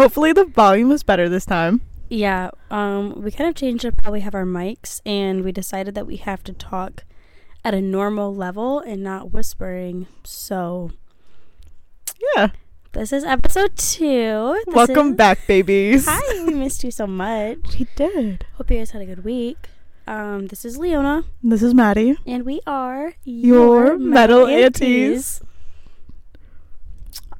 Hopefully 0.00 0.32
the 0.32 0.46
volume 0.46 0.88
was 0.88 1.02
better 1.02 1.28
this 1.28 1.44
time. 1.44 1.82
Yeah, 2.08 2.50
um, 2.70 3.20
we 3.22 3.30
kind 3.30 3.50
of 3.50 3.54
changed 3.54 3.84
up 3.84 4.00
how 4.02 4.12
we 4.12 4.20
have 4.20 4.34
our 4.34 4.46
mics, 4.46 5.02
and 5.04 5.44
we 5.44 5.52
decided 5.52 5.94
that 5.94 6.06
we 6.06 6.16
have 6.16 6.42
to 6.44 6.54
talk 6.54 7.04
at 7.66 7.74
a 7.74 7.82
normal 7.82 8.34
level 8.34 8.80
and 8.80 9.02
not 9.02 9.30
whispering. 9.30 10.06
So 10.24 10.92
Yeah. 12.34 12.48
this 12.92 13.12
is 13.12 13.24
episode 13.24 13.76
two. 13.76 14.58
This 14.64 14.74
Welcome 14.74 15.08
is- 15.10 15.16
back, 15.16 15.46
babies. 15.46 16.06
Hi, 16.08 16.44
we 16.46 16.54
missed 16.54 16.82
you 16.82 16.90
so 16.90 17.06
much. 17.06 17.58
We 17.78 17.86
did. 17.94 18.46
Hope 18.54 18.70
you 18.70 18.78
guys 18.78 18.92
had 18.92 19.02
a 19.02 19.06
good 19.06 19.22
week. 19.22 19.68
Um, 20.06 20.46
this 20.46 20.64
is 20.64 20.78
Leona, 20.78 21.24
This 21.42 21.62
is 21.62 21.74
Maddie. 21.74 22.16
and 22.26 22.46
we 22.46 22.60
are 22.66 23.12
Your 23.24 23.98
metal 23.98 24.46
aunties. 24.46 25.42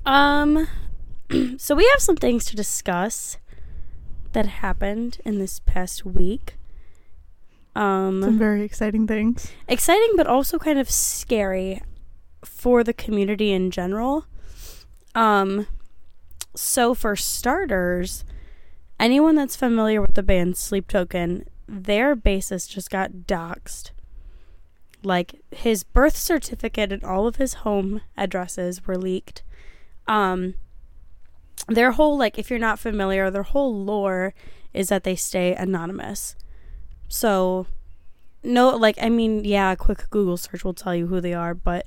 Um, 0.05 0.69
so 1.59 1.75
we 1.75 1.89
have 1.93 2.01
some 2.01 2.17
things 2.17 2.45
to 2.47 2.57
discuss 2.57 3.39
that 4.33 4.47
happened 4.47 5.19
in 5.25 5.39
this 5.39 5.59
past 5.61 6.05
week. 6.05 6.57
Um, 7.75 8.23
Some 8.23 8.39
very 8.39 8.63
exciting 8.63 9.07
things. 9.07 9.53
exciting 9.69 10.13
but 10.17 10.27
also 10.27 10.59
kind 10.59 10.79
of 10.79 10.91
scary 10.91 11.83
for 12.45 12.83
the 12.83 12.93
community 12.93 13.53
in 13.53 13.71
general. 13.71 14.27
Um 15.15 15.67
so 16.57 16.95
for 16.95 17.15
starters, 17.15 18.25
anyone 18.99 19.37
that's 19.37 19.55
familiar 19.55 20.01
with 20.03 20.15
the 20.15 20.23
band 20.23 20.57
Sleep 20.57 20.89
Token, 20.89 21.47
their 21.69 22.17
bassist 22.17 22.71
just 22.71 22.91
got 22.91 23.13
doxxed. 23.27 23.93
Like 25.05 25.41
his 25.53 25.85
birth 25.85 26.17
certificate 26.17 26.93
and 26.93 27.05
all 27.05 27.27
of 27.29 27.37
his 27.37 27.55
home 27.55 28.01
addresses 28.17 28.85
were 28.87 28.99
leaked. 28.99 29.43
Um 30.09 30.55
their 31.69 31.93
whole 31.93 32.17
like 32.19 32.39
if 32.39 32.51
you're 32.51 32.59
not 32.59 32.79
familiar, 32.79 33.31
their 33.31 33.43
whole 33.45 33.85
lore 33.85 34.35
is 34.73 34.89
that 34.89 35.05
they 35.05 35.17
stay 35.17 35.55
anonymous. 35.55 36.37
So 37.09 37.67
no 38.43 38.71
like 38.75 38.97
i 39.03 39.11
mean 39.11 39.45
yeah 39.45 39.73
a 39.73 39.77
quick 39.77 40.09
google 40.09 40.39
search 40.39 40.65
will 40.65 40.73
tell 40.73 40.95
you 40.95 41.09
who 41.09 41.21
they 41.21 41.35
are 41.35 41.53
but 41.53 41.87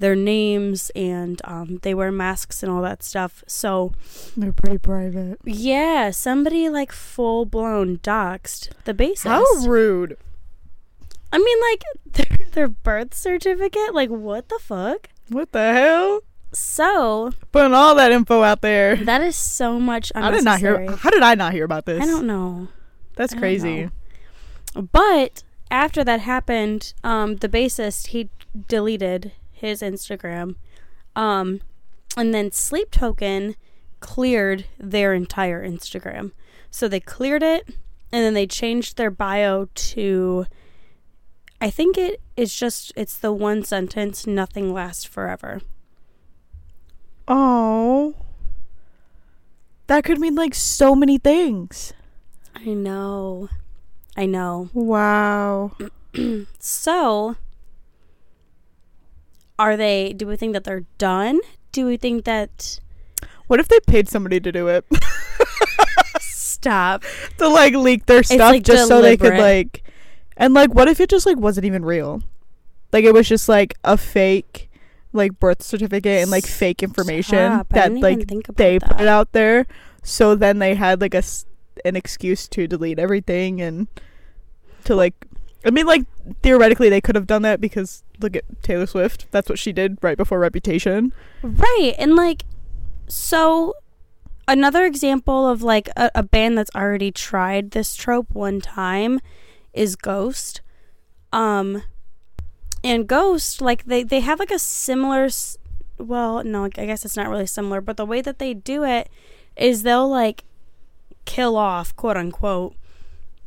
their 0.00 0.16
names 0.16 0.90
and 0.96 1.40
um, 1.44 1.78
they 1.82 1.94
wear 1.94 2.10
masks 2.10 2.60
and 2.64 2.72
all 2.72 2.82
that 2.82 3.04
stuff 3.04 3.44
so 3.46 3.92
They're 4.36 4.50
pretty 4.52 4.78
private. 4.78 5.38
yeah 5.44 6.10
somebody 6.10 6.68
like 6.68 6.90
full 6.90 7.44
blown 7.46 7.98
doxed 7.98 8.70
the 8.82 8.92
bassist 8.94 9.28
How 9.28 9.44
rude. 9.64 10.16
i 11.32 11.38
mean 11.38 11.58
like 11.70 11.82
their, 12.28 12.46
their 12.50 12.68
birth 12.68 13.14
certificate 13.14 13.94
like 13.94 14.10
what 14.10 14.48
the 14.48 14.58
fuck 14.60 15.08
What 15.28 15.52
the 15.52 15.72
hell? 15.72 16.20
So 16.52 17.32
Putting 17.50 17.74
all 17.74 17.94
that 17.94 18.12
info 18.12 18.42
out 18.42 18.60
there. 18.60 18.96
that 18.96 19.20
is 19.22 19.36
so 19.36 19.78
much 19.80 20.12
I 20.14 20.30
did 20.30 20.44
not 20.44 20.60
hear. 20.60 20.90
How 20.96 21.10
did 21.10 21.22
I 21.22 21.34
not 21.34 21.52
hear 21.52 21.64
about 21.64 21.86
this? 21.86 22.02
i 22.02 22.06
don't 22.06 22.26
know 22.26 22.68
That's 23.16 23.34
I 23.34 23.38
crazy. 23.38 23.84
know. 24.74 24.82
But 24.92 25.42
after 25.70 26.02
that 26.04 26.20
happened, 26.20 26.94
um, 27.04 27.36
the 27.36 27.48
bassist 27.48 28.08
he 28.08 28.28
deleted 28.68 29.32
his 29.50 29.80
Instagram, 29.82 30.56
um, 31.16 31.60
and 32.16 32.32
then 32.34 32.52
Sleep 32.52 32.90
Token 32.90 33.54
cleared 34.00 34.64
their 34.78 35.14
entire 35.14 35.66
Instagram. 35.66 36.32
So 36.70 36.88
they 36.88 37.00
cleared 37.00 37.42
it, 37.42 37.66
and 37.68 38.24
then 38.24 38.34
they 38.34 38.46
changed 38.46 38.96
their 38.96 39.10
bio 39.10 39.68
to. 39.74 40.46
I 41.60 41.70
think 41.70 41.96
it 41.96 42.20
is 42.36 42.54
just 42.54 42.92
it's 42.96 43.16
the 43.16 43.32
one 43.32 43.62
sentence 43.62 44.26
nothing 44.26 44.72
lasts 44.72 45.04
forever. 45.04 45.60
Oh. 47.28 48.14
That 49.86 50.04
could 50.04 50.18
mean 50.18 50.34
like 50.34 50.54
so 50.54 50.94
many 50.94 51.18
things. 51.18 51.92
I 52.54 52.70
know. 52.70 53.48
I 54.16 54.26
know. 54.26 54.70
Wow. 54.72 55.72
So, 56.58 57.36
are 59.58 59.78
they? 59.78 60.12
Do 60.12 60.26
we 60.26 60.36
think 60.36 60.52
that 60.52 60.64
they're 60.64 60.84
done? 60.98 61.40
Do 61.72 61.86
we 61.86 61.96
think 61.96 62.26
that? 62.26 62.80
What 63.46 63.60
if 63.60 63.68
they 63.68 63.80
paid 63.86 64.10
somebody 64.10 64.38
to 64.38 64.52
do 64.52 64.68
it? 64.68 64.84
Stop. 66.20 67.04
to 67.38 67.48
like 67.48 67.74
leak 67.74 68.06
their 68.06 68.22
stuff 68.22 68.38
like, 68.38 68.62
just 68.62 68.88
so 68.88 69.00
they 69.00 69.16
could 69.16 69.38
like 69.38 69.82
and 70.36 70.54
like 70.54 70.74
what 70.74 70.88
if 70.88 71.00
it 71.00 71.10
just 71.10 71.26
like 71.26 71.38
wasn't 71.38 71.64
even 71.66 71.84
real? 71.84 72.22
Like 72.92 73.04
it 73.04 73.14
was 73.14 73.28
just 73.28 73.48
like 73.48 73.74
a 73.84 73.96
fake 73.96 74.70
like 75.12 75.38
birth 75.38 75.62
certificate 75.62 76.22
and 76.22 76.30
like 76.30 76.46
fake 76.46 76.82
information 76.82 77.36
Stop. 77.38 77.68
That 77.70 77.92
like 77.94 78.26
they 78.56 78.78
put 78.78 78.88
that. 78.90 79.00
it 79.00 79.08
out 79.08 79.32
there 79.32 79.66
so 80.02 80.34
then 80.34 80.58
they 80.58 80.74
had 80.74 81.00
like 81.00 81.14
a 81.14 81.18
s- 81.18 81.46
an 81.84 81.96
excuse 81.96 82.48
to 82.48 82.66
delete 82.66 82.98
everything 82.98 83.60
and 83.60 83.88
to 84.84 84.94
like 84.94 85.14
I 85.64 85.70
mean 85.70 85.86
like 85.86 86.04
theoretically 86.42 86.88
they 86.88 87.00
could 87.00 87.14
have 87.14 87.26
done 87.26 87.42
that 87.42 87.60
because 87.60 88.02
look 88.22 88.36
at 88.36 88.44
Taylor 88.62 88.86
Swift. 88.86 89.26
That's 89.30 89.48
what 89.48 89.58
she 89.58 89.72
did 89.72 89.98
right 90.02 90.16
before 90.16 90.38
Reputation. 90.38 91.12
Right, 91.42 91.94
and 91.98 92.16
like, 92.16 92.44
so 93.08 93.74
another 94.48 94.84
example 94.86 95.48
of 95.48 95.62
like 95.62 95.88
a, 95.96 96.10
a 96.14 96.22
band 96.22 96.56
that's 96.56 96.70
already 96.74 97.10
tried 97.10 97.72
this 97.72 97.94
trope 97.94 98.30
one 98.32 98.60
time 98.60 99.20
is 99.72 99.96
Ghost. 99.96 100.60
Um, 101.32 101.82
and 102.84 103.06
Ghost, 103.06 103.60
like 103.60 103.84
they 103.84 104.02
they 104.02 104.20
have 104.20 104.38
like 104.38 104.50
a 104.50 104.58
similar. 104.58 105.28
Well, 105.98 106.42
no, 106.42 106.64
I 106.64 106.68
guess 106.68 107.04
it's 107.04 107.16
not 107.16 107.28
really 107.28 107.46
similar, 107.46 107.80
but 107.80 107.96
the 107.96 108.06
way 108.06 108.20
that 108.20 108.38
they 108.38 108.54
do 108.54 108.82
it 108.84 109.08
is 109.56 109.82
they'll 109.82 110.08
like 110.08 110.44
kill 111.24 111.56
off, 111.56 111.94
quote 111.94 112.16
unquote, 112.16 112.74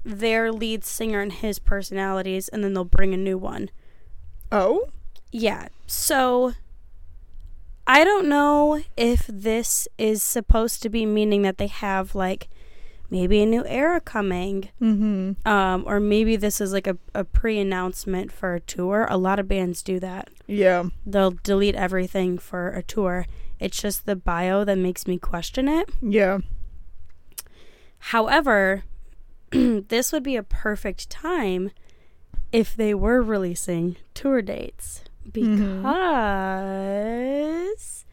their 0.03 0.51
lead 0.51 0.85
singer 0.85 1.21
and 1.21 1.33
his 1.33 1.59
personalities, 1.59 2.47
and 2.47 2.63
then 2.63 2.73
they'll 2.73 2.85
bring 2.85 3.13
a 3.13 3.17
new 3.17 3.37
one. 3.37 3.69
Oh? 4.51 4.89
Yeah. 5.31 5.67
So 5.87 6.53
I 7.87 8.03
don't 8.03 8.27
know 8.27 8.81
if 8.95 9.25
this 9.27 9.87
is 9.97 10.23
supposed 10.23 10.81
to 10.83 10.89
be 10.89 11.05
meaning 11.05 11.41
that 11.41 11.57
they 11.57 11.67
have 11.67 12.15
like 12.15 12.47
maybe 13.15 13.41
a 13.41 13.45
new 13.45 13.65
era 13.65 14.01
coming. 14.01 14.67
Mhm. 14.81 15.45
Um, 15.47 15.83
or 15.87 15.99
maybe 16.01 16.35
this 16.35 16.59
is 16.59 16.73
like 16.73 16.85
a, 16.85 16.97
a 17.13 17.23
pre 17.23 17.57
announcement 17.59 18.29
for 18.31 18.55
a 18.55 18.59
tour. 18.59 19.07
A 19.09 19.17
lot 19.17 19.39
of 19.39 19.47
bands 19.47 19.81
do 19.81 19.99
that. 20.01 20.29
Yeah. 20.47 20.83
They'll 21.05 21.31
delete 21.31 21.75
everything 21.75 22.37
for 22.37 22.69
a 22.69 22.83
tour. 22.83 23.25
It's 23.59 23.81
just 23.81 24.05
the 24.05 24.17
bio 24.17 24.65
that 24.65 24.77
makes 24.77 25.07
me 25.07 25.17
question 25.17 25.69
it. 25.69 25.89
Yeah. 26.01 26.39
However, 28.11 28.83
this 29.51 30.11
would 30.11 30.23
be 30.23 30.35
a 30.35 30.43
perfect 30.43 31.09
time 31.09 31.71
if 32.51 32.75
they 32.75 32.93
were 32.93 33.21
releasing 33.21 33.95
tour 34.13 34.41
dates 34.41 35.01
Mhm. 35.31 35.81
because 37.03 38.05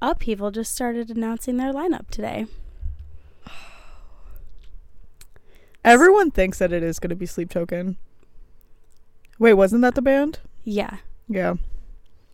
Upheaval 0.00 0.50
just 0.50 0.74
started 0.74 1.10
announcing 1.10 1.56
their 1.56 1.72
lineup 1.72 2.08
today. 2.10 2.46
Everyone 5.84 6.30
thinks 6.30 6.58
that 6.58 6.72
it 6.72 6.82
is 6.82 6.98
going 6.98 7.10
to 7.10 7.16
be 7.16 7.26
Sleep 7.26 7.50
Token. 7.50 7.96
Wait, 9.38 9.54
wasn't 9.54 9.82
that 9.82 9.94
the 9.94 10.02
band? 10.02 10.38
Yeah, 10.64 10.98
Yeah. 11.28 11.54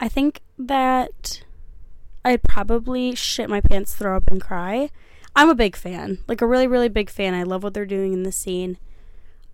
I 0.00 0.08
think 0.08 0.42
that 0.58 1.42
I'd 2.24 2.42
probably 2.42 3.14
shit 3.14 3.48
my 3.48 3.60
pants, 3.60 3.94
throw 3.94 4.16
up, 4.16 4.24
and 4.28 4.40
cry. 4.40 4.90
I'm 5.34 5.48
a 5.48 5.54
big 5.54 5.74
fan, 5.74 6.18
like 6.28 6.40
a 6.40 6.46
really, 6.46 6.66
really 6.66 6.88
big 6.88 7.10
fan. 7.10 7.34
I 7.34 7.42
love 7.42 7.62
what 7.62 7.74
they're 7.74 7.86
doing 7.86 8.12
in 8.12 8.22
the 8.22 8.30
scene. 8.30 8.76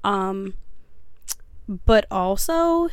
Um, 0.03 0.55
but 1.69 2.05
also, 2.11 2.89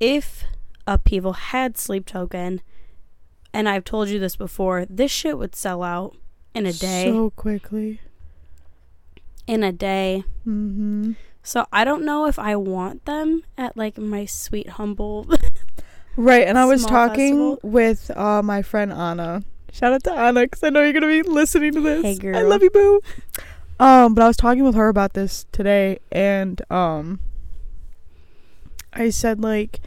if 0.00 0.44
Upheaval 0.86 1.34
had 1.34 1.76
Sleep 1.78 2.06
Token, 2.06 2.62
and 3.52 3.68
I've 3.68 3.84
told 3.84 4.08
you 4.08 4.18
this 4.18 4.34
before, 4.34 4.86
this 4.86 5.12
shit 5.12 5.38
would 5.38 5.54
sell 5.54 5.82
out 5.82 6.16
in 6.54 6.66
a 6.66 6.72
day. 6.72 7.04
So 7.12 7.30
quickly. 7.30 8.00
In 9.46 9.62
a 9.62 9.72
day. 9.72 10.24
Mm-hmm. 10.46 11.12
So 11.42 11.66
I 11.72 11.84
don't 11.84 12.04
know 12.04 12.26
if 12.26 12.38
I 12.38 12.56
want 12.56 13.04
them 13.04 13.42
at 13.58 13.76
like 13.76 13.98
my 13.98 14.24
sweet 14.24 14.70
humble. 14.70 15.26
Right, 16.16 16.46
and 16.46 16.58
I 16.58 16.64
was 16.64 16.84
talking 16.84 17.54
festival. 17.54 17.58
with 17.62 18.10
uh, 18.16 18.42
my 18.42 18.62
friend 18.62 18.92
Anna. 18.92 19.42
Shout 19.72 19.92
out 19.92 20.04
to 20.04 20.12
Anna 20.12 20.42
because 20.42 20.62
I 20.62 20.70
know 20.70 20.82
you're 20.82 20.92
gonna 20.92 21.08
be 21.08 21.22
listening 21.22 21.72
to 21.72 21.80
this. 21.80 22.02
Hey, 22.04 22.16
girl, 22.16 22.36
I 22.36 22.42
love 22.42 22.62
you, 22.62 22.70
boo. 22.70 23.00
Um, 23.80 24.14
but 24.14 24.22
I 24.22 24.28
was 24.28 24.36
talking 24.36 24.62
with 24.62 24.76
her 24.76 24.88
about 24.88 25.14
this 25.14 25.46
today, 25.50 25.98
and 26.12 26.62
um, 26.70 27.18
I 28.92 29.10
said 29.10 29.42
like, 29.42 29.80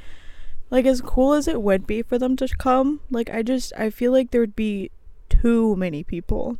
like 0.69 0.85
as 0.85 0.99
cool 0.99 1.33
as 1.33 1.47
it 1.47 1.61
would 1.61 1.87
be 1.87 2.01
for 2.01 2.19
them 2.19 2.35
to 2.37 2.49
come, 2.57 2.99
like 3.09 3.29
I 3.29 3.41
just 3.41 3.71
I 3.77 3.89
feel 3.89 4.11
like 4.11 4.31
there 4.31 4.41
would 4.41 4.55
be 4.57 4.91
too 5.29 5.77
many 5.77 6.03
people, 6.03 6.57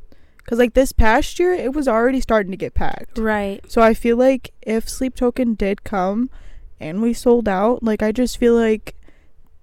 because 0.47 0.59
like 0.59 0.73
this 0.75 0.93
past 0.93 1.39
year 1.39 1.51
it 1.53 1.73
was 1.73 1.89
already 1.89 2.21
starting 2.21 2.51
to 2.51 2.57
get 2.57 2.73
packed. 2.73 3.17
right. 3.17 3.59
So 3.69 3.81
I 3.81 3.93
feel 3.93 4.15
like 4.15 4.53
if 4.61 4.87
Sleep 4.87 5.13
Token 5.13 5.55
did 5.55 5.83
come 5.83 6.29
and 6.79 7.01
we 7.01 7.13
sold 7.13 7.49
out, 7.49 7.83
like 7.83 8.01
I 8.01 8.13
just 8.13 8.37
feel 8.37 8.55
like 8.55 8.95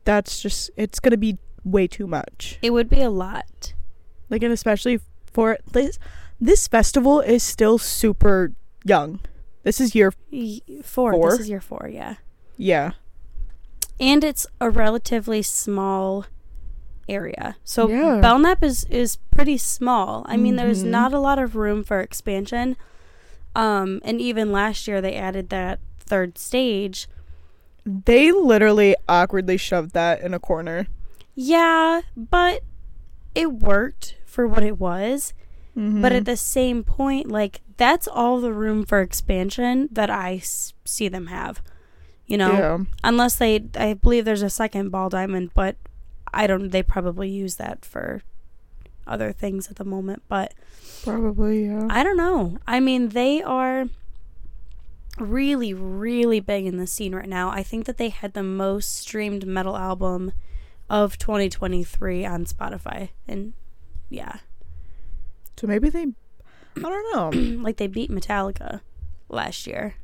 that's 0.05 0.43
just 0.43 0.71
it's 0.77 1.01
going 1.01 1.13
to 1.13 1.17
be 1.17 1.39
way 1.65 1.87
too 1.87 2.07
much. 2.07 2.59
It 2.61 2.71
would 2.75 2.91
be 2.91 3.01
a 3.01 3.09
lot. 3.09 3.73
Like 4.29 4.43
and 4.43 4.53
especially 4.53 5.01
for 5.33 5.57
this. 5.73 5.99
This 6.39 6.69
festival 6.69 7.21
is 7.21 7.43
still 7.43 7.79
super 7.79 8.53
young. 8.85 9.21
This 9.63 9.81
is 9.81 9.95
year 9.95 10.13
Y- 10.31 10.61
Four. 10.83 11.13
Four? 11.13 11.31
This 11.31 11.41
is 11.41 11.49
your 11.49 11.63
four, 11.63 11.89
yeah. 11.91 12.17
yeah. 12.59 12.91
And 13.99 14.23
it's 14.25 14.47
a 14.61 14.69
relatively 14.69 15.41
small 15.41 16.27
area. 17.09 17.57
So 17.65 17.89
Yeah. 17.89 18.21
Belknap 18.21 18.63
is 18.63 18.85
is 18.85 19.17
pretty 19.31 19.57
small. 19.59 20.25
I 20.29 20.37
mean, 20.37 20.57
there's 20.57 20.85
Mhm. 20.85 20.89
not 20.89 21.13
a 21.13 21.19
lot 21.19 21.39
of 21.39 21.57
room 21.57 21.83
for 21.85 22.01
expansion. 22.01 22.77
Um, 23.55 24.01
and 24.05 24.21
even 24.21 24.51
last 24.53 24.89
year 24.89 25.01
they 25.01 25.15
added 25.15 25.49
that 25.51 25.79
third 25.99 26.39
stage. 26.39 27.09
They 27.87 28.33
literally 28.33 28.97
awkwardly 29.09 29.57
shoved 29.59 29.93
that 29.93 30.21
in 30.23 30.35
a 30.35 30.39
corner. 30.39 30.87
Yeah, 31.35 32.01
but 32.17 32.63
it 33.35 33.53
worked 33.53 34.17
for 34.25 34.47
what 34.47 34.63
it 34.63 34.79
was. 34.79 35.35
But 35.77 36.13
Mhm. 36.13 36.17
at 36.19 36.25
the 36.25 36.37
same 36.37 36.85
point, 36.85 37.29
like 37.31 37.61
that's 37.77 38.07
all 38.07 38.41
the 38.41 38.53
room 38.53 38.85
for 38.85 39.01
expansion 39.01 39.89
that 39.91 40.09
I 40.09 40.37
s- 40.37 40.73
see 40.85 41.09
them 41.09 41.27
have. 41.27 41.61
You 42.27 42.39
know, 42.39 42.53
yeah. 42.53 42.79
unless 43.03 43.37
they, 43.37 43.65
I 43.77 43.95
believe 43.95 44.25
there's 44.25 44.41
a 44.43 44.49
second 44.49 44.91
ball 44.91 45.09
diamond, 45.11 45.51
but 45.53 45.77
I 46.35 46.47
don't. 46.47 46.71
They 46.71 46.83
probably 46.83 47.29
use 47.29 47.57
that 47.57 47.85
for 47.85 48.23
other 49.07 49.33
things 49.33 49.69
at 49.69 49.77
the 49.77 49.85
moment. 49.85 50.23
But 50.29 50.55
Probably, 51.03 51.67
yeah. 51.67 51.87
I 51.91 52.03
don't 52.03 52.17
know. 52.17 52.59
I 52.67 52.81
mean, 52.81 53.11
they 53.11 53.43
are 53.43 53.87
really, 55.19 55.75
really 55.75 56.41
big 56.41 56.67
in 56.67 56.77
the 56.79 56.87
scene 56.87 57.15
right 57.15 57.29
now. 57.29 57.51
I 57.51 57.63
think 57.63 57.87
that 57.87 57.99
they 57.99 58.09
had 58.09 58.33
the 58.33 58.43
most 58.43 58.97
streamed 58.97 59.47
metal 59.47 59.77
album 59.77 60.33
of 60.89 61.19
2023 61.19 62.25
on 62.27 62.45
Spotify, 62.45 63.11
and 63.27 63.53
yeah, 64.11 64.39
so 65.57 65.67
maybe 65.67 65.89
they 65.89 66.07
I 66.77 66.81
don't 66.81 67.15
know. 67.15 67.41
like 67.63 67.77
they 67.77 67.87
beat 67.87 68.11
Metallica 68.11 68.81
last 69.29 69.67
year, 69.67 69.95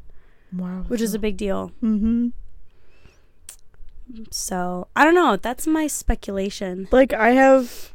wow. 0.52 0.84
which 0.88 1.00
is 1.00 1.14
a 1.14 1.18
big 1.18 1.36
deal. 1.36 1.72
Mm-hmm. 1.82 2.28
So 4.30 4.88
I 4.96 5.04
don't 5.04 5.14
know. 5.14 5.36
That's 5.36 5.66
my 5.66 5.86
speculation. 5.86 6.88
Like 6.90 7.12
I 7.12 7.30
have 7.30 7.94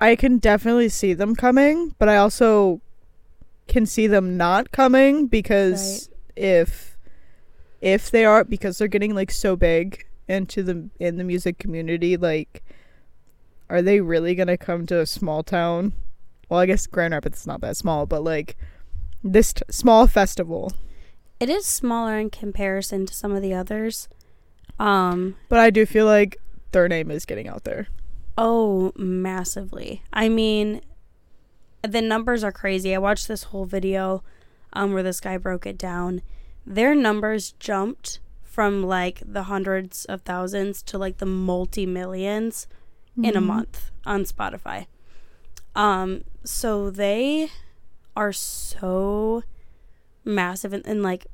I 0.00 0.16
can 0.16 0.38
definitely 0.38 0.88
see 0.88 1.14
them 1.14 1.36
coming, 1.36 1.94
but 1.98 2.08
I 2.08 2.16
also 2.16 2.80
can 3.68 3.86
see 3.86 4.06
them 4.06 4.36
not 4.36 4.72
coming 4.72 5.26
because 5.26 6.10
if 6.36 6.98
if 7.80 8.10
they 8.10 8.24
are 8.24 8.44
because 8.44 8.78
they're 8.78 8.88
getting 8.88 9.14
like 9.14 9.30
so 9.30 9.56
big 9.56 10.04
into 10.28 10.62
the 10.62 10.88
in 10.98 11.16
the 11.16 11.24
music 11.24 11.58
community, 11.58 12.16
like 12.16 12.62
are 13.70 13.82
they 13.82 14.00
really 14.00 14.34
gonna 14.34 14.56
come 14.58 14.86
to 14.86 15.00
a 15.00 15.06
small 15.06 15.42
town? 15.42 15.92
Well, 16.48 16.60
I 16.60 16.66
guess 16.66 16.86
Grand 16.86 17.14
Rapids 17.14 17.40
is 17.40 17.46
not 17.46 17.60
that 17.62 17.76
small, 17.76 18.04
but 18.06 18.22
like 18.22 18.56
this 19.24 19.52
t- 19.52 19.62
small 19.70 20.06
festival. 20.06 20.72
It 21.40 21.48
is 21.48 21.64
smaller 21.64 22.18
in 22.18 22.30
comparison 22.30 23.06
to 23.06 23.14
some 23.14 23.32
of 23.32 23.42
the 23.42 23.54
others. 23.54 24.08
Um, 24.78 25.36
But 25.48 25.58
I 25.60 25.70
do 25.70 25.86
feel 25.86 26.06
like 26.06 26.38
their 26.72 26.88
name 26.88 27.10
is 27.10 27.24
getting 27.24 27.48
out 27.48 27.64
there. 27.64 27.88
oh, 28.38 28.92
massively. 28.96 30.02
I 30.12 30.28
mean, 30.30 30.80
the 31.82 32.00
numbers 32.00 32.42
are 32.42 32.52
crazy. 32.52 32.94
I 32.94 32.98
watched 32.98 33.28
this 33.28 33.44
whole 33.44 33.64
video 33.66 34.22
um 34.72 34.92
where 34.94 35.02
this 35.02 35.20
guy 35.20 35.36
broke 35.36 35.66
it 35.66 35.76
down. 35.76 36.22
Their 36.66 36.94
numbers 36.94 37.52
jumped 37.60 38.20
from 38.42 38.82
like 38.82 39.22
the 39.24 39.44
hundreds 39.44 40.04
of 40.06 40.22
thousands 40.22 40.82
to 40.84 40.96
like 40.98 41.18
the 41.18 41.26
multi 41.26 41.84
millions 41.86 42.66
in 43.22 43.36
a 43.36 43.40
Mhm. 43.40 43.46
month 43.46 43.90
on 44.06 44.24
Spotify. 44.24 44.86
Um, 45.74 46.24
so 46.44 46.88
they 46.90 47.50
are 48.16 48.32
so 48.32 49.42
massive 50.24 50.72
and, 50.72 50.86
and 50.86 51.02
like 51.02 51.26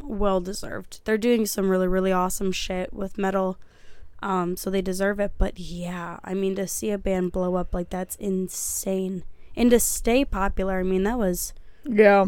well 0.00 0.40
deserved. 0.40 1.00
They're 1.04 1.18
doing 1.18 1.46
some 1.46 1.68
really, 1.68 1.88
really 1.88 2.12
awesome 2.12 2.52
shit 2.52 2.92
with 2.92 3.18
metal. 3.18 3.58
Um, 4.22 4.56
so 4.56 4.70
they 4.70 4.82
deserve 4.82 5.18
it. 5.20 5.32
But 5.38 5.58
yeah, 5.58 6.18
I 6.24 6.34
mean 6.34 6.54
to 6.56 6.66
see 6.68 6.90
a 6.90 6.98
band 6.98 7.32
blow 7.32 7.56
up 7.56 7.74
like 7.74 7.90
that's 7.90 8.16
insane. 8.16 9.24
And 9.56 9.70
to 9.70 9.80
stay 9.80 10.24
popular, 10.24 10.80
I 10.80 10.82
mean 10.84 11.02
that 11.02 11.18
was 11.18 11.52
Yeah. 11.84 12.26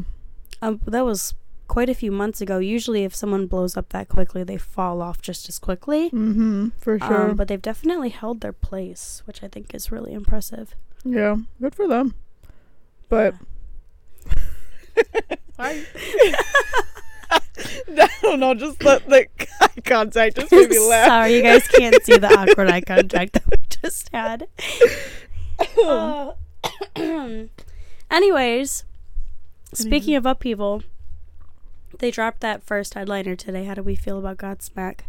um, 0.60 0.80
that 0.86 1.04
was 1.04 1.34
quite 1.68 1.88
a 1.88 1.94
few 1.94 2.10
months 2.12 2.40
ago. 2.40 2.58
Usually 2.58 3.04
if 3.04 3.14
someone 3.14 3.46
blows 3.46 3.76
up 3.76 3.88
that 3.90 4.08
quickly, 4.08 4.42
they 4.42 4.58
fall 4.58 5.00
off 5.00 5.22
just 5.22 5.48
as 5.48 5.58
quickly. 5.58 6.10
Mm-hmm. 6.10 6.68
For 6.78 6.98
sure. 6.98 7.30
Um, 7.30 7.36
but 7.36 7.48
they've 7.48 7.62
definitely 7.62 8.10
held 8.10 8.40
their 8.40 8.52
place, 8.52 9.22
which 9.24 9.42
I 9.42 9.48
think 9.48 9.72
is 9.74 9.90
really 9.92 10.12
impressive. 10.12 10.74
Yeah, 11.04 11.36
good 11.60 11.74
for 11.74 11.86
them. 11.88 12.14
But 13.08 13.34
I, 15.58 15.84
I 17.98 18.08
don't 18.22 18.40
know, 18.40 18.54
just 18.54 18.82
let 18.82 19.08
the 19.08 19.26
eye 19.60 19.80
contact 19.84 20.36
just 20.36 20.50
made 20.50 20.70
me 20.70 20.78
laugh. 20.88 21.08
Sorry, 21.08 21.36
you 21.36 21.42
guys 21.42 21.66
can't 21.68 22.02
see 22.02 22.16
the 22.16 22.28
awkward 22.28 22.70
eye 22.70 22.80
contact 22.80 23.34
that 23.34 23.44
we 23.50 23.56
just 23.68 24.10
had. 24.12 24.48
Uh, 25.84 26.32
anyways, 28.10 28.84
speaking 29.72 30.16
of 30.16 30.26
upheaval, 30.26 30.82
they 32.00 32.10
dropped 32.10 32.40
that 32.40 32.64
first 32.64 32.94
headliner 32.94 33.36
today. 33.36 33.64
How 33.64 33.74
do 33.74 33.82
we 33.84 33.94
feel 33.94 34.18
about 34.18 34.38
Godsmack? 34.38 35.02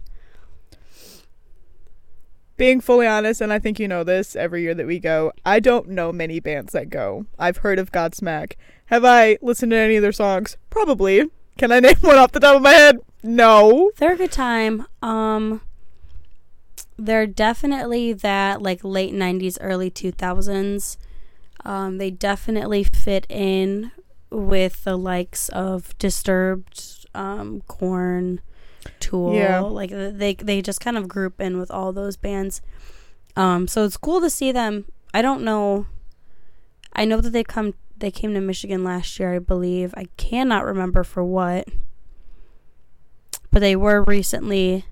Being 2.57 2.79
fully 2.79 3.07
honest, 3.07 3.41
and 3.41 3.51
I 3.51 3.57
think 3.57 3.79
you 3.79 3.87
know 3.87 4.03
this 4.03 4.35
every 4.35 4.61
year 4.61 4.75
that 4.75 4.85
we 4.85 4.99
go, 4.99 5.33
I 5.45 5.59
don't 5.59 5.89
know 5.89 6.11
many 6.13 6.39
bands 6.39 6.73
that 6.73 6.89
go. 6.91 7.25
I've 7.39 7.57
heard 7.57 7.79
of 7.79 7.91
Godsmack. 7.91 8.53
Have 8.85 9.03
I 9.03 9.37
listened 9.41 9.71
to 9.71 9.77
any 9.77 9.95
of 9.95 10.03
their 10.03 10.11
songs? 10.11 10.57
Probably. 10.69 11.23
Can 11.57 11.71
I 11.71 11.79
name 11.79 11.95
one 12.01 12.17
off 12.17 12.31
the 12.31 12.39
top 12.39 12.57
of 12.57 12.61
my 12.61 12.71
head? 12.71 12.99
No. 13.23 13.91
They're 13.97 14.13
a 14.13 14.17
good 14.17 14.31
time. 14.31 14.85
Um, 15.01 15.61
they're 16.97 17.27
definitely 17.27 18.13
that 18.13 18.61
like 18.61 18.83
late 18.83 19.13
'90s, 19.13 19.57
early 19.61 19.89
2000s. 19.89 20.97
Um, 21.63 21.97
they 21.97 22.11
definitely 22.11 22.83
fit 22.83 23.25
in 23.29 23.91
with 24.29 24.83
the 24.83 24.97
likes 24.97 25.49
of 25.49 25.97
Disturbed, 25.97 27.07
um, 27.15 27.61
Korn, 27.67 28.41
Tool. 28.99 29.35
Yeah. 29.35 29.61
Like 29.61 29.91
they 29.91 30.35
they 30.35 30.61
just 30.61 30.81
kind 30.81 30.97
of 30.97 31.07
group 31.07 31.39
in 31.39 31.57
with 31.57 31.71
all 31.71 31.93
those 31.93 32.17
bands. 32.17 32.61
Um, 33.35 33.67
so 33.67 33.83
it's 33.83 33.97
cool 33.97 34.21
to 34.21 34.29
see 34.29 34.51
them. 34.51 34.85
I 35.13 35.21
don't 35.21 35.43
know. 35.43 35.87
I 36.93 37.05
know 37.05 37.21
that 37.21 37.31
they 37.31 37.43
come 37.43 37.73
they 38.05 38.11
came 38.11 38.35
to 38.35 38.39
Michigan 38.39 38.83
last 38.83 39.19
year, 39.19 39.33
I 39.33 39.39
believe. 39.39 39.91
I 39.97 40.05
cannot 40.15 40.63
remember 40.63 41.03
for 41.03 41.23
what. 41.23 41.67
But 43.51 43.61
they 43.61 43.75
were 43.75 44.03
recently 44.03 44.85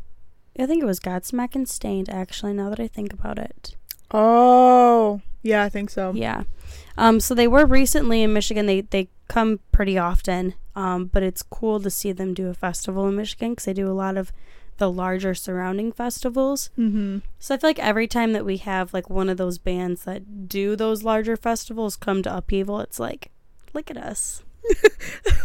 I 0.58 0.66
think 0.66 0.82
it 0.82 0.88
was 0.88 1.00
Godsmack 1.00 1.54
and 1.54 1.70
Staind 1.70 2.10
actually 2.10 2.54
now 2.54 2.70
that 2.70 2.80
I 2.80 2.88
think 2.88 3.14
about 3.14 3.38
it. 3.38 3.76
Oh, 4.10 5.22
yeah, 5.44 5.64
I 5.64 5.70
think 5.70 5.92
so. 5.92 6.12
Yeah. 6.16 6.44
Um 6.98 7.20
so 7.20 7.36
they 7.36 7.48
were 7.48 7.68
recently 7.68 8.24
in 8.24 8.34
Michigan. 8.34 8.66
They 8.66 8.82
they 8.82 9.10
come 9.28 9.60
pretty 9.72 9.96
often. 9.96 10.56
Um 10.76 11.06
but 11.06 11.22
it's 11.22 11.44
cool 11.44 11.80
to 11.82 11.92
see 11.92 12.14
them 12.14 12.34
do 12.34 12.50
a 12.50 12.56
festival 12.56 13.08
in 13.08 13.16
Michigan 13.16 13.56
cuz 13.56 13.66
they 13.66 13.74
do 13.74 13.88
a 13.88 13.94
lot 13.94 14.18
of 14.18 14.32
the 14.78 14.92
larger 14.92 15.34
surrounding 15.34 15.92
festivals. 15.92 16.70
Mm-hmm. 16.78 17.20
So 17.40 17.56
I 17.56 17.58
feel 17.58 17.70
like 17.70 17.80
every 17.80 18.08
time 18.08 18.34
that 18.34 18.46
we 18.46 18.58
have 18.58 18.94
like 18.94 19.10
one 19.10 19.30
of 19.30 19.38
those 19.38 19.58
bands 19.58 20.04
that 20.06 20.48
do 20.50 20.76
those 20.76 21.04
larger 21.04 21.36
festivals 21.38 21.96
come 21.96 22.24
to 22.24 22.36
Upheaval, 22.38 22.80
it's 22.80 23.00
like, 23.00 23.32
look 23.74 23.90
at 23.92 23.98
us. 23.98 24.44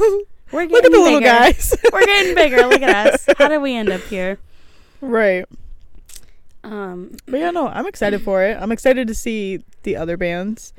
We're 0.50 0.62
getting 0.66 0.70
Look 0.70 0.84
at 0.86 0.92
the 0.92 0.98
little 0.98 1.18
bigger. 1.20 1.28
guys. 1.30 1.74
We're 1.92 2.06
getting 2.06 2.34
bigger. 2.34 2.66
Look 2.66 2.80
at 2.82 3.06
us. 3.14 3.26
How 3.38 3.48
did 3.48 3.58
we 3.60 3.74
end 3.74 3.90
up 3.90 4.00
here? 4.02 4.38
right. 5.00 5.44
Um, 6.64 7.12
But 7.26 7.40
yeah, 7.40 7.50
no, 7.50 7.68
I'm 7.68 7.86
excited 7.86 8.22
for 8.22 8.42
it. 8.42 8.56
I'm 8.60 8.72
excited 8.72 9.06
to 9.08 9.14
see 9.14 9.62
the 9.82 9.96
other 9.96 10.16
bands. 10.16 10.72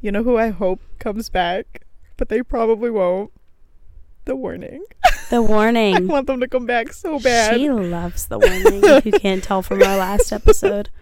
You 0.00 0.12
know 0.12 0.22
who 0.22 0.36
I 0.38 0.50
hope 0.50 0.80
comes 0.98 1.28
back, 1.30 1.82
but 2.16 2.28
they 2.28 2.42
probably 2.42 2.90
won't. 2.90 3.32
The 4.24 4.34
warning. 4.36 4.84
The 5.30 5.42
warning. 5.42 5.96
I 5.96 6.00
want 6.00 6.26
them 6.26 6.40
to 6.40 6.48
come 6.48 6.66
back 6.66 6.92
so 6.92 7.18
bad. 7.18 7.54
She 7.56 7.70
loves 7.70 8.26
the 8.26 8.38
warning. 8.38 8.80
If 8.84 9.06
you 9.06 9.12
can't 9.12 9.42
tell 9.42 9.62
from 9.62 9.82
our 9.82 9.96
last 9.96 10.32
episode. 10.32 10.90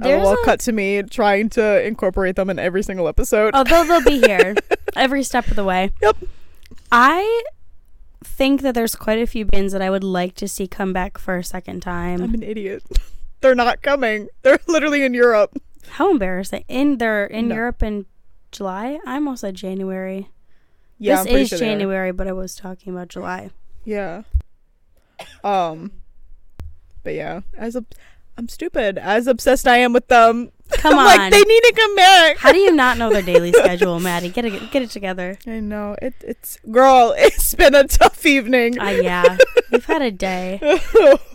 Oh, 0.00 0.04
there's 0.04 0.22
LOL 0.22 0.34
a- 0.34 0.44
cut 0.44 0.60
to 0.60 0.70
me 0.70 1.02
trying 1.02 1.48
to 1.50 1.84
incorporate 1.84 2.36
them 2.36 2.50
in 2.50 2.58
every 2.60 2.84
single 2.84 3.08
episode. 3.08 3.50
Oh, 3.54 3.64
they'll 3.64 3.84
they'll 3.84 4.04
be 4.04 4.20
here 4.20 4.54
every 4.96 5.24
step 5.24 5.48
of 5.48 5.56
the 5.56 5.64
way. 5.64 5.90
Yep. 6.00 6.18
I 6.92 7.42
think 8.22 8.62
that 8.62 8.76
there's 8.76 8.94
quite 8.94 9.18
a 9.18 9.26
few 9.26 9.44
bands 9.44 9.72
that 9.72 9.82
I 9.82 9.90
would 9.90 10.04
like 10.04 10.36
to 10.36 10.46
see 10.46 10.68
come 10.68 10.92
back 10.92 11.18
for 11.18 11.36
a 11.36 11.42
second 11.42 11.80
time. 11.80 12.22
I'm 12.22 12.32
an 12.32 12.44
idiot. 12.44 12.84
They're 13.40 13.56
not 13.56 13.82
coming. 13.82 14.28
They're 14.42 14.60
literally 14.68 15.02
in 15.02 15.14
Europe. 15.14 15.60
How 15.88 16.12
embarrassing! 16.12 16.62
In 16.68 16.98
they're 16.98 17.26
in 17.26 17.48
No. 17.48 17.56
Europe 17.56 17.82
in 17.82 18.06
July. 18.52 19.00
I 19.04 19.14
almost 19.14 19.40
said 19.40 19.56
January. 19.56 20.28
Yeah, 20.98 21.20
I'm 21.20 21.26
this 21.26 21.52
is 21.52 21.58
sure. 21.58 21.58
January, 21.58 22.12
but 22.12 22.26
I 22.26 22.32
was 22.32 22.54
talking 22.54 22.92
about 22.92 23.08
July. 23.08 23.50
Yeah. 23.84 24.22
Um. 25.42 25.92
But 27.04 27.14
yeah, 27.14 27.40
as 27.56 27.76
a, 27.76 27.84
I'm 28.36 28.48
stupid. 28.48 28.98
As 28.98 29.26
obsessed 29.26 29.66
I 29.66 29.78
am 29.78 29.92
with 29.92 30.08
them, 30.08 30.50
Come 30.78 30.92
I'm 30.94 31.00
on. 31.00 31.04
like 31.06 31.32
they 31.32 31.40
need 31.42 31.60
to 31.60 31.72
come 31.76 31.94
back. 31.96 32.36
How 32.38 32.52
do 32.52 32.58
you 32.58 32.70
not 32.72 32.98
know 32.98 33.10
their 33.12 33.20
daily 33.22 33.52
schedule, 33.56 33.98
Maddie? 33.98 34.30
Get 34.30 34.44
it, 34.44 34.70
get 34.70 34.82
it 34.82 34.90
together. 34.90 35.36
I 35.46 35.58
know 35.60 35.96
it. 36.00 36.14
It's 36.20 36.58
girl. 36.70 37.14
It's 37.18 37.54
been 37.54 37.74
a 37.74 37.84
tough 37.84 38.24
evening. 38.24 38.78
Uh, 38.80 38.90
yeah, 38.90 39.36
we've 39.72 39.84
had 39.86 40.02
a 40.02 40.10
day. 40.12 40.58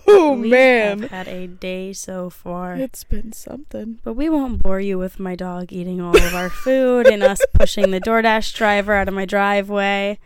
oh 0.08 0.38
we 0.40 0.50
man, 0.50 1.04
had 1.04 1.28
a 1.28 1.48
day 1.48 1.92
so 1.94 2.30
far. 2.30 2.76
it's 2.76 3.04
been 3.04 3.34
something. 3.34 4.00
But 4.04 4.14
we 4.14 4.30
won't 4.30 4.62
bore 4.64 4.80
you 4.80 4.98
with 4.98 5.20
my 5.20 5.36
dog 5.36 5.74
eating 5.74 6.00
all 6.00 6.16
of 6.16 6.34
our 6.34 6.50
food 6.50 7.08
and 7.08 7.22
us 7.22 7.42
pushing 7.54 7.92
the 7.92 8.00
DoorDash 8.00 8.54
driver 8.56 8.94
out 8.94 9.08
of 9.10 9.14
my 9.14 9.26
driveway. 9.26 10.20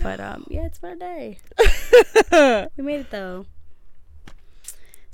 But 0.00 0.20
um, 0.20 0.46
yeah, 0.48 0.66
it's 0.66 0.78
been 0.78 0.92
a 0.92 0.96
day. 0.96 1.38
We 2.76 2.84
made 2.84 3.00
it 3.00 3.10
though. 3.10 3.46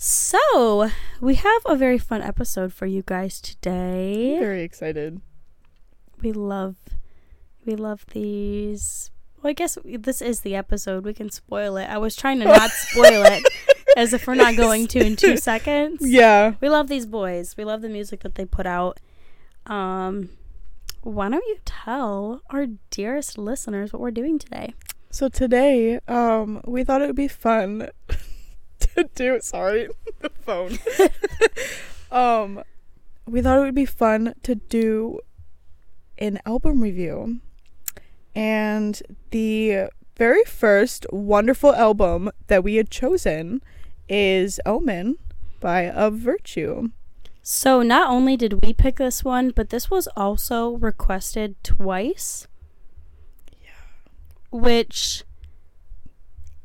So 0.05 0.91
we 1.21 1.37
have 1.37 1.63
a 1.65 1.77
very 1.77 1.97
fun 1.97 2.23
episode 2.23 2.73
for 2.73 2.87
you 2.87 3.05
guys 3.07 3.41
today. 3.41 4.37
Very 4.37 4.63
excited. 4.63 5.21
We 6.21 6.33
love, 6.33 6.75
we 7.65 7.77
love 7.77 8.05
these. 8.11 9.13
Well, 9.41 9.51
I 9.51 9.53
guess 9.53 9.79
this 9.85 10.21
is 10.21 10.41
the 10.41 10.57
episode. 10.57 11.05
We 11.05 11.15
can 11.15 11.31
spoil 11.31 11.77
it. 11.77 11.85
I 11.85 11.99
was 11.99 12.17
trying 12.17 12.41
to 12.41 12.47
not 12.47 12.73
spoil 12.73 13.23
it, 13.23 13.47
as 13.97 14.13
if 14.13 14.27
we're 14.27 14.35
not 14.35 14.57
going 14.57 14.89
to 14.89 14.99
in 14.99 15.15
two 15.15 15.37
seconds. 15.51 16.01
Yeah. 16.01 16.55
We 16.61 16.69
love 16.69 16.89
these 16.89 17.07
boys. 17.07 17.57
We 17.57 17.65
love 17.65 17.81
the 17.81 17.89
music 17.89 18.25
that 18.25 18.35
they 18.35 18.45
put 18.45 18.67
out. 18.67 18.99
Um, 19.67 20.31
why 21.03 21.29
don't 21.29 21.47
you 21.47 21.59
tell 21.65 22.43
our 22.51 22.67
dearest 22.91 23.39
listeners 23.39 23.93
what 23.93 24.03
we're 24.03 24.11
doing 24.11 24.41
today? 24.41 24.75
So 25.11 25.29
today, 25.29 26.01
um, 26.09 26.61
we 26.67 26.83
thought 26.83 27.03
it 27.03 27.07
would 27.07 27.15
be 27.15 27.29
fun 27.29 27.89
do. 29.15 29.41
Sorry, 29.41 29.89
the 30.21 30.31
phone. 30.31 30.79
um, 32.11 32.63
we 33.27 33.41
thought 33.41 33.59
it 33.59 33.63
would 33.63 33.75
be 33.75 33.87
fun 33.87 34.35
to 34.43 34.55
do 34.55 35.21
an 36.19 36.41
album 36.47 36.83
review, 36.83 37.41
and 38.35 39.03
the 39.31 39.89
very 40.17 40.45
first 40.45 41.07
wonderful 41.11 41.75
album 41.75 42.31
that 42.47 42.63
we 42.63 42.77
had 42.77 42.91
chosen 42.91 43.63
is 44.09 44.61
"Omen" 44.67 45.19
by 45.61 45.89
Of 45.89 46.15
Virtue. 46.15 46.91
So 47.43 47.83
not 47.83 48.09
only 48.09 48.37
did 48.37 48.65
we 48.65 48.73
pick 48.73 48.97
this 48.97 49.25
one, 49.25 49.51
but 49.51 49.71
this 49.71 49.91
was 49.91 50.07
also 50.17 50.77
requested 50.77 51.57
twice. 51.65 52.47
Yeah. 53.61 53.71
Which 54.53 55.25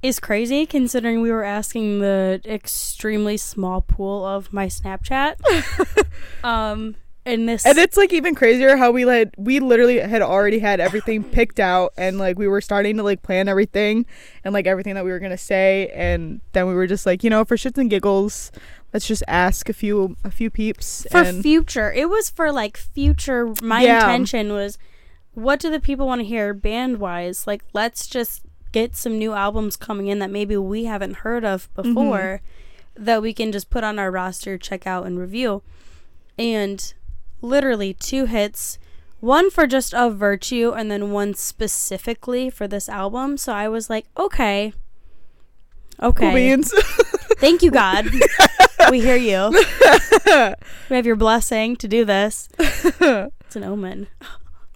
is 0.07 0.19
crazy 0.19 0.65
considering 0.65 1.21
we 1.21 1.31
were 1.31 1.43
asking 1.43 1.99
the 1.99 2.41
extremely 2.45 3.37
small 3.37 3.81
pool 3.81 4.25
of 4.25 4.51
my 4.53 4.67
Snapchat. 4.67 5.35
um 6.43 6.95
and 7.25 7.47
this 7.49 7.65
And 7.65 7.77
it's 7.77 7.97
like 7.97 8.13
even 8.13 8.35
crazier 8.35 8.77
how 8.77 8.91
we 8.91 9.03
like 9.03 9.33
we 9.37 9.59
literally 9.59 9.99
had 9.99 10.21
already 10.21 10.59
had 10.59 10.79
everything 10.79 11.23
picked 11.25 11.59
out 11.59 11.91
and 11.97 12.17
like 12.17 12.39
we 12.39 12.47
were 12.47 12.61
starting 12.61 12.95
to 12.97 13.03
like 13.03 13.21
plan 13.21 13.49
everything 13.49 14.05
and 14.45 14.53
like 14.53 14.65
everything 14.65 14.95
that 14.95 15.03
we 15.03 15.11
were 15.11 15.19
gonna 15.19 15.37
say 15.37 15.91
and 15.93 16.39
then 16.53 16.67
we 16.67 16.73
were 16.73 16.87
just 16.87 17.05
like, 17.05 17.23
you 17.23 17.29
know, 17.29 17.43
for 17.43 17.57
shits 17.57 17.77
and 17.77 17.89
giggles, 17.89 18.51
let's 18.93 19.05
just 19.05 19.23
ask 19.27 19.67
a 19.67 19.73
few 19.73 20.15
a 20.23 20.31
few 20.31 20.49
peeps 20.49 21.05
for 21.11 21.25
future. 21.25 21.91
It 21.91 22.09
was 22.09 22.29
for 22.29 22.51
like 22.51 22.77
future 22.77 23.53
my 23.61 23.81
Yeah. 23.81 23.99
intention 23.99 24.53
was 24.53 24.77
what 25.33 25.59
do 25.59 25.69
the 25.69 25.81
people 25.81 26.07
want 26.07 26.19
to 26.21 26.25
hear 26.25 26.53
band 26.53 26.97
wise? 26.97 27.45
Like 27.45 27.61
let's 27.73 28.07
just 28.07 28.41
get 28.77 28.95
some 28.95 29.17
new 29.17 29.33
albums 29.33 29.75
coming 29.75 30.07
in 30.07 30.19
that 30.19 30.29
maybe 30.31 30.55
we 30.57 30.85
haven't 30.85 31.17
heard 31.17 31.43
of 31.43 31.69
Mm-hmm. 31.73 31.93
before 31.93 32.41
that 32.95 33.21
we 33.21 33.33
can 33.33 33.51
just 33.51 33.69
put 33.69 33.83
on 33.83 33.99
our 33.99 34.09
roster, 34.11 34.57
check 34.57 34.87
out 34.87 35.05
and 35.05 35.19
review. 35.19 35.61
And 36.37 36.93
literally 37.41 37.93
two 37.93 38.25
hits, 38.25 38.79
one 39.19 39.49
for 39.49 39.67
just 39.67 39.93
of 39.93 40.15
virtue 40.17 40.73
and 40.75 40.89
then 40.91 41.11
one 41.11 41.33
specifically 41.35 42.49
for 42.49 42.67
this 42.67 42.89
album. 42.89 43.37
So 43.37 43.53
I 43.53 43.67
was 43.67 43.89
like, 43.89 44.05
okay. 44.17 44.73
Okay. 46.01 46.25
cool 46.25 46.33
beans. 46.33 46.73
Thank 47.39 47.61
you, 47.63 47.71
God. 47.71 48.05
we 48.91 48.99
hear 49.01 49.15
you. 49.15 49.51
We 50.89 50.95
have 50.95 51.05
your 51.05 51.15
blessing 51.15 51.75
to 51.77 51.87
do 51.87 52.05
this. 52.05 52.49
It's 53.47 53.55
an 53.55 53.63
omen. 53.63 54.07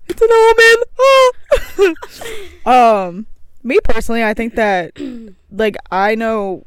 it's 0.08 0.22
an 0.22 0.30
omen. 1.82 1.96
Um, 2.66 3.26
me 3.64 3.80
personally, 3.84 4.24
I 4.24 4.34
think 4.34 4.56
that 4.56 4.98
like 5.52 5.76
I 5.92 6.16
know 6.16 6.66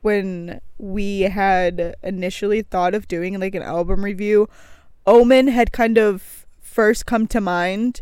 when 0.00 0.60
we 0.78 1.22
had 1.22 1.94
initially 2.02 2.62
thought 2.62 2.94
of 2.94 3.06
doing 3.08 3.38
like 3.38 3.54
an 3.54 3.62
album 3.62 4.04
review, 4.04 4.48
Omen 5.06 5.48
had 5.48 5.72
kind 5.72 5.98
of 5.98 6.46
first 6.60 7.06
come 7.06 7.26
to 7.28 7.40
mind 7.40 8.00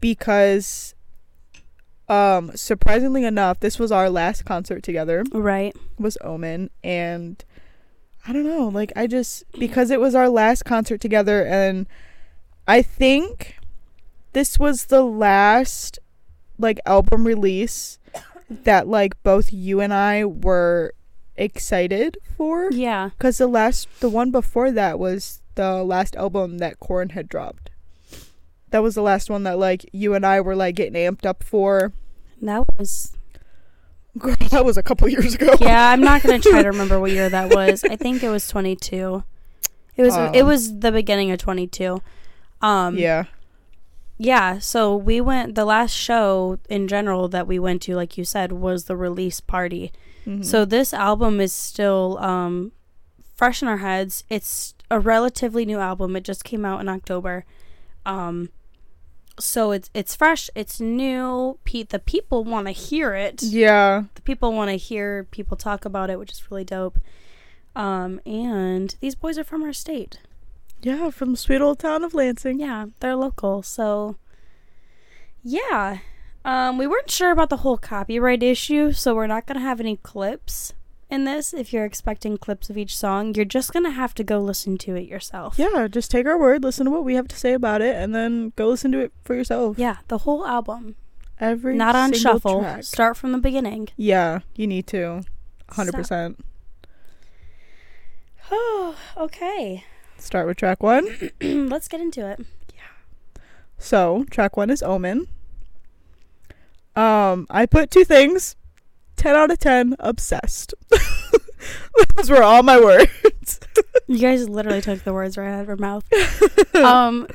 because 0.00 0.94
um 2.08 2.52
surprisingly 2.54 3.24
enough, 3.24 3.60
this 3.60 3.78
was 3.78 3.90
our 3.90 4.10
last 4.10 4.44
concert 4.44 4.82
together 4.82 5.24
Right. 5.32 5.74
was 5.98 6.18
Omen 6.20 6.70
and 6.82 7.42
I 8.26 8.32
don't 8.32 8.44
know, 8.44 8.68
like 8.68 8.92
I 8.96 9.06
just 9.06 9.44
because 9.58 9.90
it 9.90 10.00
was 10.00 10.14
our 10.14 10.28
last 10.28 10.64
concert 10.64 11.00
together 11.00 11.44
and 11.46 11.86
I 12.66 12.80
think 12.82 13.56
this 14.32 14.58
was 14.58 14.86
the 14.86 15.02
last 15.02 15.98
like 16.58 16.78
album 16.86 17.26
release 17.26 17.98
that 18.48 18.86
like 18.88 19.20
both 19.22 19.52
you 19.52 19.80
and 19.80 19.92
I 19.92 20.24
were 20.24 20.92
excited 21.36 22.16
for 22.36 22.70
Yeah. 22.70 23.10
cuz 23.18 23.38
the 23.38 23.46
last 23.46 23.88
the 24.00 24.08
one 24.08 24.30
before 24.30 24.70
that 24.70 24.98
was 24.98 25.40
the 25.56 25.82
last 25.82 26.14
album 26.16 26.58
that 26.58 26.78
Korn 26.80 27.10
had 27.10 27.28
dropped. 27.28 27.70
That 28.70 28.82
was 28.82 28.94
the 28.94 29.02
last 29.02 29.30
one 29.30 29.42
that 29.44 29.58
like 29.58 29.88
you 29.92 30.14
and 30.14 30.24
I 30.26 30.40
were 30.40 30.56
like 30.56 30.74
getting 30.76 30.94
amped 30.94 31.24
up 31.26 31.42
for. 31.42 31.92
That 32.42 32.64
was. 32.78 33.16
Girl, 34.18 34.36
that 34.50 34.64
was 34.64 34.76
a 34.76 34.82
couple 34.82 35.08
years 35.08 35.34
ago. 35.34 35.54
Yeah, 35.60 35.90
I'm 35.90 36.00
not 36.00 36.22
gonna 36.22 36.38
try 36.38 36.62
to 36.62 36.68
remember 36.74 37.00
what 37.00 37.10
year 37.10 37.28
that 37.28 37.52
was. 37.54 37.82
I 37.84 37.96
think 37.96 38.22
it 38.22 38.28
was 38.28 38.46
22. 38.48 39.24
It 39.96 40.02
was. 40.02 40.14
it 40.16 40.40
Um, 40.42 40.46
was 40.46 40.78
the 40.78 40.92
beginning 40.92 41.30
of 41.32 41.38
22. 41.38 42.00
Um. 42.62 42.96
yeah. 42.96 43.24
Yeah. 44.18 44.58
So 44.60 44.94
we 44.96 45.20
went. 45.20 45.54
The 45.54 45.64
last 45.64 45.92
show 45.92 46.58
in 46.68 46.86
general 46.88 47.28
that 47.28 47.46
we 47.46 47.58
went 47.58 47.82
to, 47.82 47.94
like 47.96 48.16
you 48.16 48.24
said, 48.24 48.52
was 48.52 48.84
the 48.84 48.96
release 48.96 49.40
party. 49.40 49.92
Mhm. 50.26 50.44
So 50.44 50.64
this 50.64 50.94
album 50.94 51.40
is 51.40 51.52
still 51.52 52.16
um, 52.18 52.72
fresh 53.34 53.60
in 53.62 53.68
our 53.68 53.78
heads. 53.78 54.24
It's 54.30 54.74
a 54.90 55.00
relatively 55.00 55.64
new 55.66 55.78
album. 55.78 56.14
It 56.16 56.24
just 56.24 56.44
came 56.44 56.64
out 56.64 56.80
in 56.80 56.88
October. 56.88 57.44
Um, 58.06 58.50
so 59.38 59.72
it's 59.72 59.90
it's 59.94 60.14
fresh. 60.14 60.48
It's 60.54 60.80
new. 60.80 61.58
Pe- 61.64 61.82
the 61.82 61.98
people 61.98 62.44
want 62.44 62.66
to 62.68 62.72
hear 62.72 63.14
it. 63.14 63.42
Yeah. 63.42 64.04
The 64.14 64.22
people 64.22 64.52
want 64.52 64.70
to 64.70 64.76
hear 64.76 65.24
people 65.24 65.56
talk 65.56 65.84
about 65.84 66.08
it, 66.10 66.18
which 66.20 66.30
is 66.32 66.50
really 66.50 66.64
dope. 66.64 66.98
Um, 67.74 68.20
and 68.24 68.94
these 69.00 69.16
boys 69.16 69.36
are 69.38 69.44
from 69.44 69.64
our 69.64 69.72
state. 69.72 70.20
Yeah, 70.84 71.08
from 71.10 71.30
the 71.30 71.36
sweet 71.38 71.62
old 71.62 71.78
town 71.78 72.04
of 72.04 72.12
Lansing. 72.12 72.60
Yeah, 72.60 72.86
they're 73.00 73.16
local. 73.16 73.62
So 73.62 74.16
yeah. 75.42 75.98
Um, 76.44 76.76
we 76.76 76.86
weren't 76.86 77.10
sure 77.10 77.30
about 77.30 77.48
the 77.48 77.58
whole 77.58 77.78
copyright 77.78 78.42
issue, 78.42 78.92
so 78.92 79.14
we're 79.14 79.26
not 79.26 79.46
gonna 79.46 79.60
have 79.60 79.80
any 79.80 79.96
clips 79.96 80.74
in 81.08 81.24
this. 81.24 81.54
If 81.54 81.72
you're 81.72 81.86
expecting 81.86 82.36
clips 82.36 82.68
of 82.68 82.76
each 82.76 82.94
song, 82.94 83.34
you're 83.34 83.46
just 83.46 83.72
gonna 83.72 83.92
have 83.92 84.14
to 84.16 84.24
go 84.24 84.38
listen 84.40 84.76
to 84.78 84.94
it 84.94 85.08
yourself. 85.08 85.58
Yeah, 85.58 85.88
just 85.88 86.10
take 86.10 86.26
our 86.26 86.38
word, 86.38 86.62
listen 86.62 86.84
to 86.84 86.90
what 86.90 87.04
we 87.04 87.14
have 87.14 87.28
to 87.28 87.36
say 87.36 87.54
about 87.54 87.80
it, 87.80 87.96
and 87.96 88.14
then 88.14 88.52
go 88.56 88.68
listen 88.68 88.92
to 88.92 88.98
it 88.98 89.12
for 89.22 89.34
yourself. 89.34 89.78
Yeah, 89.78 89.98
the 90.08 90.18
whole 90.18 90.46
album. 90.46 90.96
Every 91.40 91.74
not 91.74 91.96
on 91.96 92.12
shuffle. 92.12 92.60
track. 92.60 92.84
Start 92.84 93.16
from 93.16 93.32
the 93.32 93.38
beginning. 93.38 93.88
Yeah, 93.96 94.40
you 94.54 94.66
need 94.66 94.86
to. 94.88 95.22
100%. 95.70 96.36
Oh, 98.52 98.96
okay. 99.16 99.84
Start 100.24 100.46
with 100.46 100.56
track 100.56 100.82
one. 100.82 101.06
Let's 101.42 101.86
get 101.86 102.00
into 102.00 102.26
it. 102.26 102.40
Yeah. 102.74 103.42
So, 103.76 104.24
track 104.30 104.56
one 104.56 104.70
is 104.70 104.82
Omen. 104.82 105.28
Um, 106.96 107.46
I 107.50 107.66
put 107.66 107.90
two 107.90 108.04
things 108.06 108.56
10 109.16 109.36
out 109.36 109.50
of 109.50 109.58
10, 109.58 109.96
obsessed. 110.00 110.72
Those 112.16 112.30
were 112.30 112.42
all 112.42 112.62
my 112.62 112.80
words. 112.80 113.60
You 114.06 114.18
guys 114.18 114.50
literally 114.50 114.82
took 114.82 115.02
the 115.02 115.14
words 115.14 115.38
right 115.38 115.48
out 115.48 115.62
of 115.62 115.66
her 115.66 115.78
mouth. 115.78 116.04
um, 116.74 117.26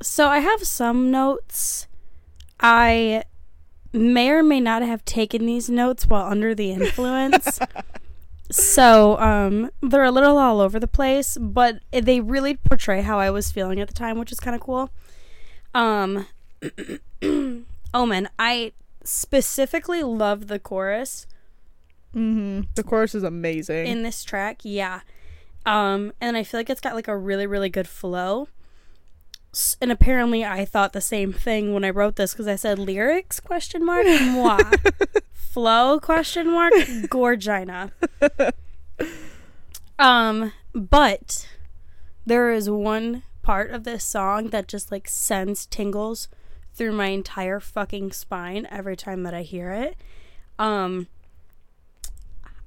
so 0.00 0.28
I 0.28 0.38
have 0.38 0.62
some 0.62 1.10
notes. 1.10 1.88
I 2.60 3.24
may 3.92 4.30
or 4.30 4.44
may 4.44 4.60
not 4.60 4.82
have 4.82 5.04
taken 5.04 5.44
these 5.44 5.68
notes 5.68 6.06
while 6.06 6.30
under 6.30 6.54
the 6.54 6.70
influence. 6.70 7.58
So 8.50 9.18
um, 9.18 9.70
they're 9.82 10.04
a 10.04 10.10
little 10.10 10.36
all 10.38 10.60
over 10.60 10.78
the 10.78 10.86
place, 10.88 11.36
but 11.40 11.80
they 11.92 12.20
really 12.20 12.54
portray 12.56 13.02
how 13.02 13.18
I 13.18 13.30
was 13.30 13.50
feeling 13.50 13.80
at 13.80 13.88
the 13.88 13.94
time, 13.94 14.18
which 14.18 14.30
is 14.32 14.40
kind 14.40 14.54
of 14.54 14.60
cool. 14.60 14.90
Um, 15.74 16.26
Omen, 17.94 18.28
I 18.38 18.72
specifically 19.04 20.02
love 20.02 20.46
the 20.48 20.58
chorus 20.58 21.26
hmm 22.12 22.60
The 22.76 22.82
chorus 22.84 23.14
is 23.14 23.22
amazing. 23.24 23.86
in 23.88 24.02
this 24.04 24.22
track. 24.24 24.60
Yeah. 24.62 25.00
Um, 25.66 26.12
and 26.20 26.36
I 26.36 26.44
feel 26.44 26.60
like 26.60 26.70
it's 26.70 26.80
got 26.80 26.94
like 26.94 27.08
a 27.08 27.16
really, 27.16 27.46
really 27.46 27.68
good 27.70 27.88
flow. 27.88 28.46
S- 29.52 29.76
And 29.80 29.90
apparently, 29.90 30.44
I 30.44 30.64
thought 30.64 30.92
the 30.92 31.00
same 31.00 31.32
thing 31.32 31.74
when 31.74 31.84
I 31.84 31.90
wrote 31.90 32.14
this 32.16 32.32
because 32.32 32.46
I 32.46 32.54
said 32.56 32.78
lyrics 32.78 33.40
question 33.40 33.84
mark 33.84 34.06
moi 34.20 34.58
flow 35.54 36.00
question 36.00 36.50
mark 36.50 36.72
gorgina. 37.08 37.92
Um, 40.00 40.52
but 40.74 41.48
there 42.26 42.50
is 42.50 42.68
one 42.68 43.22
part 43.42 43.70
of 43.70 43.84
this 43.84 44.02
song 44.02 44.48
that 44.48 44.66
just 44.66 44.90
like 44.90 45.06
sends 45.06 45.66
tingles 45.66 46.26
through 46.74 46.90
my 46.90 47.06
entire 47.06 47.60
fucking 47.60 48.10
spine 48.10 48.66
every 48.68 48.96
time 48.96 49.22
that 49.22 49.32
I 49.32 49.42
hear 49.42 49.70
it. 49.70 49.96
Um 50.58 51.06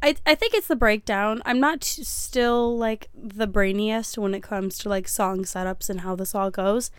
I 0.01 0.15
I 0.25 0.35
think 0.35 0.53
it's 0.53 0.67
the 0.67 0.75
breakdown. 0.75 1.41
I'm 1.45 1.59
not 1.59 1.81
t- 1.81 2.03
still 2.03 2.77
like 2.77 3.09
the 3.13 3.47
brainiest 3.47 4.17
when 4.17 4.33
it 4.33 4.43
comes 4.43 4.77
to 4.79 4.89
like 4.89 5.09
song 5.09 5.39
setups 5.39 5.89
and 5.89 6.01
how 6.01 6.15
this 6.15 6.33
all 6.33 6.51
goes. 6.51 6.89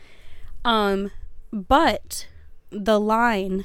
Um 0.64 1.12
but 1.50 2.26
the 2.70 3.00
line 3.00 3.64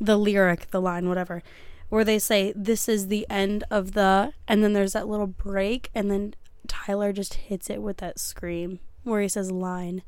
the 0.00 0.16
lyric, 0.16 0.70
the 0.70 0.80
line 0.80 1.08
whatever 1.08 1.42
where 1.88 2.04
they 2.04 2.18
say 2.18 2.52
this 2.54 2.88
is 2.88 3.08
the 3.08 3.26
end 3.30 3.64
of 3.70 3.92
the 3.92 4.32
and 4.46 4.62
then 4.62 4.72
there's 4.72 4.92
that 4.92 5.08
little 5.08 5.26
break 5.26 5.90
and 5.94 6.10
then 6.10 6.34
Tyler 6.66 7.12
just 7.12 7.34
hits 7.34 7.70
it 7.70 7.80
with 7.80 7.96
that 7.98 8.18
scream 8.18 8.78
where 9.04 9.22
he 9.22 9.28
says 9.28 9.50
line. 9.50 10.02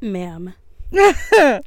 Ma'am. 0.00 0.54
the 0.92 1.62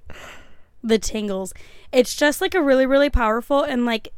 tingles. 1.01 1.53
It's 1.91 2.15
just 2.15 2.39
like 2.39 2.55
a 2.55 2.61
really, 2.61 2.85
really 2.85 3.09
powerful 3.09 3.63
and 3.63 3.85
like 3.85 4.09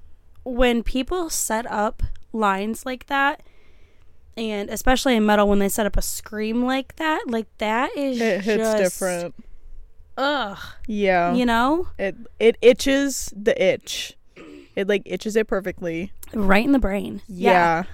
when 0.44 0.84
people 0.84 1.30
set 1.30 1.66
up 1.66 2.04
lines 2.32 2.86
like 2.86 3.08
that 3.08 3.42
and 4.38 4.70
especially 4.70 5.16
in 5.16 5.26
metal 5.26 5.48
when 5.48 5.60
they 5.60 5.70
set 5.70 5.86
up 5.86 5.98
a 5.98 6.02
scream 6.02 6.64
like 6.64 6.96
that, 6.98 7.24
like 7.28 7.48
that 7.58 7.96
is 7.98 8.22
It 8.22 8.42
hits 8.42 8.64
just, 8.64 8.78
different. 8.78 9.36
Ugh. 10.22 10.58
Yeah. 10.86 11.34
You 11.34 11.48
know? 11.48 11.88
It 11.98 12.16
it 12.40 12.56
itches 12.62 13.34
the 13.36 13.60
itch. 13.62 14.16
It 14.76 14.88
like 14.88 15.02
itches 15.06 15.36
it 15.36 15.48
perfectly. 15.48 16.12
Right 16.32 16.64
in 16.64 16.74
the 16.74 16.80
brain. 16.80 17.24
Yeah. 17.28 17.86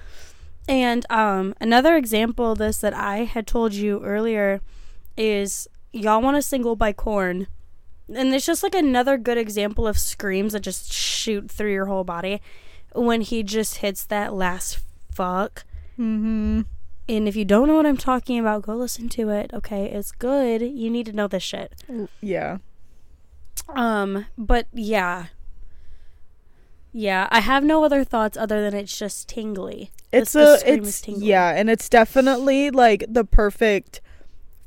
And 0.68 1.06
um, 1.10 1.54
another 1.58 1.96
example 1.96 2.52
of 2.52 2.58
this 2.58 2.78
that 2.78 2.92
I 2.92 3.24
had 3.24 3.46
told 3.46 3.72
you 3.72 4.04
earlier 4.04 4.60
is 5.16 5.66
y'all 5.90 6.20
want 6.20 6.36
a 6.36 6.42
single 6.42 6.76
by 6.76 6.92
Korn. 6.92 7.46
And 8.14 8.34
it's 8.34 8.44
just 8.44 8.62
like 8.62 8.74
another 8.74 9.16
good 9.16 9.38
example 9.38 9.86
of 9.86 9.96
screams 9.96 10.52
that 10.52 10.60
just 10.60 10.92
shoot 10.92 11.50
through 11.50 11.72
your 11.72 11.86
whole 11.86 12.04
body 12.04 12.42
when 12.94 13.22
he 13.22 13.42
just 13.42 13.76
hits 13.78 14.04
that 14.04 14.34
last 14.34 14.80
fuck. 15.10 15.64
Mm-hmm. 15.98 16.62
And 17.08 17.26
if 17.26 17.34
you 17.36 17.44
don't 17.44 17.68
know 17.68 17.76
what 17.76 17.86
I'm 17.86 17.96
talking 17.96 18.38
about, 18.38 18.62
go 18.62 18.74
listen 18.74 19.08
to 19.10 19.30
it. 19.30 19.50
Okay, 19.54 19.86
it's 19.86 20.12
good. 20.12 20.60
You 20.60 20.90
need 20.90 21.06
to 21.06 21.12
know 21.12 21.26
this 21.26 21.42
shit. 21.42 21.74
Yeah. 22.20 22.58
Um, 23.70 24.26
but 24.36 24.66
yeah. 24.72 25.26
Yeah, 26.92 27.28
I 27.30 27.40
have 27.40 27.64
no 27.64 27.84
other 27.84 28.04
thoughts 28.04 28.36
other 28.36 28.62
than 28.62 28.78
it's 28.78 28.96
just 28.96 29.28
tingly. 29.28 29.90
It's 30.12 30.32
the 30.32 30.60
a 30.66 30.74
it's 30.74 31.00
tingly. 31.00 31.26
yeah, 31.26 31.50
and 31.50 31.68
it's 31.68 31.88
definitely 31.88 32.70
like 32.70 33.04
the 33.08 33.24
perfect 33.24 34.00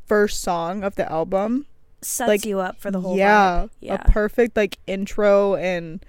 first 0.05 0.41
song 0.41 0.83
of 0.83 0.95
the 0.95 1.11
album. 1.11 1.65
Sets 2.01 2.27
like, 2.27 2.45
you 2.45 2.59
up 2.59 2.79
for 2.79 2.89
the 2.89 3.01
whole 3.01 3.17
yeah, 3.17 3.63
vibe. 3.63 3.69
Yeah. 3.79 3.93
a 3.95 4.11
perfect 4.11 4.55
like 4.55 4.77
intro 4.87 5.55
and 5.55 6.03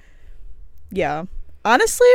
yeah. 0.91 1.25
Honestly, 1.65 2.09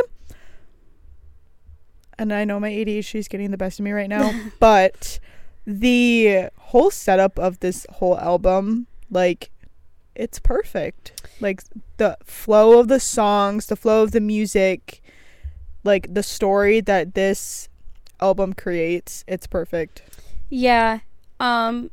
and 2.17 2.33
I 2.33 2.45
know 2.45 2.59
my 2.59 2.69
ADHD 2.69 3.15
is 3.15 3.27
getting 3.27 3.51
the 3.51 3.57
best 3.57 3.79
of 3.79 3.83
me 3.83 3.91
right 3.91 4.09
now, 4.09 4.31
but 4.59 5.19
the 5.65 6.49
whole 6.57 6.91
setup 6.91 7.37
of 7.37 7.59
this 7.59 7.85
whole 7.91 8.17
album, 8.17 8.87
like, 9.09 9.51
it's 10.15 10.39
perfect. 10.39 11.29
Like 11.39 11.61
the 11.97 12.17
flow 12.23 12.79
of 12.79 12.87
the 12.87 12.99
songs, 12.99 13.67
the 13.67 13.75
flow 13.75 14.01
of 14.01 14.11
the 14.11 14.19
music, 14.19 15.01
like 15.83 16.13
the 16.13 16.23
story 16.23 16.81
that 16.81 17.13
this 17.13 17.69
album 18.19 18.53
creates, 18.53 19.23
it's 19.27 19.45
perfect. 19.45 20.01
Yeah. 20.49 20.99
Um 21.39 21.91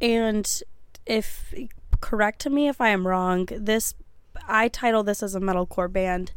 and 0.00 0.62
if 1.06 1.54
correct 2.00 2.48
me 2.48 2.68
if 2.68 2.80
I 2.80 2.90
am 2.90 3.06
wrong, 3.06 3.48
this 3.50 3.94
I 4.46 4.68
title 4.68 5.02
this 5.02 5.22
as 5.22 5.34
a 5.34 5.40
metalcore 5.40 5.90
band. 5.90 6.32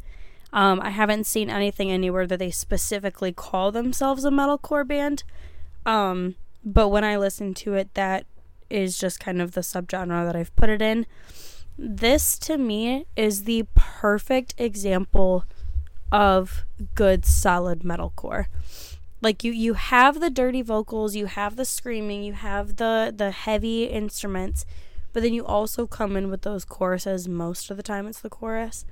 Um 0.52 0.80
I 0.80 0.90
haven't 0.90 1.24
seen 1.24 1.50
anything 1.50 1.90
anywhere 1.90 2.26
that 2.26 2.38
they 2.38 2.50
specifically 2.50 3.32
call 3.32 3.72
themselves 3.72 4.24
a 4.24 4.30
metalcore 4.30 4.86
band. 4.86 5.24
Um 5.86 6.36
but 6.64 6.88
when 6.88 7.04
I 7.04 7.16
listen 7.16 7.54
to 7.54 7.74
it 7.74 7.94
that 7.94 8.26
is 8.70 8.98
just 8.98 9.20
kind 9.20 9.40
of 9.40 9.52
the 9.52 9.62
subgenre 9.62 10.26
that 10.26 10.36
I've 10.36 10.54
put 10.56 10.68
it 10.68 10.82
in. 10.82 11.06
This 11.78 12.38
to 12.40 12.58
me 12.58 13.06
is 13.16 13.44
the 13.44 13.66
perfect 13.74 14.54
example 14.58 15.44
of 16.10 16.64
good 16.94 17.24
solid 17.24 17.80
metalcore 17.80 18.46
like 19.20 19.42
you 19.42 19.52
you 19.52 19.74
have 19.74 20.20
the 20.20 20.30
dirty 20.30 20.62
vocals 20.62 21.14
you 21.14 21.26
have 21.26 21.56
the 21.56 21.64
screaming 21.64 22.22
you 22.22 22.32
have 22.32 22.76
the 22.76 23.12
the 23.14 23.30
heavy 23.30 23.84
instruments 23.84 24.64
but 25.12 25.22
then 25.22 25.32
you 25.32 25.44
also 25.44 25.86
come 25.86 26.16
in 26.16 26.30
with 26.30 26.42
those 26.42 26.64
choruses 26.64 27.28
most 27.28 27.70
of 27.70 27.76
the 27.76 27.82
time 27.82 28.06
it's 28.06 28.20
the 28.20 28.30
chorus 28.30 28.84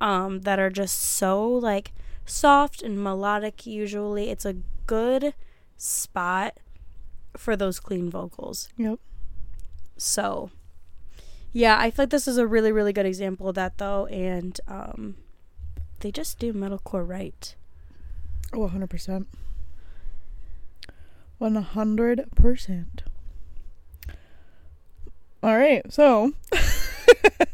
um 0.00 0.40
that 0.40 0.58
are 0.58 0.70
just 0.70 0.98
so 0.98 1.46
like 1.48 1.92
soft 2.24 2.82
and 2.82 3.02
melodic 3.02 3.66
usually 3.66 4.30
it's 4.30 4.44
a 4.44 4.54
good 4.86 5.34
spot 5.76 6.58
for 7.36 7.56
those 7.56 7.78
clean 7.80 8.10
vocals 8.10 8.68
Yep. 8.76 8.98
so 9.96 10.50
yeah 11.52 11.76
i 11.78 11.90
feel 11.90 12.04
like 12.04 12.10
this 12.10 12.28
is 12.28 12.36
a 12.38 12.46
really 12.46 12.72
really 12.72 12.92
good 12.92 13.06
example 13.06 13.48
of 13.48 13.54
that 13.56 13.78
though 13.78 14.06
and 14.06 14.60
um 14.68 15.16
they 16.00 16.10
just 16.10 16.38
do 16.38 16.52
metalcore 16.52 17.06
right 17.06 17.54
Oh, 18.52 18.68
100%. 18.68 19.26
100%. 21.40 22.86
All 25.42 25.56
right, 25.56 25.90
so 25.92 26.32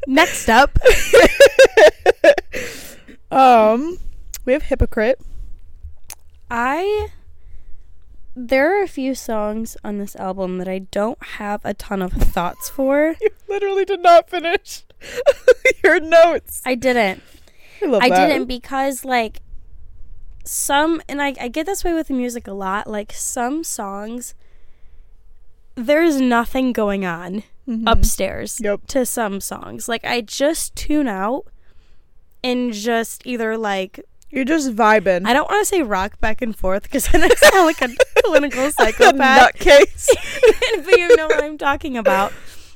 next 0.07 0.49
up 0.49 0.77
um 3.31 3.99
we 4.45 4.53
have 4.53 4.65
Hypocrite. 4.65 5.21
I 6.51 7.09
there 8.35 8.79
are 8.79 8.83
a 8.83 8.89
few 8.89 9.15
songs 9.15 9.77
on 9.83 9.99
this 9.99 10.15
album 10.17 10.59
that 10.59 10.69
I 10.69 10.81
don't 10.81 11.21
have 11.39 11.63
a 11.65 11.73
ton 11.75 12.03
of 12.03 12.13
thoughts 12.13 12.69
for. 12.69 13.17
You 13.21 13.31
literally 13.49 13.85
did 13.85 14.03
not 14.03 14.29
finish 14.29 14.85
your 15.85 16.01
notes. 16.01 16.61
I 16.67 16.75
didn't. 16.75 17.23
I 17.83 17.87
I 18.03 18.09
didn't 18.09 18.47
because 18.47 19.05
like 19.05 19.41
some 20.45 21.01
and 21.09 21.21
I, 21.23 21.35
I 21.41 21.49
get 21.49 21.67
this 21.67 21.83
way 21.85 21.93
with 21.95 22.11
music 22.11 22.47
a 22.47 22.53
lot, 22.53 22.87
like 22.87 23.13
some 23.13 23.65
songs 23.65 24.35
there's 25.75 26.21
nothing 26.21 26.73
going 26.73 27.05
on 27.05 27.43
Mhm. 27.69 27.83
upstairs 27.87 28.61
Yep. 28.63 28.87
to 28.89 29.05
some 29.05 29.41
songs. 29.41 29.89
Like 29.89 30.05
I 30.05 30.21
just 30.21 30.75
tune 30.77 31.09
out 31.09 31.47
and 32.47 32.73
just 32.73 33.27
either 33.27 33.57
like 33.59 34.01
You're 34.31 34.45
just 34.45 34.75
vibing. 34.75 35.27
I 35.27 35.33
don't 35.33 35.49
want 35.51 35.61
to 35.63 35.67
say 35.67 35.83
rock 35.83 36.19
back 36.21 36.43
and 36.43 36.55
forth 36.57 36.83
because 36.85 37.09
then 37.09 37.23
I 37.23 37.29
sound 37.29 37.67
like 37.73 37.83
a 37.83 37.89
clinical 38.25 38.71
psychopath. 38.71 39.55
nutcase. 39.57 40.09
but 40.85 40.97
you 40.99 41.17
know 41.17 41.27
what 41.27 41.43
I'm 41.43 41.59
talking 41.59 41.97
about. 41.97 42.33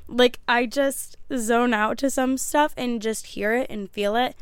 Like 0.09 0.39
I 0.49 0.67
just 0.67 1.17
zone 1.37 1.73
out 1.75 1.99
to 1.99 2.11
some 2.11 2.37
stuff 2.39 2.75
and 2.77 3.01
just 3.03 3.27
hear 3.29 3.53
it 3.55 3.69
and 3.71 3.91
feel 3.91 4.17
it. 4.17 4.35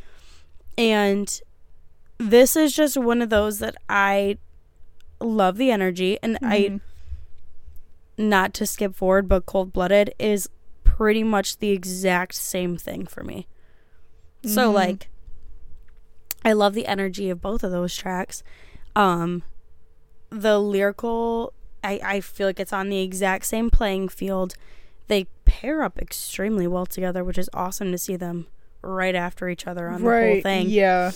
And 0.78 1.40
this 2.18 2.56
is 2.56 2.74
just 2.74 2.96
one 2.96 3.20
of 3.22 3.30
those 3.30 3.58
that 3.58 3.76
I 3.88 4.38
love 5.20 5.56
the 5.56 5.70
energy 5.70 6.18
and 6.22 6.38
I 6.42 6.58
Mhm. 6.60 6.80
not 8.16 8.54
to 8.54 8.66
skip 8.66 8.94
forward 8.94 9.28
but 9.28 9.46
cold 9.46 9.72
blooded 9.72 10.14
is 10.18 10.48
pretty 10.84 11.22
much 11.22 11.58
the 11.58 11.70
exact 11.70 12.34
same 12.34 12.76
thing 12.76 13.06
for 13.06 13.22
me. 13.24 13.46
So 14.44 14.70
Mhm. 14.70 14.74
like 14.74 15.08
I 16.44 16.52
love 16.52 16.74
the 16.74 16.86
energy 16.86 17.30
of 17.30 17.40
both 17.40 17.62
of 17.62 17.70
those 17.70 17.94
tracks. 17.94 18.42
Um 18.96 19.42
the 20.30 20.58
lyrical 20.58 21.52
I, 21.82 22.00
I 22.04 22.20
feel 22.20 22.46
like 22.46 22.60
it's 22.60 22.72
on 22.72 22.88
the 22.88 23.00
exact 23.00 23.46
same 23.46 23.70
playing 23.70 24.08
field. 24.08 24.54
They 25.06 25.24
pair 25.44 25.82
up 25.82 25.98
extremely 25.98 26.66
well 26.66 26.86
together, 26.86 27.22
which 27.24 27.38
is 27.38 27.48
awesome 27.54 27.92
to 27.92 27.98
see 27.98 28.16
them 28.16 28.46
right 28.82 29.14
after 29.14 29.48
each 29.48 29.66
other 29.66 29.88
on 29.88 30.02
the 30.02 30.10
whole 30.10 30.42
thing. 30.42 30.68
Yeah. 30.68 31.12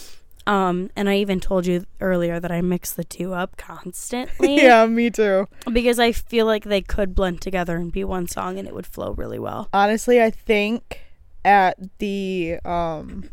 Um 0.46 0.90
and 0.96 1.08
I 1.08 1.16
even 1.16 1.40
told 1.40 1.66
you 1.66 1.84
earlier 2.00 2.40
that 2.40 2.50
I 2.50 2.60
mix 2.62 2.92
the 2.92 3.04
two 3.04 3.32
up 3.34 3.56
constantly. 3.56 4.56
Yeah, 4.62 4.86
me 4.86 5.10
too. 5.10 5.46
Because 5.72 5.98
I 5.98 6.12
feel 6.12 6.46
like 6.46 6.64
they 6.64 6.80
could 6.82 7.14
blend 7.14 7.40
together 7.40 7.76
and 7.76 7.92
be 7.92 8.04
one 8.04 8.26
song 8.28 8.58
and 8.58 8.66
it 8.66 8.74
would 8.74 8.86
flow 8.86 9.12
really 9.12 9.38
well. 9.38 9.68
Honestly, 9.72 10.22
I 10.22 10.30
think 10.30 11.00
at 11.44 11.76
the 11.98 12.58
um 12.64 13.28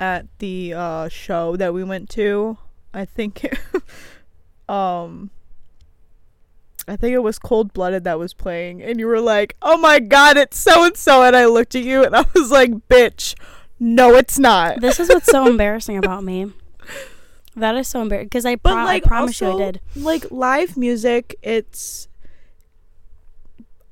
at 0.00 0.26
the 0.38 0.74
uh 0.74 1.08
show 1.08 1.56
that 1.56 1.72
we 1.72 1.84
went 1.84 2.10
to 2.10 2.58
I 2.92 3.04
think 3.04 3.46
um 4.68 5.30
I 6.86 6.96
think 6.96 7.14
it 7.14 7.22
was 7.22 7.38
Cold 7.38 7.72
Blooded 7.72 8.04
that 8.04 8.18
was 8.18 8.34
playing 8.34 8.82
and 8.82 9.00
you 9.00 9.06
were 9.06 9.20
like, 9.20 9.56
"Oh 9.62 9.78
my 9.78 10.00
god, 10.00 10.36
it's 10.36 10.58
so 10.58 10.84
and 10.84 10.96
so." 10.96 11.22
And 11.22 11.34
I 11.34 11.46
looked 11.46 11.74
at 11.74 11.82
you 11.82 12.04
and 12.04 12.14
I 12.14 12.26
was 12.34 12.50
like, 12.50 12.72
"Bitch, 12.88 13.34
no 13.80 14.14
it's 14.14 14.38
not." 14.38 14.80
This 14.82 15.00
is 15.00 15.08
what's 15.08 15.30
so 15.30 15.46
embarrassing 15.48 15.96
about 15.96 16.24
me. 16.24 16.52
That 17.56 17.74
is 17.76 17.88
so 17.88 18.02
embarrassing 18.02 18.26
because 18.26 18.44
I, 18.44 18.56
pro- 18.56 18.74
like 18.74 19.06
I 19.06 19.08
promise 19.08 19.40
also, 19.40 19.56
you 19.58 19.64
I 19.64 19.70
did. 19.72 19.80
Like 19.96 20.30
live 20.30 20.76
music, 20.76 21.36
it's 21.42 22.08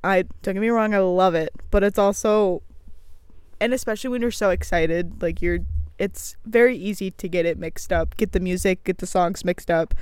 I 0.03 0.23
don't 0.43 0.53
get 0.53 0.61
me 0.61 0.69
wrong, 0.69 0.93
I 0.93 0.99
love 0.99 1.33
it, 1.33 1.49
but 1.71 1.83
it's 1.83 1.97
also 1.97 2.61
and 3.59 3.73
especially 3.73 4.09
when 4.09 4.21
you're 4.21 4.31
so 4.31 4.49
excited, 4.49 5.21
like 5.21 5.41
you're 5.41 5.59
it's 5.99 6.35
very 6.45 6.75
easy 6.77 7.11
to 7.11 7.27
get 7.27 7.45
it 7.45 7.57
mixed 7.57 7.91
up, 7.93 8.17
get 8.17 8.31
the 8.31 8.39
music, 8.39 8.83
get 8.83 8.97
the 8.99 9.07
songs 9.07 9.43
mixed 9.45 9.69
up. 9.71 9.93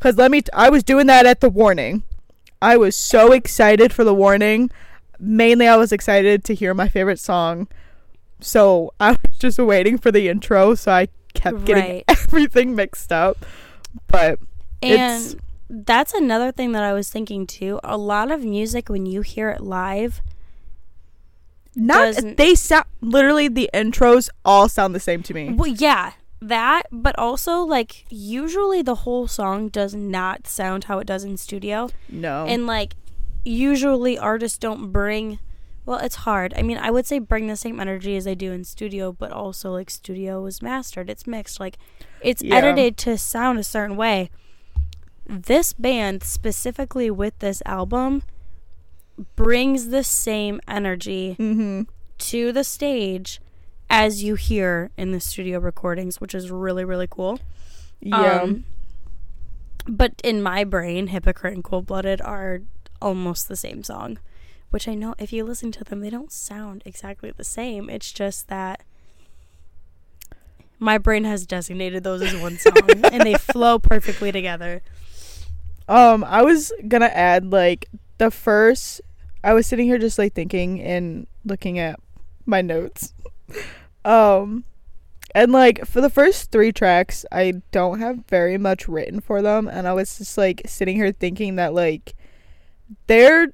Cuz 0.00 0.16
let 0.16 0.30
me 0.30 0.42
t- 0.42 0.50
I 0.52 0.68
was 0.70 0.82
doing 0.82 1.06
that 1.06 1.26
at 1.26 1.40
the 1.40 1.48
warning. 1.50 2.02
I 2.60 2.76
was 2.76 2.96
so 2.96 3.32
excited 3.32 3.92
for 3.92 4.04
the 4.04 4.14
warning. 4.14 4.70
Mainly 5.18 5.66
I 5.68 5.76
was 5.76 5.92
excited 5.92 6.44
to 6.44 6.54
hear 6.54 6.74
my 6.74 6.88
favorite 6.88 7.18
song. 7.18 7.68
So 8.40 8.92
I 9.00 9.12
was 9.12 9.18
just 9.38 9.58
waiting 9.58 9.98
for 9.98 10.10
the 10.12 10.28
intro, 10.28 10.74
so 10.74 10.92
I 10.92 11.08
kept 11.34 11.64
getting 11.64 11.84
Right. 11.84 12.04
everything 12.08 12.74
mixed 12.74 13.12
up. 13.12 13.44
But 14.08 14.38
And 14.82 15.24
it's 15.24 15.36
that's 15.68 16.14
another 16.14 16.52
thing 16.52 16.72
that 16.72 16.82
I 16.84 16.92
was 16.92 17.08
thinking 17.08 17.46
too. 17.46 17.80
A 17.82 17.96
lot 17.96 18.30
of 18.30 18.44
music 18.44 18.88
when 18.88 19.06
you 19.06 19.22
hear 19.22 19.50
it 19.50 19.60
live, 19.62 20.20
not 21.76 21.98
doesn't- 22.06 22.36
they 22.38 22.54
sound 22.56 22.86
literally 23.00 23.46
the 23.48 23.70
intros 23.72 24.28
all 24.44 24.68
sound 24.68 24.94
the 24.94 25.00
same 25.00 25.22
to 25.24 25.34
me. 25.34 25.52
well, 25.52 25.68
yeah, 25.68 26.12
that, 26.40 26.84
but 26.90 27.16
also 27.18 27.60
like 27.60 28.04
usually 28.10 28.82
the 28.82 28.94
whole 28.96 29.28
song 29.28 29.68
does 29.68 29.94
not 29.94 30.46
sound 30.48 30.84
how 30.84 30.98
it 30.98 31.06
does 31.06 31.22
in 31.24 31.36
studio. 31.36 31.88
No. 32.08 32.44
And 32.46 32.66
like 32.66 32.94
usually 33.44 34.18
artists 34.18 34.58
don't 34.58 34.90
bring 34.90 35.38
well, 35.84 35.98
it's 35.98 36.16
hard. 36.16 36.52
I 36.56 36.62
mean, 36.62 36.78
I 36.78 36.90
would 36.90 37.06
say 37.06 37.20
bring 37.20 37.46
the 37.46 37.54
same 37.54 37.78
energy 37.78 38.16
as 38.16 38.24
they 38.24 38.34
do 38.34 38.50
in 38.50 38.64
studio, 38.64 39.12
but 39.12 39.30
also 39.30 39.70
like 39.70 39.88
studio 39.88 40.44
is 40.46 40.60
mastered. 40.60 41.08
It's 41.08 41.28
mixed. 41.28 41.60
Like 41.60 41.78
it's 42.20 42.42
Yeah. 42.42 42.56
edited 42.56 42.96
to 42.98 43.16
sound 43.16 43.60
a 43.60 43.62
certain 43.64 43.96
way. 43.96 44.28
This 45.28 45.72
band 45.72 46.22
specifically 46.24 47.08
with 47.10 47.38
this 47.38 47.62
album 47.66 48.22
brings 49.34 49.88
the 49.88 50.04
same 50.04 50.60
energy 50.68 51.36
mhm. 51.38 51.86
to 52.18 52.52
the 52.52 52.64
stage 52.64 53.40
as 53.88 54.22
you 54.22 54.34
hear 54.34 54.90
in 54.96 55.12
the 55.12 55.20
studio 55.20 55.58
recordings, 55.58 56.20
which 56.20 56.34
is 56.34 56.50
really 56.50 56.84
really 56.84 57.08
cool. 57.08 57.38
Yeah. 58.00 58.42
Um, 58.42 58.64
but 59.88 60.20
in 60.24 60.42
my 60.42 60.64
brain, 60.64 61.08
Hypocrite 61.08 61.54
and 61.54 61.64
Cold 61.64 61.86
Blooded 61.86 62.20
are 62.20 62.62
almost 63.00 63.48
the 63.48 63.56
same 63.56 63.82
song. 63.82 64.18
Which 64.70 64.88
I 64.88 64.94
know 64.94 65.14
if 65.18 65.32
you 65.32 65.44
listen 65.44 65.70
to 65.72 65.84
them, 65.84 66.00
they 66.00 66.10
don't 66.10 66.32
sound 66.32 66.82
exactly 66.84 67.30
the 67.30 67.44
same. 67.44 67.88
It's 67.88 68.12
just 68.12 68.48
that 68.48 68.82
my 70.78 70.98
brain 70.98 71.24
has 71.24 71.46
designated 71.46 72.04
those 72.04 72.22
as 72.22 72.36
one 72.36 72.58
song 72.58 72.74
and 73.04 73.22
they 73.22 73.34
flow 73.34 73.78
perfectly 73.78 74.32
together. 74.32 74.82
Um, 75.88 76.24
I 76.24 76.42
was 76.42 76.72
gonna 76.88 77.06
add 77.06 77.52
like 77.52 77.88
the 78.18 78.30
first. 78.30 79.00
I 79.46 79.54
was 79.54 79.64
sitting 79.64 79.86
here 79.86 79.96
just 79.96 80.18
like 80.18 80.32
thinking 80.34 80.82
and 80.82 81.28
looking 81.44 81.78
at 81.78 82.00
my 82.46 82.62
notes. 82.62 83.14
Um, 84.04 84.64
and 85.36 85.52
like 85.52 85.86
for 85.86 86.00
the 86.00 86.10
first 86.10 86.50
three 86.50 86.72
tracks, 86.72 87.24
I 87.30 87.62
don't 87.70 88.00
have 88.00 88.24
very 88.28 88.58
much 88.58 88.88
written 88.88 89.20
for 89.20 89.42
them, 89.42 89.68
and 89.68 89.86
I 89.86 89.92
was 89.92 90.18
just 90.18 90.36
like 90.36 90.62
sitting 90.66 90.96
here 90.96 91.12
thinking 91.12 91.54
that 91.56 91.74
like 91.74 92.16
they're 93.06 93.52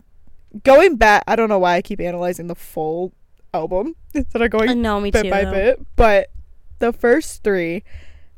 going 0.64 0.96
back. 0.96 1.24
I 1.26 1.36
don't 1.36 1.50
know 1.50 1.58
why 1.58 1.74
I 1.74 1.82
keep 1.82 2.00
analyzing 2.00 2.46
the 2.46 2.54
full 2.54 3.12
album 3.52 3.94
instead 4.14 4.40
of 4.40 4.50
going 4.50 4.70
Uh, 4.70 4.74
no, 4.74 4.98
me 4.98 5.10
bit 5.10 5.24
too. 5.24 5.30
by 5.30 5.44
though. 5.44 5.52
bit. 5.52 5.86
But 5.94 6.30
the 6.78 6.94
first 6.94 7.44
three, 7.44 7.84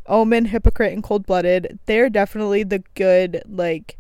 Omen, 0.07 0.47
Hypocrite, 0.47 0.93
and 0.93 1.05
Cold 1.05 1.25
Blooded, 1.25 1.79
they're 1.87 2.11
definitely 2.11 2.65
the 2.65 2.83
good 2.95 3.43
like 3.49 3.97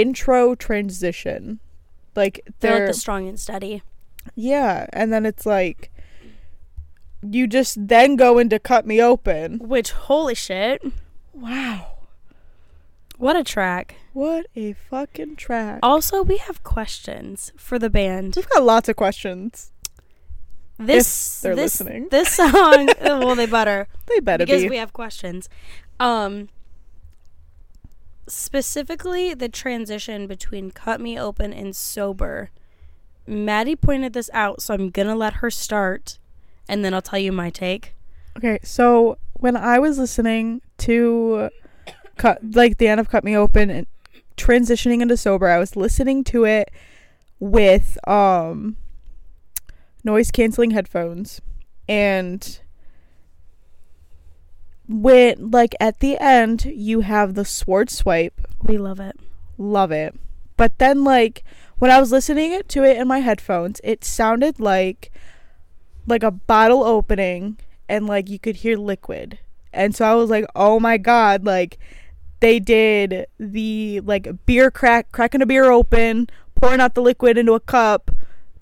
intro 0.00 0.54
transition. 0.54 1.60
Like 2.14 2.40
They're 2.60 2.70
they're 2.72 2.86
like 2.86 2.94
the 2.94 3.00
strong 3.00 3.28
and 3.28 3.38
steady. 3.38 3.82
yeah, 4.34 4.86
and 4.92 5.12
then 5.12 5.26
it's 5.26 5.44
like 5.46 5.90
you 7.22 7.46
just 7.46 7.88
then 7.88 8.16
go 8.16 8.38
into 8.38 8.58
Cut 8.58 8.86
Me 8.86 9.02
Open. 9.02 9.58
Which 9.58 9.90
holy 9.92 10.34
shit. 10.34 10.82
Wow. 11.32 11.92
What 13.18 13.36
a 13.36 13.42
track. 13.44 13.96
What 14.12 14.46
a 14.54 14.74
fucking 14.74 15.36
track. 15.36 15.80
Also, 15.82 16.22
we 16.22 16.36
have 16.36 16.62
questions 16.62 17.52
for 17.56 17.78
the 17.78 17.90
band. 17.90 18.34
We've 18.36 18.48
got 18.48 18.62
lots 18.62 18.88
of 18.88 18.96
questions. 18.96 19.72
This 20.78 21.40
they're 21.40 21.54
this, 21.54 21.80
listening. 21.80 22.08
This 22.10 22.28
song 22.34 22.88
well 23.00 23.34
they 23.34 23.46
better. 23.46 23.88
They 24.06 24.20
better 24.20 24.44
because 24.44 24.62
be. 24.62 24.68
we 24.68 24.76
have 24.76 24.92
questions. 24.92 25.48
Um 25.98 26.48
specifically 28.28 29.34
the 29.34 29.48
transition 29.48 30.26
between 30.26 30.70
cut 30.70 31.00
me 31.00 31.18
open 31.18 31.52
and 31.52 31.74
sober. 31.74 32.50
Maddie 33.26 33.76
pointed 33.76 34.12
this 34.12 34.30
out, 34.32 34.62
so 34.62 34.74
I'm 34.74 34.90
gonna 34.90 35.16
let 35.16 35.34
her 35.34 35.50
start 35.50 36.18
and 36.68 36.84
then 36.84 36.94
I'll 36.94 37.02
tell 37.02 37.18
you 37.18 37.32
my 37.32 37.50
take. 37.50 37.94
Okay, 38.36 38.58
so 38.62 39.18
when 39.34 39.56
I 39.56 39.78
was 39.78 39.98
listening 39.98 40.62
to 40.78 41.50
cut 42.16 42.38
like 42.54 42.78
the 42.78 42.88
end 42.88 43.00
of 43.00 43.08
Cut 43.08 43.24
Me 43.24 43.36
Open 43.36 43.70
and 43.70 43.86
transitioning 44.36 45.00
into 45.00 45.16
sober, 45.16 45.48
I 45.48 45.58
was 45.58 45.76
listening 45.76 46.24
to 46.24 46.44
it 46.44 46.70
with 47.38 47.98
um 48.08 48.76
noise 50.04 50.30
canceling 50.30 50.70
headphones 50.70 51.40
and 51.88 52.60
when 54.88 55.50
like 55.50 55.74
at 55.80 56.00
the 56.00 56.16
end 56.18 56.64
you 56.64 57.00
have 57.00 57.34
the 57.34 57.44
sword 57.44 57.90
swipe. 57.90 58.40
We 58.62 58.78
love 58.78 59.00
it. 59.00 59.18
love 59.58 59.92
it. 59.92 60.14
But 60.56 60.78
then 60.78 61.04
like 61.04 61.44
when 61.78 61.90
i 61.90 62.00
was 62.00 62.10
listening 62.10 62.62
to 62.66 62.84
it 62.84 62.96
in 62.96 63.06
my 63.06 63.18
headphones 63.18 63.80
it 63.84 64.02
sounded 64.04 64.58
like 64.58 65.12
like 66.06 66.22
a 66.22 66.30
bottle 66.30 66.82
opening 66.84 67.58
and 67.88 68.06
like 68.06 68.30
you 68.30 68.38
could 68.38 68.56
hear 68.56 68.76
liquid. 68.76 69.38
And 69.72 69.94
so 69.94 70.04
i 70.04 70.14
was 70.14 70.30
like 70.30 70.46
oh 70.54 70.80
my 70.80 70.96
god 70.96 71.44
like 71.44 71.78
they 72.40 72.58
did 72.58 73.26
the 73.38 74.00
like 74.00 74.28
beer 74.46 74.70
crack 74.70 75.10
cracking 75.12 75.42
a 75.42 75.46
beer 75.46 75.70
open 75.70 76.28
pouring 76.54 76.80
out 76.80 76.94
the 76.94 77.02
liquid 77.02 77.38
into 77.38 77.52
a 77.52 77.60
cup 77.60 78.10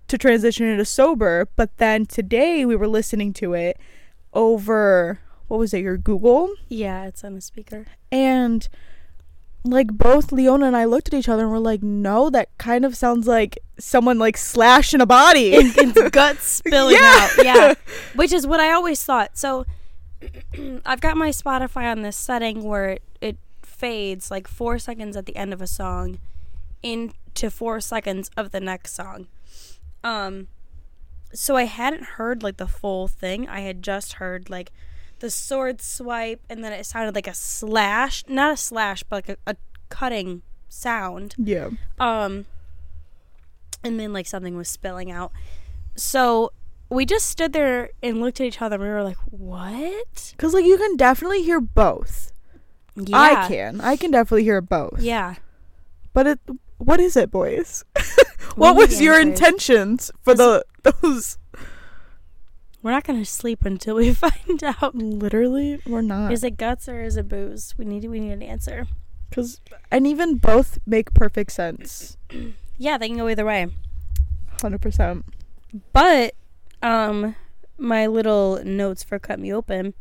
to 0.08 0.18
transition 0.18 0.66
into 0.66 0.84
sober. 0.84 1.48
But 1.56 1.76
then 1.78 2.06
today 2.06 2.64
we 2.64 2.76
were 2.76 2.88
listening 2.88 3.32
to 3.34 3.54
it 3.54 3.78
over 4.32 5.20
what 5.48 5.58
was 5.58 5.72
it 5.74 5.82
your 5.82 5.96
google 5.96 6.50
Yeah, 6.68 7.04
it's 7.06 7.22
on 7.24 7.34
a 7.36 7.40
speaker. 7.40 7.86
and 8.12 8.68
like 9.66 9.88
both 9.96 10.30
Leona 10.30 10.66
and 10.66 10.76
I 10.76 10.84
looked 10.84 11.08
at 11.08 11.14
each 11.14 11.26
other 11.28 11.44
and 11.44 11.50
were 11.50 11.58
like, 11.58 11.82
no, 11.82 12.28
that 12.28 12.50
kind 12.58 12.84
of 12.84 12.94
sounds 12.94 13.26
like 13.26 13.58
someone 13.78 14.18
like 14.18 14.36
slashing 14.36 15.00
a 15.00 15.06
body. 15.06 15.54
And, 15.58 15.74
and 15.96 16.12
guts 16.12 16.44
spilling 16.60 16.96
Yeah. 16.96 17.28
out. 17.38 17.44
Yeah. 17.44 17.74
Which 18.14 18.30
is 18.34 18.46
what 18.46 18.60
I 18.60 18.72
always 18.72 19.02
thought. 19.02 19.38
So 19.38 19.64
I've 20.84 21.00
got 21.00 21.16
my 21.16 21.30
Spotify 21.30 21.90
on 21.90 22.02
this 22.02 22.14
setting 22.14 22.62
where 22.62 22.90
it, 22.90 23.02
it 23.22 23.36
fades 23.62 24.30
like 24.30 24.46
four 24.48 24.78
seconds 24.78 25.16
at 25.16 25.24
the 25.24 25.34
end 25.34 25.54
of 25.54 25.62
a 25.62 25.66
song 25.66 26.18
into 26.82 27.48
four 27.50 27.80
seconds 27.80 28.30
of 28.36 28.50
the 28.50 28.60
next 28.60 28.92
song. 28.94 29.28
Um 30.02 30.48
so 31.32 31.56
I 31.56 31.64
hadn't 31.64 32.04
heard 32.04 32.42
like 32.42 32.58
the 32.58 32.68
full 32.68 33.08
thing. 33.08 33.48
I 33.48 33.60
had 33.60 33.82
just 33.82 34.14
heard 34.14 34.50
like 34.50 34.72
the 35.20 35.30
sword 35.30 35.80
swipe 35.80 36.40
and 36.48 36.62
then 36.62 36.72
it 36.72 36.84
sounded 36.84 37.14
like 37.14 37.26
a 37.26 37.34
slash 37.34 38.24
not 38.28 38.52
a 38.52 38.56
slash 38.56 39.02
but 39.02 39.28
like 39.28 39.38
a, 39.46 39.50
a 39.52 39.56
cutting 39.88 40.42
sound 40.68 41.34
yeah. 41.38 41.68
um 42.00 42.46
and 43.82 43.98
then 44.00 44.12
like 44.12 44.26
something 44.26 44.56
was 44.56 44.68
spilling 44.68 45.10
out 45.10 45.30
so 45.94 46.52
we 46.90 47.06
just 47.06 47.26
stood 47.26 47.52
there 47.52 47.90
and 48.02 48.20
looked 48.20 48.40
at 48.40 48.46
each 48.46 48.60
other 48.60 48.74
and 48.76 48.84
we 48.84 48.90
were 48.90 49.02
like 49.02 49.16
what 49.30 50.34
Cause 50.36 50.52
like 50.54 50.64
you 50.64 50.76
can 50.76 50.96
definitely 50.96 51.42
hear 51.42 51.60
both. 51.60 52.32
yeah 52.96 53.18
I 53.44 53.48
can. 53.48 53.80
I 53.80 53.96
can 53.96 54.10
definitely 54.10 54.44
hear 54.44 54.60
both. 54.60 55.00
yeah 55.00 55.36
But 56.12 56.26
it 56.26 56.40
what 56.78 57.00
is 57.00 57.16
it, 57.16 57.30
boys? 57.30 57.84
What 58.56 58.76
was 58.76 59.00
your 59.00 59.14
answers. 59.14 59.40
intentions 59.40 60.10
for 60.22 60.34
the 60.34 60.64
those 61.02 61.38
we're 62.84 62.90
not 62.90 63.02
gonna 63.04 63.24
sleep 63.24 63.64
until 63.64 63.96
we 63.96 64.12
find 64.26 64.62
out 64.62 64.94
literally 64.94 65.80
we're 65.86 66.02
not. 66.02 66.30
is 66.32 66.44
it 66.44 66.56
guts 66.58 66.86
or 66.88 67.02
is 67.02 67.16
it 67.16 67.28
booze 67.28 67.74
we 67.78 67.84
need 67.84 68.04
we 68.08 68.20
need 68.20 68.30
an 68.32 68.42
answer 68.42 68.86
Cause 69.32 69.60
and 69.90 70.06
even 70.06 70.36
both 70.36 70.78
make 70.86 71.12
perfect 71.14 71.50
sense. 71.50 72.16
yeah 72.78 72.98
they 72.98 73.08
can 73.08 73.16
go 73.16 73.28
either 73.28 73.44
way 73.44 73.66
Hundred 74.60 74.80
percent. 74.82 75.24
but 75.92 76.34
um 76.82 77.34
my 77.78 78.06
little 78.06 78.62
notes 78.64 79.02
for 79.02 79.18
cut 79.18 79.40
me 79.40 79.52
open 79.52 79.94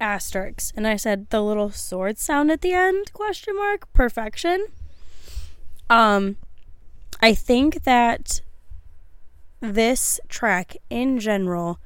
asterisks 0.00 0.72
and 0.76 0.86
I 0.86 0.96
said 0.96 1.28
the 1.30 1.42
little 1.42 1.70
sword 1.70 2.18
sound 2.18 2.50
at 2.50 2.60
the 2.62 2.72
end 2.72 3.12
question 3.12 3.54
mark 3.56 3.92
perfection. 3.92 4.66
Um 5.90 6.36
I 7.20 7.34
think 7.34 7.82
that 7.84 8.40
this 9.60 10.20
track 10.28 10.76
in 10.90 11.18
general 11.18 11.80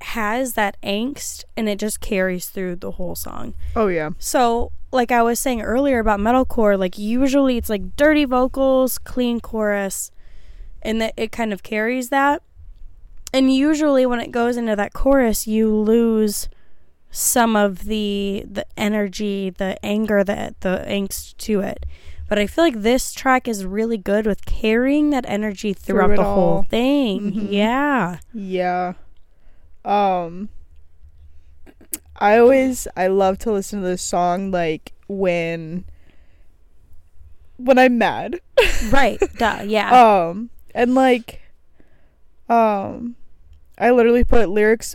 has 0.00 0.54
that 0.54 0.76
angst 0.82 1.44
and 1.56 1.68
it 1.68 1.78
just 1.78 2.00
carries 2.00 2.48
through 2.48 2.76
the 2.76 2.92
whole 2.92 3.14
song. 3.14 3.54
Oh 3.74 3.88
yeah. 3.88 4.10
So, 4.18 4.72
like 4.92 5.10
I 5.10 5.22
was 5.22 5.38
saying 5.38 5.62
earlier 5.62 5.98
about 5.98 6.20
metalcore, 6.20 6.78
like 6.78 6.98
usually 6.98 7.56
it's 7.56 7.70
like 7.70 7.96
dirty 7.96 8.24
vocals, 8.24 8.98
clean 8.98 9.40
chorus, 9.40 10.10
and 10.82 11.00
that 11.00 11.14
it 11.16 11.32
kind 11.32 11.52
of 11.52 11.62
carries 11.62 12.10
that. 12.10 12.42
And 13.32 13.52
usually 13.52 14.06
when 14.06 14.20
it 14.20 14.30
goes 14.30 14.56
into 14.56 14.76
that 14.76 14.92
chorus, 14.92 15.46
you 15.46 15.74
lose 15.74 16.48
some 17.10 17.56
of 17.56 17.84
the 17.84 18.44
the 18.50 18.66
energy, 18.76 19.50
the 19.50 19.82
anger, 19.84 20.22
the 20.22 20.54
the 20.60 20.84
angst 20.86 21.36
to 21.38 21.60
it. 21.60 21.86
But 22.28 22.38
I 22.38 22.46
feel 22.46 22.64
like 22.64 22.82
this 22.82 23.12
track 23.12 23.46
is 23.46 23.64
really 23.64 23.96
good 23.98 24.26
with 24.26 24.44
carrying 24.46 25.10
that 25.10 25.24
energy 25.28 25.72
throughout 25.72 26.08
Through 26.08 26.16
the 26.16 26.24
whole 26.24 26.56
all. 26.56 26.62
thing. 26.64 27.32
Mhm. 27.32 27.46
Yeah. 27.50 28.18
Yeah. 28.34 28.94
Um 29.84 30.48
I 32.18 32.38
always 32.38 32.88
I 32.96 33.06
love 33.08 33.38
to 33.40 33.52
listen 33.52 33.80
to 33.82 33.86
this 33.86 34.02
song 34.02 34.50
like 34.50 34.92
when 35.06 35.84
when 37.58 37.78
I'm 37.78 37.98
mad. 37.98 38.40
Right. 38.90 39.20
Duh. 39.38 39.62
Yeah. 39.66 39.90
Um 40.28 40.50
and 40.74 40.94
like 40.94 41.40
um 42.48 43.16
I 43.78 43.90
literally 43.90 44.24
put 44.24 44.48
lyrics 44.50 44.94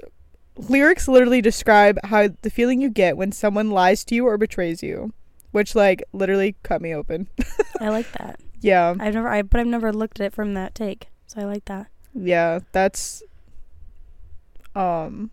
lyrics 0.58 1.08
literally 1.08 1.42
describe 1.42 1.98
how 2.06 2.30
the 2.42 2.50
feeling 2.50 2.82
you 2.82 2.90
get 2.90 3.18
when 3.18 3.32
someone 3.32 3.72
lies 3.72 4.04
to 4.06 4.16
you 4.16 4.28
or 4.28 4.38
betrays 4.38 4.84
you, 4.84 5.14
which 5.52 5.76
like 5.76 6.04
literally 6.14 6.56
cut 6.64 6.82
me 6.82 6.94
open. 6.96 7.28
I 7.80 7.90
like 7.90 8.12
that. 8.14 8.40
Yeah. 8.64 8.94
I've 9.00 9.16
never 9.16 9.28
I 9.28 9.42
but 9.42 9.60
I've 9.60 9.66
never 9.66 9.92
looked 9.92 10.20
at 10.20 10.26
it 10.28 10.34
from 10.34 10.54
that 10.54 10.76
take. 10.76 11.08
So 11.26 11.42
I 11.42 11.46
like 11.46 11.66
that. 11.66 11.88
yeah 12.14 12.60
that's 12.74 13.24
um 14.76 15.32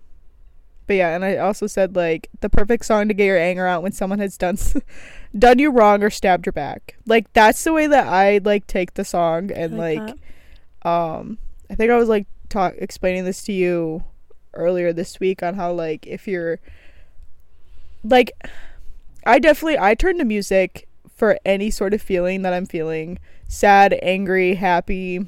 but 0.87 0.95
yeah 0.95 1.15
and 1.15 1.25
i 1.25 1.37
also 1.37 1.67
said 1.67 1.95
like 1.95 2.29
the 2.41 2.49
perfect 2.49 2.85
song 2.85 3.07
to 3.09 3.15
get 3.15 3.25
your 3.27 3.37
anger 3.39 3.67
out 3.67 3.83
when 3.83 3.93
someone 3.93 4.19
has 4.19 4.37
done 4.39 4.55
s- 4.55 4.77
done 5.39 5.59
you 5.59 5.71
wrong 5.71 6.03
or 6.03 6.11
stabbed 6.11 6.47
your 6.47 6.53
back 6.53 6.97
like 7.07 7.31
that's 7.35 7.63
the 7.65 7.73
way 7.73 7.87
that 7.87 8.07
i 8.07 8.39
like 8.45 8.67
take 8.67 8.95
the 8.95 9.05
song 9.05 9.51
and 9.53 9.75
I 9.75 9.79
like, 9.79 10.17
that. 10.83 10.89
um 10.89 11.39
i 11.71 11.75
think 11.75 11.91
i 11.91 11.97
was 11.97 12.09
like 12.09 12.27
talk 12.49 12.75
explaining 12.79 13.25
this 13.25 13.43
to 13.45 13.53
you 13.53 14.03
earlier 14.55 14.93
this 14.93 15.21
week 15.21 15.43
on 15.43 15.55
how 15.55 15.73
like 15.73 16.07
if 16.07 16.27
you're 16.27 16.59
like 18.03 18.31
i 19.29 19.39
definitely 19.39 19.79
i 19.79 19.95
turn 19.95 20.19
to 20.19 20.25
music 20.25 20.89
for 21.15 21.39
any 21.45 21.71
sort 21.71 21.93
of 21.95 22.01
feeling 22.03 22.43
that 22.43 22.53
i'm 22.53 22.67
feeling. 22.67 23.19
Sad 23.49 23.99
angry 24.03 24.55
happy 24.55 25.27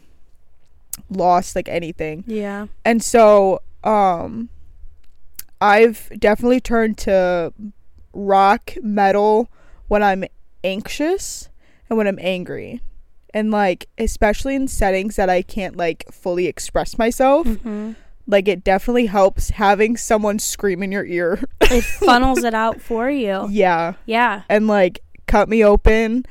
lost 1.09 1.57
like 1.57 1.69
anything. 1.69 2.25
Yeah. 2.27 2.67
and 2.85 3.03
so 3.03 3.63
um 3.85 4.49
i've 5.61 6.09
definitely 6.19 6.61
turned 6.61 6.97
to 6.99 7.53
rock 8.13 8.75
metal 8.83 9.49
when 9.89 10.03
i'm 10.03 10.25
anxious 10.65 11.49
and 11.89 11.97
when 11.99 12.07
i'm 12.07 12.19
angry. 12.21 12.81
And 13.33 13.51
like 13.51 13.87
especially 13.99 14.55
in 14.55 14.69
settings 14.69 15.17
that 15.17 15.29
i 15.31 15.43
can't 15.43 15.77
like 15.77 16.05
fully 16.11 16.47
express 16.47 16.99
myself. 16.99 17.47
Hmm 17.47 17.93
like 18.27 18.47
it 18.49 18.63
definitely 18.63 19.07
helps 19.07 19.51
having 19.51 19.97
someone 19.97 20.39
scream 20.39 20.83
in 20.83 20.93
your 20.93 21.05
ear 21.05 21.41
It 21.63 21.85
funnels 22.05 22.45
it 22.45 22.55
out 22.55 22.81
for 22.81 23.11
you. 23.11 23.47
yeah 23.51 23.95
Yeah. 24.07 24.43
and 24.49 24.67
like 24.67 25.01
cut 25.27 25.49
me 25.49 25.65
open 25.65 26.25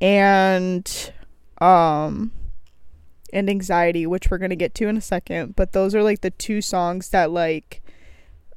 and 0.00 1.12
um 1.60 2.32
and 3.32 3.48
anxiety 3.50 4.06
which 4.06 4.30
we're 4.30 4.38
going 4.38 4.50
to 4.50 4.56
get 4.56 4.74
to 4.74 4.86
in 4.88 4.96
a 4.96 5.00
second 5.00 5.56
but 5.56 5.72
those 5.72 5.94
are 5.94 6.02
like 6.02 6.20
the 6.20 6.30
two 6.30 6.60
songs 6.60 7.08
that 7.10 7.30
like 7.30 7.82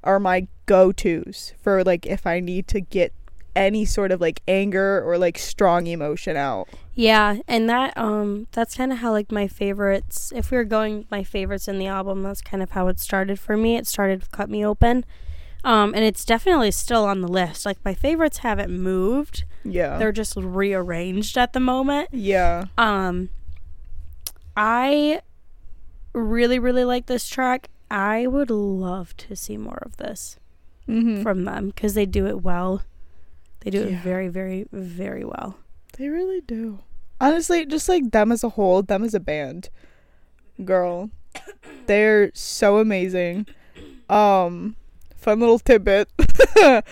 are 0.04 0.20
my 0.20 0.48
go-tos 0.66 1.54
for 1.62 1.84
like 1.84 2.06
if 2.06 2.28
i 2.28 2.40
need 2.40 2.68
to 2.68 2.80
get 2.82 3.14
any 3.58 3.84
sort 3.84 4.12
of 4.12 4.22
like 4.22 4.42
anger 4.48 5.04
or 5.04 5.18
like 5.18 5.38
strong 5.38 5.88
emotion 5.88 6.38
out 6.38 6.70
Yeah, 6.94 7.40
and 7.48 7.68
that 7.70 7.98
um 7.98 8.48
that's 8.52 8.78
kind 8.78 8.92
of 8.94 9.00
how 9.00 9.12
like 9.12 9.32
my 9.32 9.48
favorites 9.48 10.32
if 10.36 10.52
we 10.52 10.58
were 10.58 10.64
going 10.64 11.06
my 11.10 11.24
favorites 11.24 11.68
in 11.68 11.80
the 11.80 11.88
album, 11.88 12.22
that's 12.22 12.42
kind 12.42 12.62
of 12.64 12.72
how 12.72 12.88
it 12.88 13.00
started 13.00 13.40
for 13.40 13.58
me. 13.58 13.76
It 13.76 13.88
started 13.88 14.20
with 14.22 14.32
Cut 14.32 14.50
Me 14.50 14.64
Open. 14.64 15.04
Um 15.64 15.94
and 15.96 16.04
it's 16.06 16.24
definitely 16.24 16.72
still 16.72 17.04
on 17.06 17.22
the 17.22 17.28
list. 17.28 17.66
Like 17.66 17.78
my 17.84 17.94
favorites 17.96 18.38
haven't 18.40 18.72
moved. 18.72 19.44
yeah 19.66 19.98
They're 19.98 20.12
just 20.12 20.36
rearranged 20.38 21.38
at 21.38 21.54
the 21.54 21.60
moment. 21.60 22.10
yeah 22.12 22.66
Um 22.78 23.30
I 24.56 25.22
really 26.14 26.60
really 26.60 26.86
like 26.86 27.08
this 27.08 27.28
track. 27.28 27.70
I 27.90 28.28
would 28.28 28.50
love 28.52 29.16
to 29.18 29.36
see 29.36 29.58
more 29.58 29.82
of 29.86 29.98
this 29.98 30.38
mm-hmm. 30.88 31.24
from 31.24 31.46
them 31.46 31.72
cuz 31.72 31.94
they 31.96 32.06
do 32.06 32.28
it 32.28 32.44
well. 32.44 32.82
They 33.72 33.80
do 33.80 33.88
it 33.88 34.00
very 34.00 34.30
very 34.30 34.66
very 34.72 35.24
well. 35.26 35.58
they 35.98 36.08
really 36.08 36.42
do. 36.42 36.80
Honestly 37.20 37.66
just 37.66 37.90
like 37.90 38.12
them 38.12 38.32
as 38.32 38.44
a 38.44 38.50
whole 38.50 38.82
them 38.82 39.04
as 39.04 39.14
a 39.14 39.20
band 39.20 39.70
girl 40.64 41.10
they're 41.88 42.32
so 42.34 42.78
amazing. 42.78 43.46
Um 44.10 44.76
fun 45.16 45.40
little 45.40 45.60
tidbit. 45.60 46.10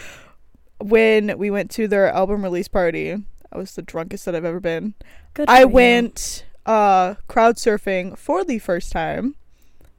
When 0.79 1.37
we 1.37 1.49
went 1.49 1.71
to 1.71 1.87
their 1.87 2.07
album 2.11 2.43
release 2.43 2.67
party 2.67 3.15
i 3.51 3.57
was 3.57 3.75
the 3.75 3.81
drunkest 3.81 4.25
that 4.25 4.35
i've 4.35 4.43
ever 4.43 4.59
been. 4.59 4.93
Good 5.33 5.49
i 5.49 5.63
went 5.63 6.45
uh 6.65 7.15
crowd 7.27 7.55
surfing 7.55 8.17
for 8.17 8.43
the 8.43 8.59
first 8.59 8.91
time 8.91 9.35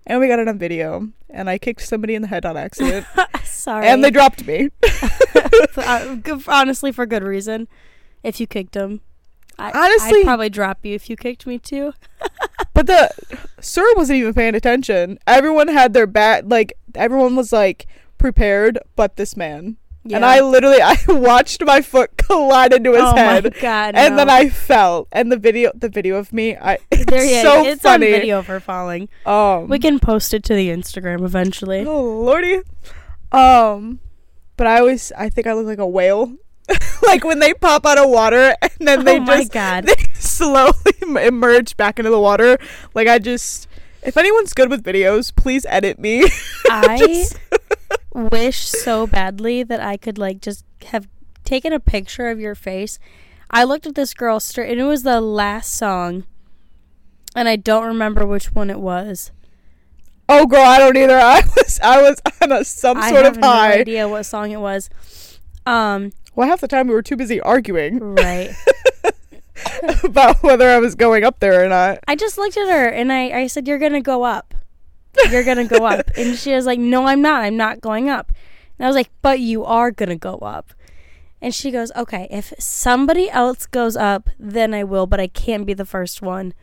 and 0.07 0.21
we 0.21 0.29
got 0.29 0.39
it 0.39 0.49
on 0.49 0.59
video 0.59 1.09
and 1.31 1.51
i 1.51 1.59
kicked 1.59 1.83
somebody 1.83 2.15
in 2.15 2.23
the 2.23 2.29
head 2.29 2.45
on 2.47 2.57
accident 2.57 3.05
Sorry. 3.45 3.87
and 3.87 4.03
they 4.05 4.11
dropped 4.11 4.47
me 4.47 4.71
uh, 5.77 6.17
honestly, 6.49 6.93
for 6.93 7.07
good 7.07 7.23
reason. 7.23 7.69
If 8.23 8.41
you 8.41 8.47
kicked 8.47 8.75
him, 8.77 9.01
I, 9.59 9.71
Honestly- 9.73 10.21
I'd 10.21 10.25
probably 10.25 10.51
drop 10.51 10.85
you 10.85 10.95
if 10.95 11.09
you 11.09 11.17
kicked 11.17 11.47
me 11.47 11.59
too. 11.59 11.93
But 12.75 12.87
the 12.89 13.11
sir 13.59 13.87
wasn't 13.97 14.19
even 14.19 14.35
paying 14.35 14.55
attention. 14.55 15.19
Everyone 15.27 15.69
had 15.69 15.95
their 15.95 16.07
back, 16.07 16.45
like 16.47 16.75
everyone 16.95 17.35
was 17.35 17.51
like 17.51 17.87
prepared, 18.19 18.79
but 18.97 19.17
this 19.17 19.35
man. 19.35 19.79
And 20.15 20.25
I 20.25 20.41
literally, 20.41 20.81
I 20.83 20.97
watched 21.09 21.65
my 21.65 21.81
foot 21.83 22.17
collide 22.17 22.73
into 22.73 22.93
his 22.93 23.03
oh 23.03 23.17
head, 23.17 23.45
my 23.45 23.51
god! 23.61 23.95
and 23.95 24.19
then. 24.19 24.29
I 24.31 24.49
fell. 24.49 25.09
And 25.13 25.31
the 25.33 25.37
video, 25.37 25.71
the 25.75 25.89
video 25.89 26.17
of 26.17 26.33
me, 26.33 26.57
I 26.57 26.79
it's 26.91 27.05
there, 27.07 27.25
yeah, 27.25 27.43
so 27.43 27.65
it's 27.65 27.83
funny. 27.83 28.07
video 28.11 28.43
for 28.43 28.61
falling. 28.61 29.09
Um, 29.25 29.69
We 29.69 29.79
can 29.79 29.99
post 29.99 30.35
it 30.35 30.43
to 30.45 30.55
the 30.55 30.69
Instagram 30.69 31.25
eventually. 31.25 31.85
oh 31.87 32.21
lordy, 32.23 32.61
um, 33.33 34.01
but 34.57 34.67
I 34.67 34.79
always, 34.81 35.13
I 35.17 35.29
think 35.29 35.47
I 35.47 35.53
look 35.53 35.67
like 35.67 35.79
a 35.79 35.87
whale, 35.87 36.35
like 37.07 37.25
when 37.25 37.39
they 37.39 37.55
pop 37.55 37.87
out 37.87 37.99
of 37.99 38.09
water 38.11 38.55
and 38.63 38.71
then 38.81 39.05
they 39.05 39.19
oh 39.19 39.21
my 39.21 39.39
just 39.39 39.53
god! 39.53 39.85
they 39.85 39.95
slowly 40.15 40.73
emerge 41.23 41.77
back 41.77 41.99
into 41.99 42.11
the 42.11 42.19
water. 42.21 42.59
Like 42.95 43.09
I 43.09 43.19
just, 43.19 43.69
if 44.03 44.17
anyone's 44.17 44.53
good 44.53 44.71
with 44.71 44.83
videos, 44.85 45.35
please 45.35 45.65
edit 45.69 45.99
me. 45.99 46.25
I 46.71 46.99
Just- 46.99 47.37
wish 48.15 48.59
so 48.59 49.07
badly 49.07 49.63
that 49.63 49.81
I 49.81 49.97
could 49.97 50.19
like 50.19 50.41
just 50.41 50.65
have 50.87 51.09
taken 51.45 51.73
a 51.73 51.81
picture 51.81 52.29
of 52.29 52.41
your 52.41 52.55
face. 52.55 52.99
I 53.51 53.65
looked 53.65 53.87
at 53.87 53.95
this 53.95 54.15
girl 54.15 54.41
straight, 54.41 54.71
and 54.73 54.81
it 54.81 54.85
was 54.85 55.03
the 55.05 55.21
last 55.21 55.73
song, 55.75 56.25
and 57.35 57.49
I 57.49 57.57
don't 57.57 57.87
remember 57.87 58.27
which 58.27 58.55
one 58.55 58.71
it 58.71 58.81
was. 58.81 59.31
oh 60.29 60.47
girl, 60.47 60.63
I 60.65 60.79
don't 60.79 60.97
either. 60.97 61.17
I 61.19 61.43
was, 61.57 61.81
I 61.83 62.03
was 62.03 62.21
on 62.43 62.53
a 62.53 62.65
some 62.65 62.97
I 62.99 63.11
sort 63.11 63.25
have 63.25 63.35
of 63.37 63.41
no 63.41 63.47
high. 63.49 63.79
idea 63.81 64.09
what 64.09 64.25
song 64.25 64.51
it 64.51 64.61
was. 64.61 64.91
Um, 65.65 66.13
Well, 66.35 66.49
half 66.49 66.61
the 66.61 66.69
time 66.69 66.89
we 66.89 66.95
were 66.95 67.03
too 67.03 67.17
busy 67.17 67.41
arguing 67.41 67.99
right. 68.01 68.51
about 70.05 70.43
whether 70.43 70.69
I 70.69 70.79
was 70.79 70.95
going 70.95 71.25
up 71.25 71.39
there 71.41 71.65
or 71.65 71.69
not. 71.69 71.99
I 72.09 72.17
just 72.17 72.39
looked 72.39 72.57
at 72.57 72.69
her 72.69 72.87
and 72.89 73.13
I, 73.13 73.31
I 73.43 73.47
said, 73.47 73.67
You're 73.69 73.79
gonna 73.79 74.01
go 74.01 74.25
up. 74.25 74.55
You're 75.31 75.45
gonna 75.45 75.67
go 75.67 75.85
up. 75.85 76.11
And 76.17 76.37
she 76.37 76.53
was 76.53 76.67
like, 76.67 76.79
No, 76.79 77.07
I'm 77.07 77.23
not. 77.23 77.43
I'm 77.43 77.57
not 77.57 77.81
going 77.81 78.09
up. 78.09 78.33
And 78.79 78.87
I 78.87 78.89
was 78.89 78.97
like, 78.97 79.11
But 79.23 79.41
you 79.41 79.65
are 79.65 79.91
gonna 79.91 80.17
go 80.17 80.37
up. 80.39 80.73
And 81.41 81.55
she 81.55 81.71
goes, 81.71 81.93
Okay, 81.97 82.27
if 82.31 82.53
somebody 82.59 83.31
else 83.31 83.67
goes 83.67 83.97
up, 83.97 84.31
then 84.39 84.75
I 84.75 84.85
will, 84.85 85.07
but 85.07 85.21
I 85.21 85.29
can't 85.29 85.67
be 85.67 85.75
the 85.75 85.85
first 85.85 86.23
one. 86.23 86.55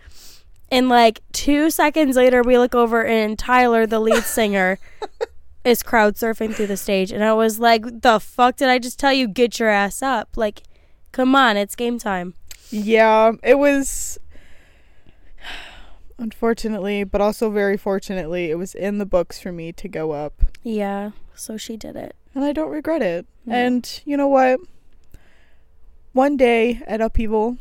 And 0.71 0.89
like 0.89 1.21
two 1.31 1.69
seconds 1.69 2.15
later, 2.15 2.41
we 2.41 2.57
look 2.57 2.73
over 2.73 3.05
and 3.05 3.37
Tyler, 3.37 3.85
the 3.85 3.99
lead 3.99 4.23
singer, 4.23 4.79
is 5.63 5.83
crowd 5.83 6.15
surfing 6.15 6.53
through 6.53 6.67
the 6.67 6.77
stage. 6.77 7.11
And 7.11 7.23
I 7.23 7.33
was 7.33 7.59
like, 7.59 8.01
The 8.01 8.19
fuck 8.19 8.57
did 8.57 8.69
I 8.69 8.79
just 8.79 8.99
tell 8.99 9.13
you? 9.13 9.27
Get 9.27 9.59
your 9.59 9.69
ass 9.69 10.01
up. 10.01 10.29
Like, 10.35 10.63
come 11.11 11.35
on, 11.35 11.57
it's 11.57 11.75
game 11.75 11.99
time. 11.99 12.33
Yeah, 12.71 13.33
it 13.43 13.59
was. 13.59 14.17
Unfortunately, 16.17 17.03
but 17.03 17.21
also 17.21 17.49
very 17.49 17.75
fortunately, 17.77 18.51
it 18.51 18.55
was 18.57 18.75
in 18.75 18.97
the 18.97 19.05
books 19.05 19.39
for 19.39 19.51
me 19.51 19.71
to 19.73 19.87
go 19.87 20.11
up. 20.11 20.43
Yeah, 20.61 21.11
so 21.35 21.57
she 21.57 21.75
did 21.77 21.95
it. 21.95 22.15
and 22.35 22.43
I 22.43 22.51
don't 22.53 22.69
regret 22.69 23.01
it. 23.01 23.25
No. 23.45 23.55
And 23.55 24.01
you 24.05 24.15
know 24.17 24.27
what? 24.27 24.59
One 26.13 26.37
day 26.37 26.81
at 26.87 27.01
Upheaval, 27.01 27.57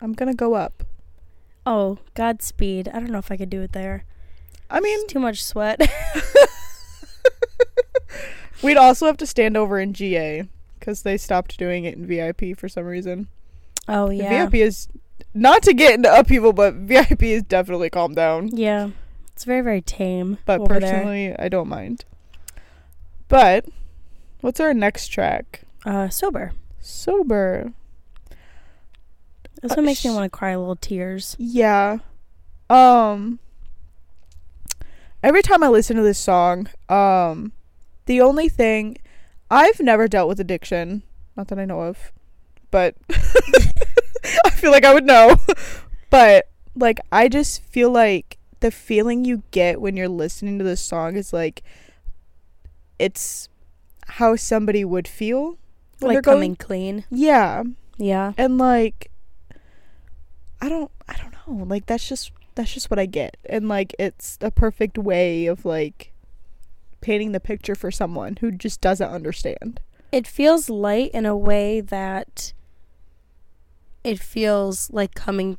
I'm 0.00 0.12
gonna 0.12 0.34
go 0.34 0.54
up. 0.54 0.82
Oh, 1.64 1.98
Godspeed. 2.14 2.88
I 2.88 3.00
don't 3.00 3.10
know 3.10 3.18
if 3.18 3.32
I 3.32 3.36
could 3.36 3.50
do 3.50 3.62
it 3.62 3.72
there. 3.72 4.04
I 4.70 4.80
mean, 4.80 5.00
It's 5.04 5.12
too 5.12 5.18
much 5.18 5.42
sweat. 5.44 5.80
we'd 8.62 8.76
also 8.76 9.06
have 9.06 9.16
to 9.18 9.26
stand 9.26 9.56
over 9.56 9.78
in 9.78 9.92
GA 9.92 10.48
because 10.78 11.02
they 11.02 11.16
stopped 11.16 11.58
doing 11.58 11.84
it 11.84 11.96
in 11.96 12.06
VIP 12.06 12.56
for 12.58 12.68
some 12.68 12.84
reason. 12.84 13.28
oh 13.88 14.10
yeah. 14.10 14.46
VIP 14.46 14.56
is 14.56 14.88
not 15.34 15.62
to 15.64 15.72
get 15.74 15.94
into 15.94 16.14
Upheaval, 16.14 16.52
but 16.52 16.74
VIP 16.74 17.22
is 17.24 17.42
definitely 17.42 17.90
calmed 17.90 18.16
down. 18.16 18.48
Yeah. 18.56 18.90
It's 19.32 19.44
very 19.44 19.60
very 19.60 19.82
tame. 19.82 20.38
But 20.46 20.60
over 20.60 20.80
there. 20.80 20.90
personally, 20.90 21.34
I 21.38 21.48
don't 21.48 21.68
mind. 21.68 22.04
But 23.28 23.66
what's 24.40 24.60
our 24.60 24.72
next 24.74 25.08
track? 25.08 25.62
uh, 25.84 26.08
sober. 26.08 26.52
Sober. 26.80 27.72
This 29.62 29.72
Uh, 29.72 29.76
one 29.76 29.84
makes 29.86 30.04
me 30.04 30.10
want 30.10 30.24
to 30.24 30.36
cry 30.36 30.50
a 30.50 30.58
little 30.58 30.76
tears. 30.76 31.36
Yeah. 31.38 31.98
Um 32.70 33.38
every 35.22 35.42
time 35.42 35.62
I 35.62 35.68
listen 35.68 35.96
to 35.96 36.02
this 36.02 36.18
song, 36.18 36.68
um 36.88 37.52
the 38.06 38.20
only 38.20 38.48
thing 38.48 38.96
I've 39.50 39.80
never 39.80 40.08
dealt 40.08 40.28
with 40.28 40.40
addiction, 40.40 41.02
not 41.36 41.48
that 41.48 41.58
I 41.58 41.64
know 41.64 41.82
of, 41.82 42.12
but 42.70 42.94
I 44.46 44.50
feel 44.50 44.70
like 44.70 44.84
I 44.84 44.92
would 44.94 45.04
know. 45.06 45.36
but 46.10 46.48
like 46.74 47.00
I 47.10 47.28
just 47.28 47.62
feel 47.62 47.90
like 47.90 48.38
the 48.60 48.70
feeling 48.70 49.24
you 49.24 49.42
get 49.50 49.80
when 49.80 49.96
you're 49.96 50.08
listening 50.08 50.58
to 50.58 50.64
this 50.64 50.80
song 50.80 51.16
is 51.16 51.32
like 51.32 51.62
it's 52.98 53.48
how 54.06 54.36
somebody 54.36 54.84
would 54.84 55.06
feel 55.08 55.58
when 55.98 56.08
they're 56.12 56.16
like 56.16 56.24
going 56.24 56.36
coming 56.36 56.56
clean. 56.56 57.04
yeah 57.10 57.62
Yeah. 57.98 58.32
and 58.38 58.56
like 58.58 59.10
i 60.60 60.68
don't 60.68 60.90
i 61.08 61.14
don't 61.16 61.34
know 61.46 61.64
like 61.64 61.86
that's 61.86 62.08
just 62.08 62.32
that's 62.54 62.72
just 62.72 62.90
what 62.90 62.98
i 62.98 63.04
get 63.06 63.36
and 63.44 63.68
like 63.68 63.94
it's 63.98 64.38
a 64.40 64.50
perfect 64.50 64.96
way 64.96 65.46
of 65.46 65.64
like 65.64 66.12
painting 67.00 67.32
the 67.32 67.40
picture 67.40 67.74
for 67.74 67.90
someone 67.90 68.36
who 68.40 68.50
just 68.50 68.80
doesn't 68.80 69.10
understand 69.10 69.80
It 70.12 70.26
feels 70.26 70.70
light 70.70 71.10
in 71.12 71.26
a 71.26 71.36
way 71.36 71.80
that 71.82 72.52
it 74.06 74.20
feels 74.20 74.90
like 74.90 75.14
coming 75.14 75.58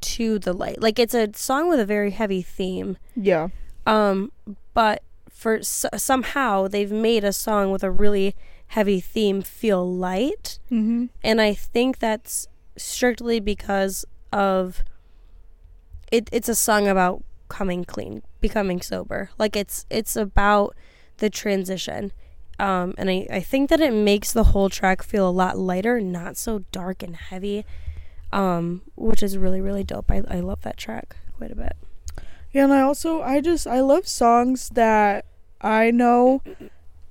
to 0.00 0.38
the 0.38 0.52
light. 0.52 0.80
Like 0.80 0.98
it's 0.98 1.14
a 1.14 1.30
song 1.34 1.68
with 1.68 1.80
a 1.80 1.84
very 1.84 2.12
heavy 2.12 2.42
theme. 2.42 2.96
yeah 3.16 3.48
Um, 3.86 4.30
but 4.72 5.02
for 5.28 5.56
s- 5.56 5.84
somehow 5.96 6.68
they've 6.68 6.92
made 6.92 7.24
a 7.24 7.32
song 7.32 7.72
with 7.72 7.82
a 7.82 7.90
really 7.90 8.34
heavy 8.68 9.00
theme 9.00 9.42
feel 9.42 9.82
light, 9.90 10.58
mm-hmm. 10.70 11.06
and 11.24 11.40
I 11.40 11.54
think 11.54 11.98
that's 11.98 12.46
strictly 12.76 13.40
because 13.40 14.04
of 14.32 14.82
it. 16.12 16.28
It's 16.32 16.48
a 16.48 16.54
song 16.54 16.86
about 16.86 17.24
coming 17.48 17.84
clean, 17.84 18.22
becoming 18.40 18.80
sober. 18.80 19.30
Like 19.38 19.56
it's 19.56 19.86
it's 19.90 20.16
about 20.16 20.76
the 21.16 21.30
transition. 21.30 22.12
Um, 22.60 22.94
and 22.98 23.08
I, 23.08 23.26
I 23.30 23.40
think 23.40 23.70
that 23.70 23.80
it 23.80 23.92
makes 23.92 24.32
the 24.32 24.44
whole 24.44 24.68
track 24.68 25.02
feel 25.02 25.28
a 25.28 25.30
lot 25.30 25.56
lighter, 25.56 26.00
not 26.00 26.36
so 26.36 26.64
dark 26.72 27.04
and 27.04 27.14
heavy, 27.14 27.64
um, 28.32 28.82
which 28.96 29.22
is 29.22 29.36
really, 29.38 29.60
really 29.60 29.84
dope. 29.84 30.10
I, 30.10 30.22
I 30.28 30.40
love 30.40 30.60
that 30.62 30.76
track 30.76 31.16
quite 31.36 31.50
a 31.52 31.56
bit. 31.56 31.76
yeah 32.52 32.64
and 32.64 32.72
i 32.72 32.80
also 32.80 33.22
i 33.22 33.40
just 33.40 33.66
i 33.66 33.78
love 33.80 34.08
songs 34.08 34.70
that 34.70 35.24
i 35.60 35.90
know 35.90 36.42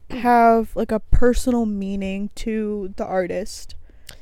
have 0.10 0.75
like 0.75 0.91
a 0.91 0.99
personal 0.99 1.65
meaning 1.65 2.30
to 2.36 2.93
the 2.97 3.06
artist 3.06 3.75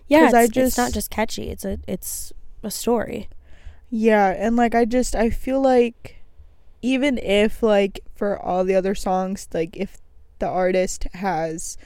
Yeah, 0.08 0.25
'Cause 0.25 0.34
I 0.36 0.43
it's, 0.43 0.58
it's 0.58 0.77
not 0.77 0.86
just- 0.86 0.93
just 0.93 1.10
catchy. 1.10 1.49
It's 1.49 1.65
a 1.65 1.79
it's 1.88 2.31
a 2.63 2.69
story. 2.71 3.27
Yeah, 3.89 4.29
and 4.29 4.55
like 4.55 4.75
I 4.75 4.86
just 4.86 5.15
I 5.15 5.29
feel 5.31 5.60
like 5.62 6.17
even 6.84 7.17
if 7.17 7.63
like 7.63 8.01
for 8.15 8.38
all 8.39 8.63
the 8.63 8.75
other 8.75 8.93
songs, 8.93 9.47
like 9.53 9.75
if 9.77 9.97
the 10.39 10.47
artist 10.47 11.05
has 11.15 11.77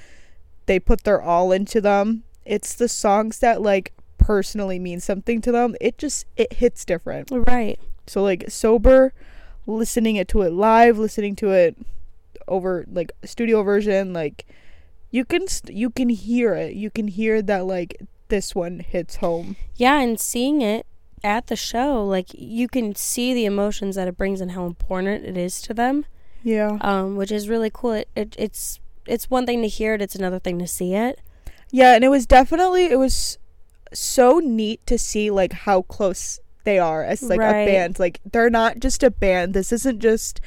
they 0.66 0.80
put 0.80 1.04
their 1.06 1.22
all 1.22 1.52
into 1.54 1.80
them, 1.82 2.24
it's 2.46 2.74
the 2.74 2.90
songs 2.90 3.40
that 3.40 3.62
like 3.62 3.94
personally 4.20 4.78
mean 4.78 5.00
something 5.00 5.42
to 5.42 5.52
them. 5.52 5.76
It 5.82 5.98
just 5.98 6.28
it 6.38 6.54
hits 6.54 6.86
different. 6.86 7.30
Right. 7.32 7.80
So 8.06 8.22
like 8.22 8.46
sober, 8.50 9.14
listening 9.66 10.16
it 10.16 10.28
to 10.30 10.42
it 10.42 10.52
live, 10.52 11.00
listening 11.00 11.36
to 11.38 11.52
it 11.52 11.78
over 12.48 12.86
like 12.92 13.12
studio 13.24 13.64
version, 13.64 14.14
like 14.14 14.46
you 15.12 15.26
can 15.26 15.48
st- 15.48 15.76
you 15.76 15.90
can 15.90 16.10
hear 16.10 16.54
it. 16.54 16.74
You 16.74 16.92
can 16.92 17.08
hear 17.08 17.42
that 17.42 17.66
like 17.66 18.02
this 18.28 18.54
one 18.54 18.80
hits 18.80 19.18
home. 19.18 19.56
Yeah, 19.76 20.00
and 20.00 20.20
seeing 20.20 20.62
it 20.62 20.86
at 21.24 21.48
the 21.48 21.56
show, 21.56 22.06
like 22.06 22.28
you 22.34 22.68
can 22.68 22.96
see 22.96 23.34
the 23.34 23.46
emotions 23.46 23.96
that 23.96 24.08
it 24.08 24.18
brings 24.18 24.42
and 24.42 24.52
how 24.52 24.66
important 24.66 25.26
it 25.26 25.38
is 25.38 25.62
to 25.64 25.74
them. 25.74 26.06
Yeah. 26.44 26.78
Um, 26.82 27.16
which 27.16 27.32
is 27.32 27.50
really 27.50 27.72
cool. 27.74 27.94
It, 27.94 28.10
it 28.16 28.36
it's 28.38 28.80
it's 29.06 29.30
one 29.30 29.46
thing 29.46 29.62
to 29.62 29.68
hear 29.68 29.96
it, 29.96 30.02
it's 30.02 30.16
another 30.16 30.40
thing 30.40 30.60
to 30.60 30.68
see 30.68 30.94
it. 30.94 31.20
Yeah, 31.72 31.96
and 31.96 32.04
it 32.04 32.10
was 32.10 32.26
definitely 32.26 32.86
it 32.86 32.98
was 32.98 33.38
so 33.94 34.40
neat 34.40 34.86
to 34.88 34.98
see 34.98 35.30
like 35.32 35.54
how 35.54 35.82
close 35.84 36.40
they 36.64 36.78
are 36.80 37.04
as 37.04 37.24
like 37.24 37.40
Right. 37.40 37.62
a 37.62 37.66
band. 37.66 38.00
Like 38.00 38.20
they're 38.32 38.50
not 38.50 38.80
just 38.80 39.04
a 39.04 39.10
band. 39.12 39.54
This 39.54 39.72
isn't 39.72 40.00
just 40.00 40.40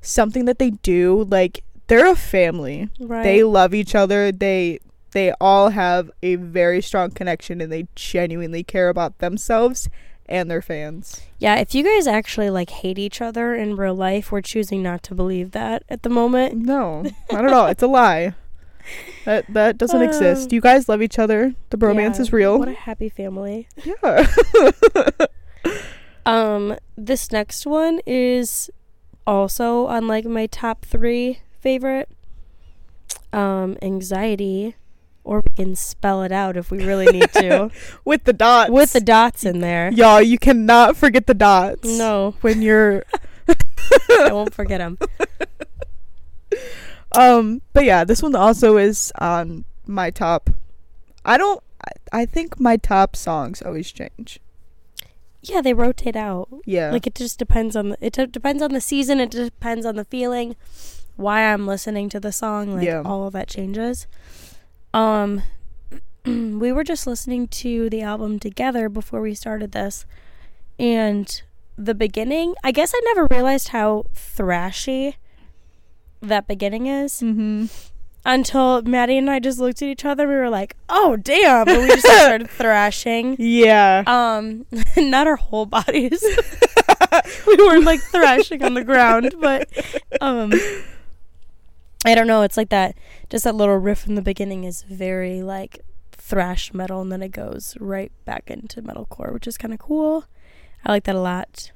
something 0.00 0.44
that 0.46 0.58
they 0.58 0.70
do. 0.70 1.24
Like 1.30 1.62
they're 1.86 2.10
a 2.10 2.16
family. 2.16 2.88
Right. 2.98 3.22
They 3.22 3.42
love 3.42 3.74
each 3.74 3.94
other. 3.94 4.32
They 4.32 4.80
they 5.12 5.32
all 5.40 5.70
have 5.70 6.10
a 6.22 6.36
very 6.36 6.80
strong 6.80 7.10
connection 7.10 7.60
and 7.60 7.72
they 7.72 7.86
genuinely 7.96 8.62
care 8.62 8.88
about 8.88 9.18
themselves 9.18 9.88
and 10.26 10.48
their 10.48 10.62
fans. 10.62 11.20
yeah, 11.40 11.56
if 11.56 11.74
you 11.74 11.82
guys 11.82 12.06
actually 12.06 12.48
like 12.50 12.70
hate 12.70 12.98
each 12.98 13.20
other 13.20 13.52
in 13.52 13.74
real 13.74 13.96
life, 13.96 14.30
we're 14.30 14.40
choosing 14.40 14.80
not 14.80 15.02
to 15.02 15.12
believe 15.14 15.50
that 15.50 15.82
at 15.88 16.04
the 16.04 16.08
moment. 16.08 16.54
No, 16.54 17.02
not 17.32 17.44
at 17.44 17.52
all. 17.52 17.66
It's 17.66 17.82
a 17.82 17.88
lie. 17.88 18.34
That 19.24 19.44
that 19.50 19.78
doesn't 19.78 20.00
Uh, 20.00 20.04
exist. 20.04 20.52
You 20.52 20.60
guys 20.60 20.88
love 20.88 21.02
each 21.02 21.18
other. 21.18 21.54
The 21.70 21.76
bromance 21.76 22.16
Yeah, 22.16 22.22
is 22.22 22.32
real. 22.32 22.58
What 22.58 22.68
a 22.68 22.72
happy 22.72 23.08
family. 23.08 23.68
yeah. 23.84 24.26
Um, 26.26 26.76
this 26.96 27.32
next 27.32 27.66
one 27.66 28.00
is 28.06 28.70
also 29.26 29.86
on 29.86 30.06
like 30.06 30.26
my 30.26 30.46
top 30.46 30.84
three 30.84 31.40
favorite. 31.60 32.08
Um, 33.32 33.76
anxiety, 33.80 34.74
or 35.24 35.40
we 35.40 35.54
can 35.56 35.74
spell 35.76 36.22
it 36.22 36.30
out 36.32 36.56
if 36.56 36.70
we 36.70 36.84
really 36.84 37.06
need 37.06 37.32
to 37.34 37.70
With 38.04 38.24
the 38.24 38.32
dots. 38.32 38.70
with 38.70 38.92
the 38.92 39.00
dots 39.00 39.44
in 39.44 39.60
there. 39.60 39.90
Y'all, 39.92 40.20
you 40.20 40.36
cannot 40.38 40.96
forget 40.96 41.26
the 41.26 41.34
dots. 41.34 41.88
No, 41.88 42.34
When 42.42 42.60
you're 42.60 43.04
I 44.10 44.30
won't 44.32 44.52
forget 44.54 44.78
them. 44.78 44.98
Um 47.16 47.62
but 47.72 47.84
yeah, 47.84 48.04
this 48.04 48.22
one 48.22 48.34
also 48.34 48.76
is 48.76 49.12
on 49.18 49.64
my 49.86 50.10
top. 50.10 50.50
I 51.24 51.36
don't 51.36 51.62
I, 52.12 52.20
I 52.22 52.26
think 52.26 52.60
my 52.60 52.76
top 52.76 53.16
songs 53.16 53.62
always 53.62 53.90
change. 53.90 54.38
Yeah, 55.42 55.62
they 55.62 55.72
rotate 55.72 56.16
out. 56.16 56.48
Yeah. 56.66 56.90
Like 56.90 57.06
it 57.06 57.14
just 57.14 57.38
depends 57.38 57.74
on 57.74 57.90
the, 57.90 57.96
it 58.00 58.30
depends 58.30 58.62
on 58.62 58.72
the 58.72 58.80
season. 58.80 59.20
It 59.20 59.30
depends 59.30 59.86
on 59.86 59.96
the 59.96 60.04
feeling, 60.04 60.54
why 61.16 61.42
I'm 61.50 61.66
listening 61.66 62.10
to 62.10 62.20
the 62.20 62.30
song. 62.32 62.74
Like 62.76 62.84
Yeah. 62.84 63.02
all 63.04 63.26
of 63.26 63.32
that 63.32 63.48
changes. 63.48 64.06
Um, 64.92 65.42
we 66.26 66.72
were 66.72 66.84
just 66.84 67.06
listening 67.06 67.48
to 67.48 67.88
the 67.88 68.02
album 68.02 68.38
together 68.38 68.90
before 68.90 69.22
we 69.22 69.34
started 69.34 69.72
this, 69.72 70.04
and 70.78 71.40
the 71.78 71.94
beginning. 71.94 72.54
I 72.62 72.70
guess 72.72 72.92
I 72.94 73.00
never 73.06 73.26
realized 73.30 73.68
how 73.68 74.04
thrashy 74.14 75.14
that 76.20 76.46
beginning 76.46 76.86
is 76.86 77.20
mm-hmm. 77.20 77.66
until 78.24 78.82
Maddie 78.82 79.18
and 79.18 79.30
I 79.30 79.38
just 79.38 79.58
looked 79.58 79.82
at 79.82 79.88
each 79.88 80.04
other. 80.04 80.28
We 80.28 80.34
were 80.34 80.50
like, 80.50 80.76
"Oh 80.88 81.16
damn!" 81.16 81.68
and 81.68 81.78
we 81.78 81.88
just 81.88 82.06
like, 82.06 82.16
started 82.16 82.50
thrashing. 82.50 83.36
Yeah. 83.38 84.04
Um, 84.06 84.66
not 84.96 85.26
our 85.26 85.36
whole 85.36 85.66
bodies. 85.66 86.22
we 87.46 87.56
weren't 87.56 87.84
like 87.84 88.00
thrashing 88.00 88.62
on 88.62 88.74
the 88.74 88.84
ground, 88.84 89.34
but 89.40 89.68
um, 90.20 90.52
I 92.04 92.14
don't 92.14 92.26
know. 92.26 92.42
It's 92.42 92.56
like 92.56 92.70
that. 92.70 92.96
Just 93.28 93.44
that 93.44 93.54
little 93.54 93.76
riff 93.76 94.06
in 94.06 94.14
the 94.14 94.22
beginning 94.22 94.64
is 94.64 94.82
very 94.82 95.42
like 95.42 95.80
thrash 96.12 96.72
metal, 96.74 97.00
and 97.00 97.10
then 97.10 97.22
it 97.22 97.32
goes 97.32 97.76
right 97.80 98.12
back 98.24 98.50
into 98.50 98.82
metalcore, 98.82 99.32
which 99.32 99.46
is 99.46 99.56
kind 99.56 99.72
of 99.72 99.80
cool. 99.80 100.24
I 100.84 100.92
like 100.92 101.04
that 101.04 101.14
a 101.14 101.20
lot. 101.20 101.72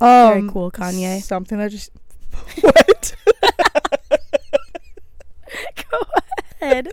um 0.00 0.28
very 0.28 0.48
cool, 0.48 0.70
Kanye. 0.70 1.22
Something 1.22 1.60
I 1.60 1.68
just 1.68 1.90
What? 2.60 3.14
Go 5.90 5.98
ahead. 6.60 6.92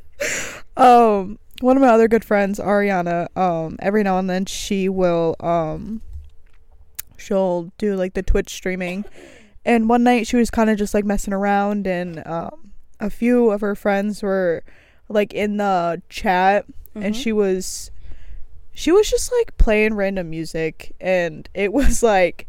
um 0.78 1.40
one 1.62 1.78
of 1.78 1.82
my 1.82 1.88
other 1.90 2.08
good 2.08 2.26
friends, 2.26 2.60
Ariana, 2.60 3.28
um 3.38 3.78
every 3.80 4.04
now 4.04 4.18
and 4.20 4.30
then 4.30 4.46
she 4.46 4.90
will 4.90 5.36
um 5.40 6.02
she'll 7.18 7.72
do 7.78 7.96
like 7.96 8.14
the 8.14 8.24
Twitch 8.24 8.50
streaming. 8.52 9.06
And 9.64 9.90
one 9.90 10.04
night 10.04 10.28
she 10.28 10.36
was 10.38 10.52
kind 10.52 10.70
of 10.70 10.78
just 10.78 10.94
like 10.94 11.06
messing 11.06 11.34
around 11.34 11.88
and 11.88 12.26
um 12.28 12.72
a 13.00 13.10
few 13.10 13.52
of 13.52 13.62
her 13.62 13.76
friends 13.76 14.22
were 14.24 14.64
like 15.10 15.34
in 15.34 15.58
the 15.58 16.02
chat 16.10 16.66
and 16.94 17.14
Mhm. 17.14 17.24
she 17.24 17.32
was 17.32 17.92
she 18.74 18.92
was 18.92 19.10
just 19.10 19.32
like 19.32 19.56
playing 19.58 19.94
random 19.96 20.30
music 20.30 20.94
and 21.00 21.48
it 21.54 21.72
was 21.74 22.04
like 22.04 22.48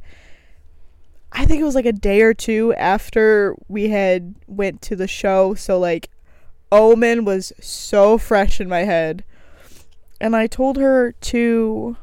I 1.33 1.45
think 1.45 1.61
it 1.61 1.65
was 1.65 1.75
like 1.75 1.87
a 1.87 1.93
day 1.93 2.23
or 2.23 2.33
two 2.35 2.73
after 2.75 3.55
we 3.69 3.89
had 3.89 4.35
went 4.47 4.81
to 4.83 4.97
the 4.97 5.07
show 5.09 5.55
so 5.55 5.79
like 5.79 6.09
Omen 6.73 7.25
was 7.25 7.53
so 7.61 8.19
fresh 8.19 8.61
in 8.61 8.69
my 8.69 8.81
head 8.85 9.25
and 10.21 10.35
I 10.35 10.47
told 10.47 10.77
her 10.77 11.13
to 11.13 11.97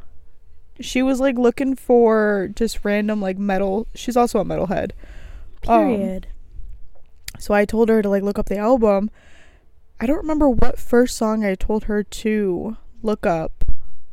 she 0.80 1.02
was 1.02 1.20
like 1.20 1.38
looking 1.38 1.76
for 1.76 2.50
just 2.56 2.84
random 2.84 3.22
like 3.22 3.38
metal 3.38 3.88
she's 3.94 4.18
also 4.18 4.40
a 4.40 4.46
metalhead 4.46 4.92
um, 5.68 5.96
Period. 5.96 6.28
so 7.40 7.54
I 7.54 7.66
told 7.66 7.90
her 7.90 8.02
to 8.02 8.10
like 8.10 8.24
look 8.24 8.40
up 8.40 8.48
the 8.48 8.58
album. 8.58 9.10
I 10.00 10.06
don't 10.06 10.18
remember 10.18 10.50
what 10.50 10.80
first 10.80 11.16
song 11.16 11.46
I 11.46 11.56
told 11.56 11.86
her 11.86 12.04
to 12.04 12.78
look 13.02 13.26
up. 13.26 13.64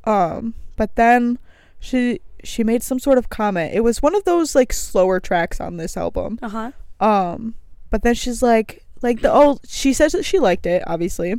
Um, 0.04 0.54
but 0.76 0.96
then 0.96 1.38
she 1.78 2.20
she 2.44 2.64
made 2.64 2.82
some 2.82 2.98
sort 2.98 3.18
of 3.18 3.28
comment. 3.28 3.74
It 3.74 3.80
was 3.80 4.02
one 4.02 4.14
of 4.14 4.24
those 4.24 4.54
like 4.54 4.72
slower 4.72 5.20
tracks 5.20 5.60
on 5.60 5.76
this 5.76 5.96
album. 5.96 6.38
uh 6.42 6.48
huh. 6.48 6.72
Um, 7.00 7.54
but 7.88 8.02
then 8.02 8.14
she's 8.14 8.42
like 8.42 8.84
like 9.02 9.20
the 9.20 9.32
oh 9.32 9.58
she 9.66 9.92
says 9.92 10.12
that 10.12 10.24
she 10.24 10.38
liked 10.38 10.66
it, 10.66 10.82
obviously. 10.86 11.34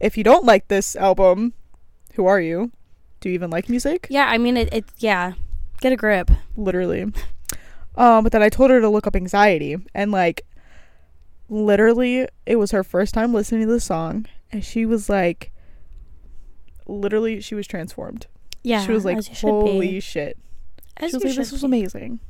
If 0.00 0.16
you 0.16 0.24
don't 0.24 0.44
like 0.44 0.68
this 0.68 0.94
album, 0.96 1.54
who 2.14 2.26
are 2.26 2.40
you? 2.40 2.70
Do 3.20 3.28
you 3.28 3.34
even 3.34 3.50
like 3.50 3.68
music? 3.68 4.06
Yeah, 4.10 4.26
I 4.26 4.38
mean 4.38 4.56
it. 4.56 4.72
It 4.72 4.84
yeah. 4.98 5.32
Get 5.80 5.92
a 5.92 5.96
grip. 5.96 6.30
literally. 6.56 7.12
Um, 7.96 8.22
but 8.22 8.30
then 8.30 8.42
I 8.44 8.48
told 8.48 8.70
her 8.70 8.80
to 8.80 8.88
look 8.88 9.08
up 9.08 9.16
anxiety, 9.16 9.76
and 9.92 10.12
like, 10.12 10.42
literally, 11.48 12.28
it 12.46 12.56
was 12.56 12.70
her 12.70 12.84
first 12.84 13.12
time 13.12 13.34
listening 13.34 13.66
to 13.66 13.72
the 13.72 13.80
song, 13.80 14.26
and 14.52 14.64
she 14.64 14.86
was 14.86 15.08
like, 15.08 15.50
literally, 16.86 17.40
she 17.40 17.56
was 17.56 17.66
transformed. 17.66 18.28
Yeah. 18.62 18.84
she 18.84 18.92
was 18.92 19.04
like, 19.04 19.24
"Holy 19.38 19.90
be. 19.94 20.00
shit!" 20.00 20.38
As 20.96 21.10
she 21.10 21.16
was 21.16 21.24
like, 21.24 21.34
"This 21.34 21.48
should 21.48 21.54
was 21.54 21.64
amazing." 21.64 22.20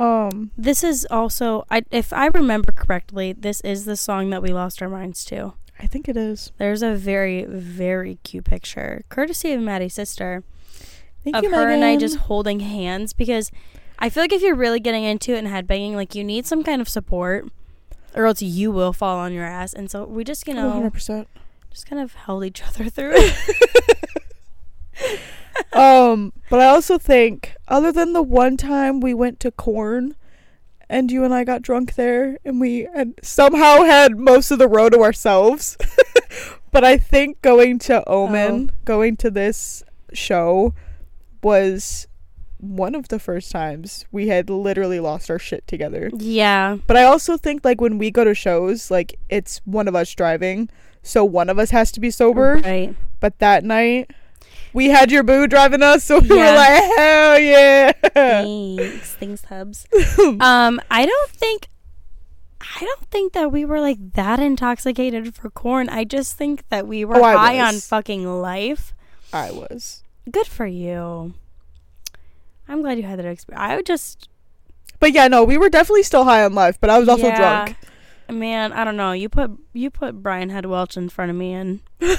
Um, 0.00 0.50
This 0.56 0.82
is 0.82 1.06
also, 1.10 1.64
I, 1.70 1.82
if 1.90 2.12
I 2.12 2.26
remember 2.28 2.72
correctly, 2.72 3.32
this 3.32 3.60
is 3.60 3.84
the 3.84 3.96
song 3.96 4.30
that 4.30 4.42
we 4.42 4.48
lost 4.50 4.80
our 4.80 4.88
minds 4.88 5.24
to. 5.26 5.52
I 5.78 5.86
think 5.86 6.08
it 6.08 6.16
is. 6.16 6.52
There's 6.58 6.82
a 6.82 6.94
very, 6.94 7.44
very 7.44 8.18
cute 8.22 8.44
picture, 8.44 9.02
courtesy 9.08 9.52
of 9.52 9.60
Maddie's 9.60 9.94
sister, 9.94 10.42
Thank 11.22 11.36
of 11.36 11.44
you, 11.44 11.50
her 11.50 11.68
and 11.68 11.84
I 11.84 11.96
just 11.96 12.16
holding 12.16 12.60
hands 12.60 13.12
because 13.12 13.50
I 13.98 14.08
feel 14.08 14.22
like 14.22 14.32
if 14.32 14.40
you're 14.40 14.54
really 14.54 14.80
getting 14.80 15.04
into 15.04 15.34
it 15.34 15.38
and 15.44 15.48
headbanging, 15.48 15.92
like 15.94 16.14
you 16.14 16.24
need 16.24 16.46
some 16.46 16.62
kind 16.62 16.80
of 16.80 16.88
support, 16.88 17.50
or 18.14 18.24
else 18.26 18.40
you 18.40 18.70
will 18.72 18.94
fall 18.94 19.18
on 19.18 19.32
your 19.34 19.44
ass. 19.44 19.74
And 19.74 19.90
so 19.90 20.04
we 20.04 20.24
just, 20.24 20.48
you 20.48 20.54
know, 20.54 20.70
100%. 20.90 21.26
just 21.70 21.86
kind 21.86 22.00
of 22.00 22.14
held 22.14 22.44
each 22.44 22.62
other 22.62 22.88
through 22.88 23.12
it. 23.14 23.36
um, 25.72 26.32
but 26.48 26.60
I 26.60 26.66
also 26.66 26.98
think, 26.98 27.54
other 27.68 27.92
than 27.92 28.12
the 28.12 28.22
one 28.22 28.56
time 28.56 29.00
we 29.00 29.14
went 29.14 29.40
to 29.40 29.50
Korn, 29.50 30.14
and 30.88 31.10
you 31.10 31.24
and 31.24 31.32
I 31.32 31.44
got 31.44 31.62
drunk 31.62 31.94
there, 31.94 32.38
and 32.44 32.60
we 32.60 32.88
had 32.94 33.14
somehow 33.22 33.84
had 33.84 34.18
most 34.18 34.50
of 34.50 34.58
the 34.58 34.68
road 34.68 34.92
to 34.92 35.00
ourselves. 35.02 35.76
but 36.72 36.84
I 36.84 36.98
think 36.98 37.40
going 37.42 37.78
to 37.80 38.06
Omen, 38.08 38.72
going 38.84 39.16
to 39.18 39.30
this 39.30 39.84
show, 40.12 40.74
was 41.42 42.08
one 42.58 42.94
of 42.94 43.08
the 43.08 43.18
first 43.18 43.50
times 43.50 44.04
we 44.12 44.28
had 44.28 44.50
literally 44.50 45.00
lost 45.00 45.30
our 45.30 45.38
shit 45.38 45.66
together. 45.66 46.10
yeah. 46.16 46.76
But 46.86 46.96
I 46.96 47.04
also 47.04 47.36
think 47.36 47.64
like 47.64 47.80
when 47.80 47.96
we 47.96 48.10
go 48.10 48.24
to 48.24 48.34
shows, 48.34 48.90
like 48.90 49.18
it's 49.28 49.60
one 49.64 49.88
of 49.88 49.94
us 49.94 50.12
driving, 50.14 50.68
so 51.02 51.24
one 51.24 51.48
of 51.48 51.58
us 51.58 51.70
has 51.70 51.90
to 51.92 52.00
be 52.00 52.10
sober. 52.10 52.60
Right. 52.62 52.94
But 53.20 53.38
that 53.38 53.64
night, 53.64 54.10
we 54.72 54.88
had 54.88 55.10
your 55.10 55.22
boo 55.22 55.46
driving 55.46 55.82
us, 55.82 56.04
so 56.04 56.18
we 56.20 56.28
were 56.28 56.36
like, 56.36 56.82
hell 56.96 57.38
yeah. 57.38 57.92
Thanks. 57.92 59.14
Thanks, 59.14 59.44
Hubs. 59.46 59.86
um, 60.40 60.80
I 60.90 61.06
don't 61.06 61.30
think 61.30 61.68
I 62.60 62.80
don't 62.84 63.06
think 63.06 63.32
that 63.32 63.50
we 63.50 63.64
were 63.64 63.80
like 63.80 64.12
that 64.14 64.38
intoxicated 64.38 65.34
for 65.34 65.50
Korn. 65.50 65.88
I 65.88 66.04
just 66.04 66.36
think 66.36 66.68
that 66.68 66.86
we 66.86 67.04
were 67.04 67.16
Oh, 67.16 67.22
high 67.22 67.58
on 67.60 67.74
fucking 67.74 68.26
life. 68.40 68.92
I 69.32 69.50
was. 69.50 70.02
Good 70.30 70.46
for 70.46 70.66
you. 70.66 71.34
I'm 72.68 72.82
glad 72.82 72.98
you 72.98 73.04
had 73.04 73.18
that 73.18 73.26
experience. 73.26 73.62
I 73.62 73.76
would 73.76 73.86
just 73.86 74.28
But 75.00 75.12
yeah, 75.12 75.26
no, 75.28 75.42
we 75.44 75.56
were 75.58 75.68
definitely 75.70 76.02
still 76.04 76.24
high 76.24 76.44
on 76.44 76.54
life, 76.54 76.78
but 76.80 76.90
I 76.90 76.98
was 76.98 77.08
also 77.08 77.26
Yeah. 77.28 77.64
drunk. 77.64 77.76
Man, 78.28 78.72
I 78.72 78.84
don't 78.84 78.96
know. 78.96 79.10
You 79.12 79.28
put 79.28 79.50
you 79.72 79.90
put 79.90 80.22
Brian 80.22 80.50
Head 80.50 80.66
Welch 80.66 80.96
in 80.96 81.08
front 81.08 81.30
of 81.30 81.36
me 81.36 81.52
and 81.52 81.80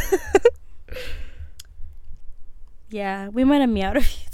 Yeah, 2.91 3.29
we 3.29 3.43
might 3.43 3.61
have 3.61 3.69
meowed 3.69 3.97
a 3.97 4.01
few. 4.01 4.27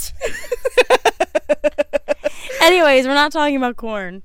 Anyways, 2.61 3.05
we're 3.05 3.13
not 3.13 3.31
talking 3.31 3.55
about 3.55 3.77
Korn. 3.77 4.23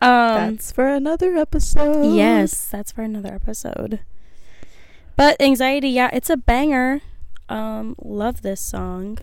Um 0.00 0.56
That's 0.56 0.72
for 0.72 0.88
another 0.88 1.36
episode. 1.36 2.14
Yes, 2.14 2.68
that's 2.68 2.90
for 2.92 3.02
another 3.02 3.32
episode. 3.34 4.00
But 5.16 5.40
anxiety, 5.40 5.90
yeah, 5.90 6.10
it's 6.12 6.30
a 6.30 6.36
banger. 6.36 7.00
Um, 7.48 7.94
love 8.02 8.42
this 8.42 8.60
song. 8.60 9.18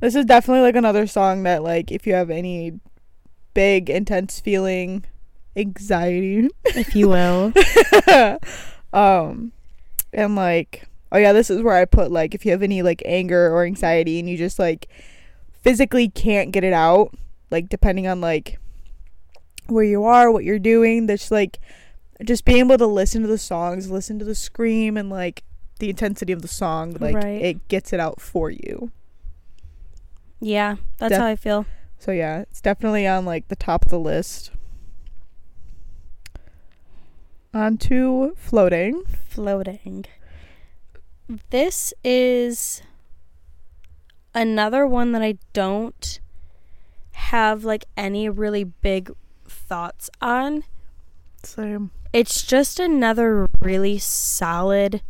This 0.00 0.14
is 0.14 0.26
definitely 0.26 0.62
like 0.62 0.76
another 0.76 1.06
song 1.06 1.44
that 1.44 1.62
like 1.62 1.90
if 1.90 2.06
you 2.06 2.14
have 2.14 2.30
any 2.30 2.78
big 3.54 3.88
intense 3.88 4.40
feeling 4.40 5.04
anxiety 5.56 6.48
If 6.64 6.94
you 6.96 7.08
will. 7.08 7.52
um 8.92 9.52
and 10.12 10.34
like 10.36 10.86
oh 11.14 11.18
yeah 11.18 11.32
this 11.32 11.48
is 11.48 11.62
where 11.62 11.74
i 11.76 11.84
put 11.86 12.10
like 12.12 12.34
if 12.34 12.44
you 12.44 12.50
have 12.50 12.62
any 12.62 12.82
like 12.82 13.00
anger 13.06 13.50
or 13.50 13.64
anxiety 13.64 14.18
and 14.18 14.28
you 14.28 14.36
just 14.36 14.58
like 14.58 14.88
physically 15.62 16.08
can't 16.10 16.50
get 16.52 16.62
it 16.64 16.72
out 16.74 17.14
like 17.50 17.68
depending 17.70 18.06
on 18.06 18.20
like 18.20 18.58
where 19.68 19.84
you 19.84 20.04
are 20.04 20.30
what 20.30 20.44
you're 20.44 20.58
doing 20.58 21.06
that's 21.06 21.30
like 21.30 21.58
just 22.22 22.44
being 22.44 22.58
able 22.58 22.76
to 22.76 22.86
listen 22.86 23.22
to 23.22 23.28
the 23.28 23.38
songs 23.38 23.90
listen 23.90 24.18
to 24.18 24.24
the 24.24 24.34
scream 24.34 24.96
and 24.96 25.08
like 25.08 25.42
the 25.78 25.88
intensity 25.88 26.32
of 26.32 26.42
the 26.42 26.48
song 26.48 26.94
like 27.00 27.14
Right. 27.14 27.40
it 27.42 27.68
gets 27.68 27.92
it 27.92 28.00
out 28.00 28.20
for 28.20 28.50
you 28.50 28.90
yeah, 30.40 30.76
that's 30.98 31.10
Def- 31.12 31.20
how 31.20 31.26
I 31.26 31.36
feel. 31.36 31.64
so 31.98 32.12
yeah 32.12 32.40
it's 32.42 32.60
definitely 32.60 33.06
on 33.06 33.24
like 33.24 33.48
the 33.48 33.56
top 33.56 33.84
of 33.84 33.90
the 33.90 33.98
list 33.98 34.50
on 37.52 37.78
to 37.78 38.34
floating 38.36 39.04
Floating. 39.28 40.04
This 41.50 41.94
is 42.02 42.82
another 44.34 44.86
one 44.86 45.12
that 45.12 45.22
I 45.22 45.38
don't 45.52 46.20
have 47.12 47.64
like 47.64 47.86
any 47.96 48.28
really 48.28 48.64
big 48.64 49.10
thoughts 49.46 50.10
on. 50.20 50.64
same 51.42 51.90
It's 52.12 52.42
just 52.42 52.78
another 52.78 53.48
really 53.60 53.98
solid 53.98 55.02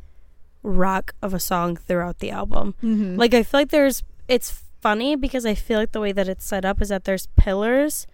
rock 0.62 1.14
of 1.20 1.34
a 1.34 1.40
song 1.40 1.76
throughout 1.76 2.18
the 2.20 2.30
album. 2.30 2.74
mm-hmm. 2.82 3.16
Like 3.16 3.34
I 3.34 3.42
feel 3.42 3.60
like 3.60 3.70
there's 3.70 4.02
it's 4.28 4.62
funny 4.80 5.16
because 5.16 5.44
I 5.46 5.54
feel 5.54 5.78
like 5.78 5.92
the 5.92 6.00
way 6.00 6.12
that 6.12 6.28
it's 6.28 6.44
set 6.44 6.64
up 6.64 6.80
is 6.80 6.90
that 6.90 7.04
there's 7.04 7.26
pillars 7.36 8.06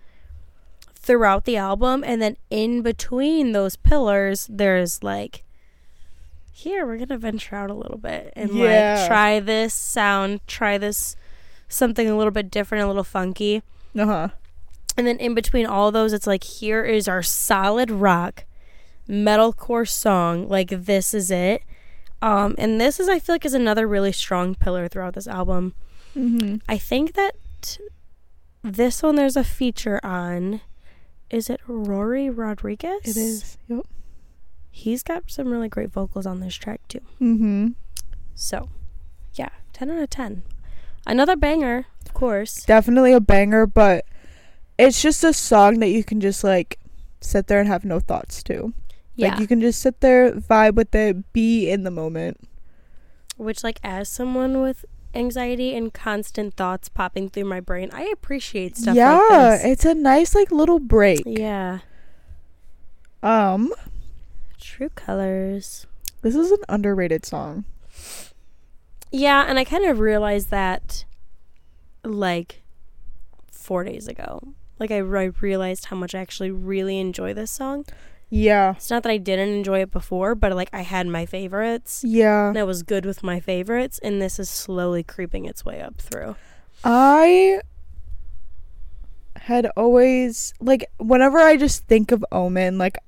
throughout 0.94 1.44
the 1.44 1.56
album 1.56 2.04
and 2.06 2.20
then 2.20 2.36
in 2.50 2.82
between 2.82 3.52
those 3.52 3.74
pillars 3.76 4.46
there's 4.50 5.02
like 5.02 5.44
here 6.60 6.86
we're 6.86 6.96
going 6.96 7.08
to 7.08 7.18
venture 7.18 7.56
out 7.56 7.70
a 7.70 7.74
little 7.74 7.98
bit 7.98 8.32
and 8.36 8.50
Yeah. 8.52 8.96
like 9.00 9.08
try 9.08 9.40
this 9.40 9.72
sound, 9.74 10.40
try 10.46 10.78
this 10.78 11.16
something 11.68 12.08
a 12.08 12.16
little 12.16 12.30
bit 12.32 12.50
different, 12.50 12.84
a 12.84 12.86
little 12.86 13.04
funky. 13.04 13.62
uh-huh 13.98 14.28
And 14.96 15.06
then 15.06 15.16
in 15.18 15.34
between 15.34 15.66
all 15.66 15.90
those 15.92 16.12
it's 16.12 16.26
like 16.26 16.44
here 16.44 16.84
is 16.84 17.08
our 17.08 17.22
solid 17.22 17.90
rock 17.90 18.44
metalcore 19.08 19.88
song. 19.88 20.48
Like 20.48 20.68
this 20.70 21.14
is 21.14 21.30
it. 21.30 21.62
Um 22.22 22.54
and 22.58 22.80
this 22.80 23.00
is 23.00 23.08
I 23.08 23.18
feel 23.18 23.34
like 23.34 23.44
is 23.46 23.54
another 23.54 23.86
really 23.88 24.12
strong 24.12 24.54
pillar 24.54 24.88
throughout 24.88 25.14
this 25.14 25.28
album. 25.28 25.74
mm-hmm. 26.16 26.56
I 26.68 26.76
think 26.78 27.14
that 27.14 27.34
this 28.62 29.02
one 29.02 29.16
there's 29.16 29.36
a 29.36 29.44
feature 29.44 30.00
on. 30.04 30.60
Is 31.30 31.48
it 31.48 31.60
Rory 31.66 32.28
Rodriguez? 32.28 33.00
It 33.04 33.16
is. 33.16 33.56
Yep. 33.68 33.86
He's 34.70 35.02
got 35.02 35.30
some 35.30 35.48
really 35.48 35.68
great 35.68 35.90
vocals 35.90 36.26
on 36.26 36.40
this 36.40 36.54
track 36.54 36.80
too. 36.88 37.00
Mm-hmm. 37.20 37.68
So, 38.34 38.68
yeah, 39.34 39.50
10 39.72 39.90
out 39.90 40.02
of 40.02 40.10
10. 40.10 40.42
Another 41.06 41.36
banger, 41.36 41.86
of 42.04 42.14
course. 42.14 42.64
Definitely 42.64 43.12
a 43.12 43.20
banger, 43.20 43.66
but 43.66 44.04
it's 44.78 45.02
just 45.02 45.24
a 45.24 45.32
song 45.32 45.80
that 45.80 45.88
you 45.88 46.04
can 46.04 46.20
just 46.20 46.44
like 46.44 46.78
sit 47.20 47.46
there 47.46 47.60
and 47.60 47.68
have 47.68 47.84
no 47.84 48.00
thoughts 48.00 48.42
to. 48.44 48.72
Yeah. 49.14 49.30
Like 49.30 49.40
you 49.40 49.46
can 49.46 49.60
just 49.60 49.80
sit 49.82 50.00
there, 50.00 50.32
vibe 50.32 50.74
with 50.74 50.94
it, 50.94 51.32
be 51.32 51.70
in 51.70 51.82
the 51.84 51.90
moment. 51.90 52.48
Which, 53.36 53.64
like, 53.64 53.80
as 53.82 54.08
someone 54.08 54.60
with 54.60 54.84
anxiety 55.14 55.74
and 55.74 55.92
constant 55.92 56.54
thoughts 56.54 56.88
popping 56.88 57.28
through 57.28 57.44
my 57.44 57.60
brain, 57.60 57.90
I 57.92 58.04
appreciate 58.04 58.76
stuff 58.76 58.94
yeah, 58.94 59.14
like 59.16 59.28
this. 59.30 59.64
it's 59.64 59.84
a 59.84 59.94
nice 59.94 60.34
like 60.34 60.50
little 60.50 60.78
break. 60.78 61.22
Yeah. 61.26 61.80
Um, 63.22 63.72
True 64.60 64.90
Colors. 64.90 65.86
This 66.22 66.34
is 66.34 66.50
an 66.50 66.60
underrated 66.68 67.24
song. 67.24 67.64
Yeah, 69.10 69.44
and 69.48 69.58
I 69.58 69.64
kind 69.64 69.86
of 69.86 69.98
realized 69.98 70.50
that 70.50 71.04
like 72.04 72.62
four 73.50 73.84
days 73.84 74.06
ago. 74.06 74.54
Like 74.78 74.90
I, 74.90 74.98
I 74.98 75.24
realized 75.40 75.86
how 75.86 75.96
much 75.96 76.14
I 76.14 76.20
actually 76.20 76.50
really 76.50 76.98
enjoy 76.98 77.34
this 77.34 77.50
song. 77.50 77.84
Yeah. 78.30 78.74
It's 78.76 78.90
not 78.90 79.02
that 79.02 79.10
I 79.10 79.16
didn't 79.16 79.48
enjoy 79.48 79.80
it 79.80 79.90
before, 79.90 80.34
but 80.34 80.52
like 80.54 80.70
I 80.72 80.82
had 80.82 81.06
my 81.08 81.26
favorites. 81.26 82.04
Yeah. 82.06 82.48
And 82.48 82.58
I 82.58 82.62
was 82.62 82.82
good 82.82 83.04
with 83.04 83.22
my 83.22 83.40
favorites, 83.40 83.98
and 84.02 84.22
this 84.22 84.38
is 84.38 84.48
slowly 84.48 85.02
creeping 85.02 85.44
its 85.44 85.64
way 85.64 85.80
up 85.80 85.98
through. 85.98 86.36
I 86.84 87.60
had 89.36 89.66
always 89.76 90.54
like 90.60 90.90
whenever 90.98 91.38
I 91.38 91.56
just 91.56 91.86
think 91.86 92.12
of 92.12 92.24
Omen, 92.30 92.78
like 92.78 92.98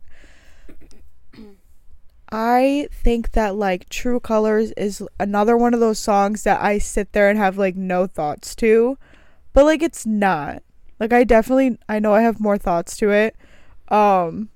I 2.33 2.89
think 2.91 3.33
that 3.33 3.57
like 3.57 3.91
True 3.91 4.18
Colors 4.18 4.72
is 4.72 5.03
another 5.20 5.55
one 5.55 5.74
of 5.74 5.80
those 5.80 5.99
songs 5.99 6.45
that 6.45 6.62
I 6.62 6.78
sit 6.78 7.12
there 7.12 7.28
and 7.28 7.39
have 7.39 7.59
like 7.59 7.76
no 7.76 8.07
thoughts 8.07 8.55
to. 8.57 8.97
But 9.53 9.66
like 9.66 9.83
it's 9.83 10.07
not. 10.07 10.62
Like 10.99 11.12
I 11.12 11.24
definitely 11.24 11.78
I 11.91 11.99
know 11.99 12.14
I 12.14 12.22
have 12.22 12.41
more 12.41 12.57
thoughts 12.57 12.97
to 12.99 13.11
it. 13.11 13.37
Um 13.89 14.49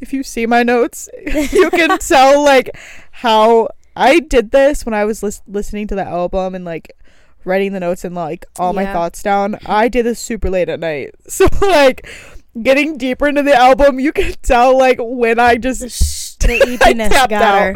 if 0.00 0.12
you 0.12 0.22
see 0.22 0.46
my 0.46 0.62
notes, 0.62 1.08
you 1.52 1.68
can 1.70 1.98
tell 1.98 2.44
like 2.44 2.70
how 3.10 3.68
I 3.96 4.20
did 4.20 4.52
this 4.52 4.86
when 4.86 4.94
I 4.94 5.04
was 5.04 5.22
lis- 5.22 5.42
listening 5.48 5.88
to 5.88 5.96
the 5.96 6.04
album 6.04 6.54
and 6.54 6.64
like 6.64 6.92
writing 7.44 7.72
the 7.72 7.80
notes 7.80 8.04
and 8.04 8.14
like 8.14 8.46
all 8.56 8.72
my 8.72 8.84
thoughts 8.92 9.20
down. 9.20 9.58
I 9.66 9.88
did 9.88 10.06
this 10.06 10.20
super 10.20 10.48
late 10.48 10.68
at 10.68 10.78
night. 10.78 11.14
So 11.28 11.48
like 11.60 12.08
getting 12.62 12.96
deeper 12.96 13.26
into 13.26 13.42
the 13.42 13.54
album, 13.54 13.98
you 13.98 14.12
can 14.12 14.34
tell 14.42 14.78
like 14.78 14.98
when 15.00 15.40
I 15.40 15.56
just 15.56 15.90
The 16.48 16.60
eepiness 16.60 17.28
got 17.28 17.58
her. 17.60 17.74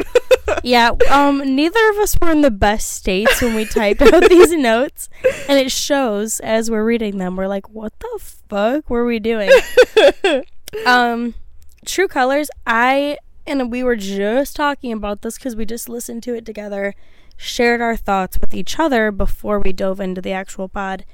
yeah, 0.63 0.93
um, 1.11 1.57
neither 1.57 1.91
of 1.91 1.97
us 1.97 2.17
were 2.21 2.31
in 2.31 2.43
the 2.43 2.51
best 2.51 2.93
states 2.93 3.43
when 3.43 3.55
we 3.55 3.65
typed 3.65 4.01
out 4.01 4.23
these 4.29 4.53
notes, 4.53 5.09
and 5.49 5.59
it 5.59 5.71
shows 5.73 6.41
as 6.41 6.71
we're 6.71 6.85
reading 6.85 7.19
them. 7.19 7.37
We're 7.37 7.49
like, 7.49 7.69
"What 7.71 7.93
the 7.99 8.19
fuck 8.21 8.89
were 8.89 9.05
we 9.05 9.19
doing?" 9.19 9.51
um, 10.87 11.35
True 11.85 12.07
Colors. 12.07 12.51
I 12.67 13.19
and 13.47 13.71
we 13.71 13.83
were 13.83 13.97
just 13.97 14.55
talking 14.55 14.93
about 14.93 15.23
this 15.23 15.37
because 15.37 15.57
we 15.57 15.67
just 15.67 15.89
listened 15.89 16.23
to 16.23 16.35
it 16.35 16.47
together, 16.47 16.95
shared 17.37 17.81
our 17.81 17.97
thoughts 17.97 18.39
with 18.41 18.55
each 18.55 18.79
other 18.79 19.11
before 19.11 19.59
we 19.59 19.73
dove 19.73 20.01
into 20.01 20.21
the 20.21 20.33
actual 20.33 20.69
pod. 20.69 21.05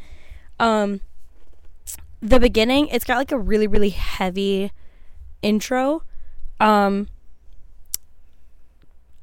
Um, 0.61 1.01
the 2.21 2.39
beginning, 2.39 2.89
it's 2.89 3.05
got 3.07 3.17
like 3.17 3.33
a 3.33 3.39
really 3.39 3.67
really 3.67 3.91
heavy 3.91 4.71
intro. 5.43 6.03
Um, 6.61 7.09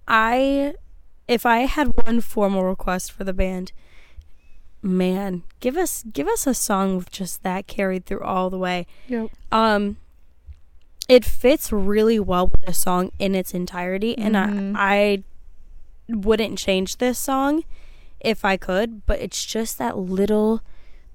I 0.08 0.76
if 1.28 1.45
I 1.45 1.60
had 1.62 1.88
one 2.06 2.22
formal 2.22 2.64
request 2.64 3.12
for 3.12 3.24
the 3.24 3.34
band, 3.34 3.72
man, 4.82 5.43
give 5.60 5.78
us 5.78 6.03
give 6.14 6.28
us 6.28 6.45
a 6.47 6.53
song 6.53 6.97
with 6.97 7.12
just 7.12 7.43
that 7.43 7.68
carried 7.68 8.06
through 8.06 8.22
all 8.22 8.49
the 8.49 8.58
way. 8.60 8.86
Yep. 9.08 9.30
Um 9.51 9.97
it 11.08 11.24
fits 11.24 11.72
really 11.72 12.20
well 12.20 12.47
with 12.47 12.62
the 12.66 12.74
song 12.74 13.12
in 13.20 13.36
its 13.36 13.53
entirety 13.53 14.18
and 14.18 14.36
Mhm. 14.36 14.76
I 14.78 15.24
I 16.08 16.14
wouldn't 16.16 16.60
change 16.60 16.97
this 16.97 17.18
song 17.18 17.64
if 18.20 18.45
I 18.45 18.58
could, 18.58 19.06
but 19.08 19.20
it's 19.20 19.43
just 19.43 19.78
that 19.80 19.97
little 19.97 20.62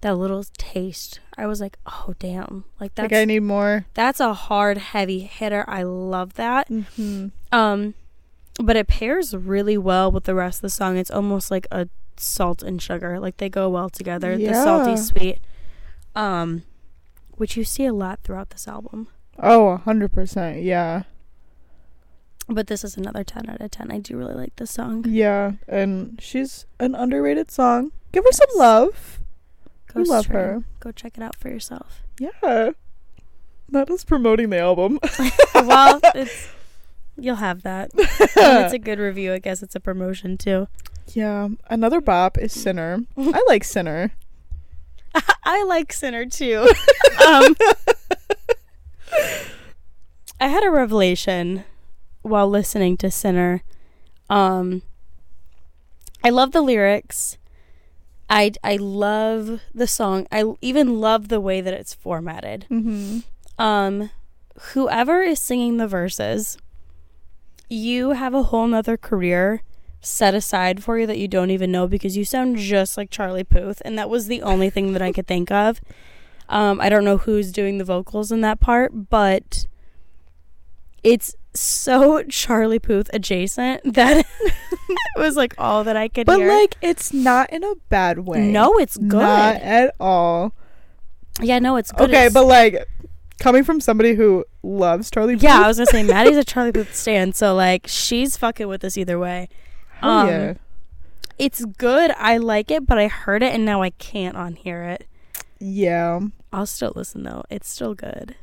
that 0.00 0.16
little 0.16 0.42
taste. 0.56 1.20
I 1.36 1.46
was 1.46 1.60
like, 1.60 1.76
"Oh 1.86 2.14
damn." 2.18 2.64
Like 2.80 2.94
that's 2.94 3.12
like 3.12 3.20
I 3.20 3.24
need 3.24 3.40
more. 3.42 3.84
that's 3.94 4.18
a 4.18 4.32
hard 4.34 4.78
heavy 4.78 5.20
hitter. 5.20 5.64
I 5.68 5.82
love 5.84 6.34
that. 6.34 6.68
Mm-hmm. 6.68 7.28
Um, 7.52 7.94
but 8.62 8.76
it 8.76 8.88
pairs 8.88 9.34
really 9.34 9.76
well 9.78 10.10
with 10.12 10.24
the 10.24 10.34
rest 10.34 10.58
of 10.58 10.62
the 10.62 10.70
song. 10.70 10.96
It's 10.96 11.10
almost 11.10 11.50
like 11.50 11.66
a 11.70 11.88
salt 12.16 12.62
and 12.62 12.80
sugar, 12.80 13.18
like 13.18 13.38
they 13.38 13.48
go 13.48 13.68
well 13.68 13.88
together. 13.90 14.34
Yeah. 14.36 14.50
The 14.52 14.62
salty 14.64 14.96
sweet, 14.96 15.38
um, 16.14 16.62
which 17.32 17.56
you 17.56 17.64
see 17.64 17.84
a 17.86 17.92
lot 17.92 18.20
throughout 18.22 18.50
this 18.50 18.68
album. 18.68 19.08
Oh, 19.38 19.68
a 19.68 19.76
hundred 19.78 20.12
percent. 20.12 20.62
Yeah. 20.62 21.04
But 22.48 22.66
this 22.66 22.82
is 22.84 22.96
another 22.96 23.22
ten 23.24 23.48
out 23.48 23.60
of 23.60 23.70
ten. 23.70 23.90
I 23.90 23.98
do 23.98 24.16
really 24.16 24.34
like 24.34 24.56
this 24.56 24.70
song. 24.72 25.04
Yeah. 25.08 25.52
And 25.68 26.18
she's 26.20 26.66
an 26.80 26.94
underrated 26.94 27.50
song. 27.50 27.92
Give 28.12 28.24
her 28.24 28.32
some 28.32 28.48
love. 28.56 29.20
Go 29.94 30.00
We 30.00 30.08
love 30.08 30.24
stream. 30.24 30.38
her. 30.38 30.62
Go 30.80 30.90
check 30.92 31.16
it 31.16 31.22
out 31.22 31.36
for 31.36 31.48
yourself. 31.48 32.02
Yeah. 32.18 32.70
Not 33.68 33.88
us 33.88 34.02
promoting 34.04 34.50
the 34.50 34.58
album. 34.58 34.98
well, 35.54 36.00
it's 36.14 36.48
you'll 37.20 37.36
have 37.36 37.62
that. 37.62 37.90
And 37.94 38.64
it's 38.64 38.72
a 38.74 38.78
good 38.88 38.98
review. 38.98 39.32
I 39.32 39.38
guess 39.38 39.62
it's 39.62 39.74
a 39.74 39.80
promotion 39.80 40.36
too. 40.38 40.68
yeah. 41.14 41.48
Another 41.68 42.00
bop 42.00 42.38
is 42.38 42.52
Sinner. 42.52 43.00
I 43.16 43.42
like 43.48 43.64
Sinner. 43.64 44.12
I 45.44 45.62
like 45.64 45.92
Sinner 45.92 46.26
too. 46.26 46.68
um, 47.26 47.54
I 50.40 50.48
had 50.48 50.64
a 50.64 50.70
revelation 50.70 51.64
while 52.22 52.48
listening 52.48 52.96
to 52.98 53.10
Sinner. 53.10 53.62
Um, 54.28 54.82
I 56.24 56.30
love 56.30 56.52
the 56.52 56.60
lyrics. 56.62 57.36
I 58.28 58.52
I 58.62 58.76
love 58.76 59.60
the 59.74 59.86
song. 59.86 60.26
I 60.30 60.44
even 60.60 61.00
love 61.00 61.28
the 61.28 61.40
way 61.40 61.60
that 61.60 61.74
it's 61.74 61.92
formatted. 61.94 62.66
Mm-hmm. 62.70 63.18
Um, 63.60 64.10
whoever 64.72 65.20
is 65.22 65.40
singing 65.40 65.76
the 65.78 65.88
verses, 65.88 66.56
you 67.70 68.10
have 68.10 68.34
a 68.34 68.42
whole 68.44 68.66
nother 68.66 68.96
career 68.98 69.62
set 70.02 70.34
aside 70.34 70.82
for 70.82 70.98
you 70.98 71.06
that 71.06 71.18
you 71.18 71.28
don't 71.28 71.50
even 71.50 71.70
know 71.70 71.86
because 71.86 72.16
you 72.16 72.24
sound 72.24 72.56
just 72.56 72.96
like 72.96 73.10
Charlie 73.10 73.44
Puth, 73.44 73.80
and 73.84 73.96
that 73.98 74.10
was 74.10 74.26
the 74.26 74.42
only 74.42 74.68
thing 74.70 74.92
that 74.92 75.02
I 75.02 75.12
could 75.12 75.26
think 75.26 75.50
of. 75.50 75.80
Um, 76.48 76.80
I 76.80 76.88
don't 76.88 77.04
know 77.04 77.16
who's 77.18 77.52
doing 77.52 77.78
the 77.78 77.84
vocals 77.84 78.32
in 78.32 78.40
that 78.40 78.58
part, 78.60 79.08
but 79.10 79.66
it's 81.02 81.34
so 81.54 82.22
Charlie 82.24 82.78
Puth 82.78 83.08
adjacent 83.12 83.82
that 83.94 84.18
it 84.48 84.54
was 85.16 85.36
like 85.36 85.54
all 85.58 85.84
that 85.84 85.96
I 85.96 86.08
could 86.08 86.26
But 86.26 86.38
hear. 86.38 86.48
like 86.48 86.76
it's 86.82 87.12
not 87.12 87.50
in 87.52 87.62
a 87.64 87.74
bad 87.88 88.20
way. 88.20 88.40
no, 88.40 88.78
it's 88.78 88.96
good. 88.96 89.20
Not 89.20 89.56
at 89.56 89.94
all. 90.00 90.52
yeah, 91.40 91.58
no, 91.58 91.76
it's 91.76 91.92
good. 91.92 92.10
Okay, 92.10 92.26
It's- 92.26 92.34
but 92.34 92.46
like 92.46 92.86
coming 93.40 93.64
from 93.64 93.80
somebody 93.80 94.14
who 94.14 94.44
loves 94.62 95.10
Charlie 95.10 95.34
Puth. 95.34 95.42
Yeah, 95.42 95.62
I 95.64 95.66
was 95.66 95.78
gonna 95.78 95.86
say 95.86 96.04
Maddie's 96.04 96.36
a 96.36 96.44
Charlie 96.44 96.70
Puth 96.70 96.94
stan, 96.94 97.32
so 97.32 97.54
like 97.54 97.86
she's 97.88 98.36
fucking 98.36 98.68
with 98.68 98.84
us 98.84 98.96
either 98.96 99.18
way. 99.18 99.48
hell 99.94 100.10
um, 100.10 100.28
yeah. 100.28 100.54
It's 101.38 101.64
good. 101.64 102.12
I 102.18 102.36
like 102.36 102.70
it, 102.70 102.86
but 102.86 102.98
I 102.98 103.08
heard 103.08 103.42
it 103.42 103.52
and 103.54 103.64
now 103.64 103.82
I 103.82 103.90
can't 103.90 104.36
unhear 104.36 104.94
it. 104.94 105.06
Yeah. 105.58 106.20
I'll 106.52 106.66
still 106.66 106.92
listen 106.94 107.22
though. 107.22 107.42
It's 107.50 107.68
still 107.68 107.94
good. 107.94 108.36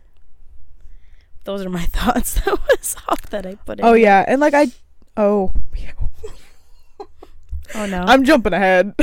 Those 1.46 1.64
are 1.66 1.70
my 1.70 1.86
thoughts. 1.86 2.34
That 2.42 2.60
was 2.68 2.96
all 3.08 3.16
that 3.30 3.46
I 3.46 3.56
put 3.56 3.80
in. 3.80 3.86
Oh 3.86 3.94
yeah, 3.94 4.26
and 4.28 4.42
like 4.42 4.54
I 4.54 4.68
oh 5.16 5.54
Oh 7.76 7.86
no. 7.86 8.04
I'm 8.08 8.24
jumping 8.24 8.54
ahead. 8.54 8.94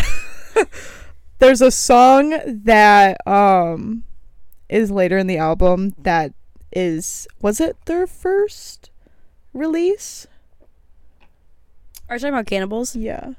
There's 1.38 1.60
a 1.60 1.70
song 1.70 2.40
that 2.64 3.18
um 3.26 4.04
is 4.74 4.90
later 4.90 5.16
in 5.16 5.28
the 5.28 5.38
album 5.38 5.94
that 6.02 6.32
is 6.72 7.28
was 7.40 7.60
it 7.60 7.76
their 7.84 8.08
first 8.08 8.90
release? 9.52 10.26
Are 12.08 12.16
you 12.16 12.20
talking 12.20 12.34
about 12.34 12.46
cannibals? 12.46 12.96
Yeah. 12.96 13.34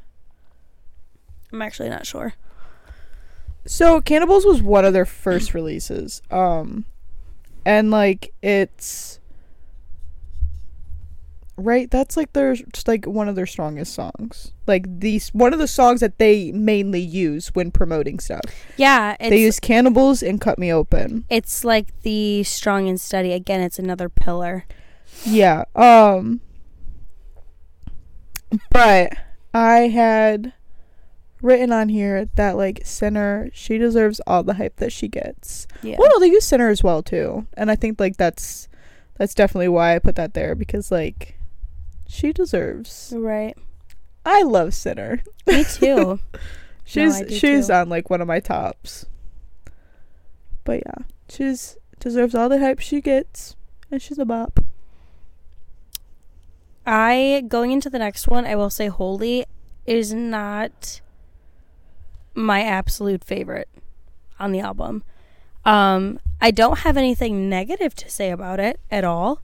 I'm 1.51 1.61
actually 1.61 1.89
not 1.89 2.07
sure. 2.07 2.35
So 3.65 3.99
Cannibals 3.99 4.45
was 4.45 4.61
one 4.61 4.85
of 4.85 4.93
their 4.93 5.05
first 5.05 5.53
releases. 5.53 6.21
Um 6.31 6.85
and 7.65 7.91
like 7.91 8.33
it's 8.41 9.19
right 11.57 11.89
that's 11.89 12.17
like 12.17 12.33
their 12.33 12.53
just 12.53 12.87
like 12.87 13.05
one 13.05 13.29
of 13.29 13.35
their 13.35 13.45
strongest 13.45 13.93
songs. 13.93 14.51
Like 14.67 14.85
these 14.99 15.29
one 15.29 15.53
of 15.53 15.59
the 15.59 15.67
songs 15.67 16.01
that 16.01 16.17
they 16.17 16.51
mainly 16.51 16.99
use 17.01 17.49
when 17.49 17.71
promoting 17.71 18.19
stuff. 18.19 18.41
Yeah, 18.77 19.15
it's 19.19 19.29
they 19.29 19.41
use 19.41 19.59
Cannibals 19.59 20.21
and 20.21 20.41
Cut 20.41 20.57
Me 20.59 20.71
Open. 20.71 21.25
it's 21.29 21.63
like 21.63 21.99
the 22.01 22.43
strong 22.43 22.87
and 22.89 22.99
steady. 22.99 23.31
Again, 23.33 23.61
it's 23.61 23.79
another 23.79 24.09
pillar. 24.09 24.65
Yeah. 25.25 25.63
Um 25.75 26.41
but 28.71 29.13
I 29.53 29.87
had 29.87 30.53
written 31.41 31.71
on 31.71 31.89
here 31.89 32.27
that 32.35 32.57
like 32.57 32.81
Sinner, 32.83 33.49
she 33.53 33.77
deserves 33.77 34.19
all 34.27 34.43
the 34.43 34.55
hype 34.55 34.77
that 34.77 34.91
she 34.91 35.07
gets. 35.07 35.67
Yeah. 35.81 35.95
Well, 35.99 36.09
no, 36.09 36.19
they 36.19 36.27
use 36.31 36.45
Sinner 36.45 36.69
as 36.69 36.83
well 36.83 37.03
too. 37.03 37.47
And 37.53 37.69
I 37.71 37.75
think 37.75 37.99
like 37.99 38.17
that's 38.17 38.67
that's 39.17 39.33
definitely 39.33 39.69
why 39.69 39.95
I 39.95 39.99
put 39.99 40.15
that 40.15 40.33
there 40.33 40.55
because 40.55 40.91
like 40.91 41.34
she 42.07 42.33
deserves. 42.33 43.13
Right. 43.15 43.55
I 44.25 44.43
love 44.43 44.73
Sinner. 44.73 45.23
Me 45.45 45.63
too. 45.63 46.19
She's 46.87 47.19
do 47.19 47.35
she's 47.35 47.67
too. 47.67 47.73
on 47.73 47.89
like 47.89 48.11
one 48.11 48.21
of 48.21 48.27
my 48.27 48.39
tops. 48.39 49.07
But 50.63 50.83
yeah, 50.85 51.05
she's 51.27 51.77
deserves 51.99 52.35
all 52.35 52.47
the 52.47 52.59
hype 52.59 52.79
she 52.79 53.01
gets 53.01 53.55
and 53.89 53.99
she's 53.99 54.19
a 54.19 54.25
bop. 54.25 54.59
I 56.85 57.43
going 57.47 57.71
into 57.71 57.89
the 57.89 57.97
next 57.97 58.27
one, 58.27 58.45
I 58.45 58.55
will 58.55 58.69
say 58.69 58.87
Holy 58.87 59.45
is 59.87 60.13
not 60.13 61.01
my 62.35 62.61
absolute 62.61 63.23
favorite 63.23 63.69
on 64.39 64.51
the 64.51 64.59
album. 64.59 65.03
Um, 65.63 66.19
I 66.39 66.51
don't 66.51 66.79
have 66.79 66.97
anything 66.97 67.49
negative 67.49 67.95
to 67.95 68.09
say 68.09 68.29
about 68.29 68.59
it 68.59 68.79
at 68.91 69.03
all. 69.03 69.41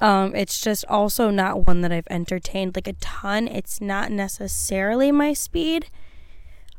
Um, 0.00 0.34
it's 0.34 0.60
just 0.60 0.84
also 0.86 1.30
not 1.30 1.66
one 1.66 1.80
that 1.82 1.92
I've 1.92 2.08
entertained 2.10 2.74
like 2.74 2.88
a 2.88 2.94
ton. 2.94 3.48
It's 3.48 3.80
not 3.80 4.10
necessarily 4.10 5.12
my 5.12 5.32
speed. 5.32 5.88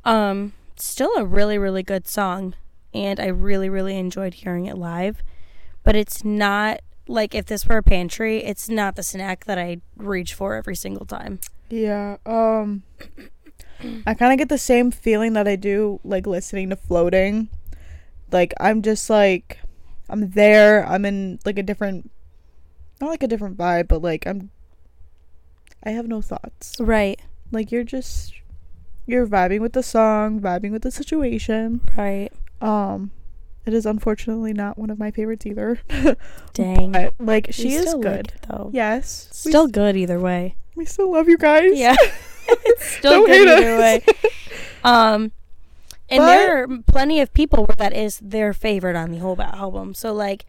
Um, 0.03 0.53
still 0.75 1.11
a 1.15 1.25
really, 1.25 1.57
really 1.57 1.83
good 1.83 2.07
song, 2.07 2.55
and 2.93 3.19
I 3.19 3.27
really, 3.27 3.69
really 3.69 3.97
enjoyed 3.97 4.35
hearing 4.35 4.65
it 4.65 4.77
live. 4.77 5.23
But 5.83 5.95
it's 5.95 6.23
not 6.23 6.81
like 7.07 7.35
if 7.35 7.45
this 7.45 7.65
were 7.67 7.77
a 7.77 7.83
pantry, 7.83 8.43
it's 8.43 8.69
not 8.69 8.95
the 8.95 9.03
snack 9.03 9.45
that 9.45 9.57
I 9.57 9.77
reach 9.95 10.33
for 10.33 10.55
every 10.55 10.75
single 10.75 11.05
time. 11.05 11.39
Yeah. 11.69 12.17
Um 12.25 12.83
I 14.05 14.13
kind 14.13 14.31
of 14.31 14.37
get 14.37 14.49
the 14.49 14.57
same 14.57 14.91
feeling 14.91 15.33
that 15.33 15.47
I 15.47 15.55
do 15.55 15.99
like 16.03 16.25
listening 16.25 16.69
to 16.69 16.75
Floating. 16.75 17.49
Like 18.31 18.53
I'm 18.59 18.81
just 18.81 19.09
like 19.09 19.59
I'm 20.09 20.31
there. 20.31 20.87
I'm 20.87 21.05
in 21.05 21.39
like 21.45 21.57
a 21.57 21.63
different 21.63 22.11
not 23.01 23.09
like 23.09 23.23
a 23.23 23.27
different 23.27 23.57
vibe, 23.57 23.87
but 23.87 24.01
like 24.01 24.25
I'm 24.25 24.49
I 25.83 25.91
have 25.91 26.07
no 26.07 26.21
thoughts. 26.21 26.75
Right, 26.79 27.19
Like 27.51 27.71
you're 27.71 27.83
just 27.83 28.33
you're 29.05 29.27
vibing 29.27 29.59
with 29.59 29.73
the 29.73 29.83
song, 29.83 30.39
vibing 30.39 30.71
with 30.71 30.81
the 30.81 30.91
situation. 30.91 31.81
right. 31.97 32.31
Um 32.61 33.11
it 33.65 33.73
is 33.73 33.85
unfortunately 33.85 34.53
not 34.53 34.77
one 34.77 34.89
of 34.91 34.99
my 34.99 35.09
favorites 35.11 35.45
either. 35.45 35.79
Dang. 36.53 36.91
But 36.91 37.13
like 37.19 37.47
she 37.51 37.73
is 37.73 37.87
still 37.87 37.99
like 38.01 38.15
good. 38.15 38.27
it, 38.27 38.45
though. 38.47 38.69
Yes. 38.73 39.27
Still 39.31 39.67
good 39.67 39.95
either 39.97 40.19
way. 40.19 40.55
we 40.75 40.85
still 40.85 41.11
love 41.11 41.27
you 41.27 41.37
guys. 41.37 41.71
Yeah. 41.77 41.95
it's 42.47 42.85
still 42.85 43.11
Don't 43.11 43.25
good 43.27 43.47
either 43.47 43.73
us. 43.75 43.79
way. 43.79 44.05
Um 44.83 45.31
and 46.09 46.19
But- 46.21 46.25
there 46.27 46.63
are 46.63 46.67
plenty 46.85 47.19
of 47.21 47.33
people 47.33 47.65
where 47.65 47.75
that 47.77 47.91
is 47.93 48.19
their 48.23 48.53
favorite 48.53 48.95
on 48.95 49.09
the 49.11 49.17
whole 49.17 49.39
album. 49.41 49.93
So 49.95 50.13
like 50.13 50.45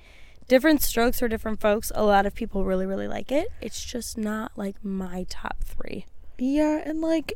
different 0.48 0.82
strokes 0.82 1.18
for 1.18 1.28
different 1.28 1.60
folks. 1.60 1.90
A 1.94 2.04
lot 2.04 2.26
of 2.26 2.34
people 2.34 2.64
really 2.64 2.86
really 2.86 3.08
like 3.08 3.30
it. 3.32 3.48
It's 3.60 3.84
just 3.84 4.16
not 4.16 4.52
like 4.56 4.76
my 4.84 5.26
top 5.28 5.62
3. 5.64 6.06
Yeah, 6.38 6.82
and 6.84 7.00
like 7.00 7.34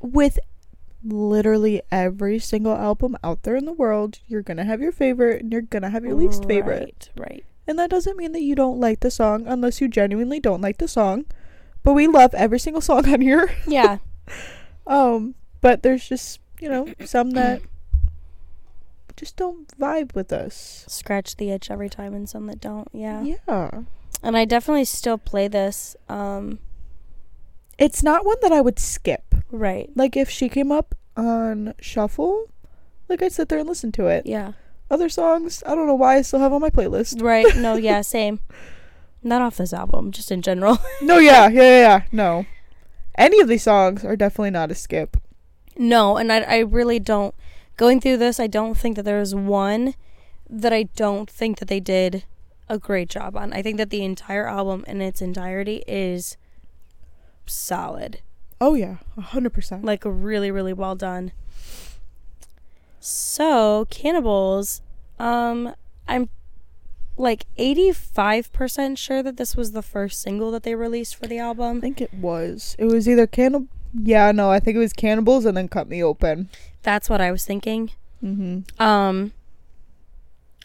with 0.00 0.38
literally 1.04 1.82
every 1.90 2.38
single 2.38 2.74
album 2.74 3.16
out 3.24 3.42
there 3.42 3.56
in 3.56 3.64
the 3.64 3.72
world, 3.72 4.20
you're 4.28 4.42
gonna 4.42 4.64
have 4.64 4.80
your 4.80 4.92
favorite 4.92 5.42
and 5.42 5.52
you're 5.52 5.62
gonna 5.62 5.90
have 5.90 6.04
your 6.04 6.14
least 6.14 6.44
favorite. 6.46 7.10
Right, 7.16 7.28
right. 7.28 7.44
And 7.66 7.78
that 7.78 7.90
doesn't 7.90 8.16
mean 8.16 8.32
that 8.32 8.42
you 8.42 8.54
don't 8.54 8.80
like 8.80 9.00
the 9.00 9.10
song 9.10 9.44
unless 9.46 9.80
you 9.80 9.88
genuinely 9.88 10.40
don't 10.40 10.60
like 10.60 10.78
the 10.78 10.88
song. 10.88 11.26
But 11.82 11.94
we 11.94 12.06
love 12.06 12.34
every 12.34 12.58
single 12.58 12.80
song 12.82 13.08
on 13.08 13.20
here. 13.20 13.54
Yeah. 13.66 13.98
Um, 14.84 15.36
but 15.60 15.84
there's 15.84 16.08
just, 16.08 16.40
you 16.60 16.68
know, 16.68 16.92
some 17.04 17.30
that 17.30 17.62
just 19.22 19.36
don't 19.36 19.68
vibe 19.78 20.14
with 20.14 20.32
us. 20.32 20.84
Scratch 20.88 21.36
the 21.36 21.50
itch 21.50 21.70
every 21.70 21.88
time 21.88 22.12
and 22.12 22.28
some 22.28 22.46
that 22.48 22.60
don't. 22.60 22.88
Yeah. 22.92 23.22
Yeah. 23.22 23.70
And 24.22 24.36
I 24.36 24.44
definitely 24.44 24.84
still 24.84 25.16
play 25.18 25.46
this 25.48 25.96
um 26.08 26.58
It's 27.78 28.02
not 28.02 28.24
one 28.26 28.36
that 28.42 28.52
I 28.52 28.60
would 28.60 28.78
skip. 28.78 29.34
right. 29.50 29.88
Like 29.94 30.16
if 30.16 30.28
she 30.28 30.48
came 30.48 30.72
up 30.72 30.94
on 31.16 31.74
shuffle, 31.80 32.50
like 33.08 33.22
I'd 33.22 33.32
sit 33.32 33.48
there 33.48 33.58
and 33.60 33.68
listen 33.68 33.92
to 33.92 34.06
it. 34.08 34.26
Yeah. 34.26 34.52
Other 34.90 35.08
songs, 35.08 35.62
I 35.66 35.74
don't 35.74 35.86
know 35.86 35.94
why 35.94 36.16
I 36.16 36.22
still 36.22 36.40
have 36.40 36.52
on 36.52 36.60
my 36.60 36.70
playlist. 36.70 37.22
Right. 37.22 37.56
No, 37.56 37.76
yeah, 37.88 38.00
same. 38.02 38.40
Not 39.22 39.40
off 39.40 39.56
this 39.56 39.72
album, 39.72 40.10
just 40.10 40.30
in 40.32 40.42
general. 40.42 40.78
No, 41.02 41.18
yeah, 41.18 41.48
yeah, 41.48 41.62
yeah, 41.62 41.78
yeah. 41.78 42.02
No. 42.12 42.44
Any 43.16 43.40
of 43.40 43.46
these 43.48 43.62
songs 43.62 44.04
are 44.04 44.16
definitely 44.16 44.50
not 44.50 44.70
a 44.70 44.74
skip. 44.74 45.16
No, 45.76 46.16
and 46.16 46.30
I 46.32 46.40
I 46.40 46.58
really 46.58 46.98
don't 46.98 47.34
going 47.82 48.00
through 48.00 48.16
this, 48.16 48.38
I 48.38 48.46
don't 48.46 48.78
think 48.78 48.94
that 48.94 49.02
there's 49.02 49.34
one 49.34 49.94
that 50.48 50.72
I 50.72 50.84
don't 50.84 51.28
think 51.28 51.58
that 51.58 51.66
they 51.66 51.80
did 51.80 52.22
a 52.68 52.78
great 52.78 53.08
job 53.08 53.36
on. 53.36 53.52
I 53.52 53.60
think 53.60 53.76
that 53.78 53.90
the 53.90 54.04
entire 54.04 54.46
album 54.46 54.84
in 54.86 55.00
its 55.00 55.20
entirety 55.20 55.82
is 55.88 56.36
solid. 57.44 58.20
Oh 58.60 58.74
yeah, 58.74 58.98
a 59.16 59.20
hundred 59.20 59.52
percent. 59.52 59.84
Like 59.84 60.04
really, 60.04 60.52
really 60.52 60.72
well 60.72 60.94
done. 60.94 61.32
So, 63.00 63.88
Cannibals, 63.90 64.80
um, 65.18 65.74
I'm 66.06 66.28
like 67.16 67.46
85% 67.58 68.96
sure 68.96 69.24
that 69.24 69.38
this 69.38 69.56
was 69.56 69.72
the 69.72 69.82
first 69.82 70.22
single 70.22 70.52
that 70.52 70.62
they 70.62 70.76
released 70.76 71.16
for 71.16 71.26
the 71.26 71.40
album. 71.40 71.78
I 71.78 71.80
think 71.80 72.00
it 72.00 72.14
was. 72.14 72.76
It 72.78 72.84
was 72.84 73.08
either 73.08 73.26
cannibal. 73.26 73.66
Yeah, 73.94 74.32
no, 74.32 74.50
I 74.50 74.60
think 74.60 74.76
it 74.76 74.80
was 74.80 74.92
cannibals 74.92 75.44
and 75.44 75.56
then 75.56 75.68
cut 75.68 75.88
me 75.88 76.02
open. 76.02 76.48
That's 76.82 77.10
what 77.10 77.20
I 77.20 77.30
was 77.30 77.44
thinking. 77.44 77.90
Mm-hmm. 78.22 78.82
Um 78.82 79.32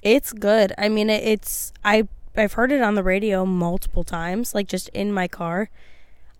it's 0.02 0.32
good. 0.32 0.74
I 0.78 0.90
mean 0.90 1.10
it, 1.10 1.24
it's 1.24 1.74
I 1.84 2.08
I've 2.36 2.54
heard 2.54 2.72
it 2.72 2.82
on 2.82 2.96
the 2.96 3.04
radio 3.04 3.46
multiple 3.46 4.04
times, 4.04 4.54
like 4.54 4.68
just 4.68 4.90
in 4.90 5.12
my 5.12 5.28
car. 5.28 5.70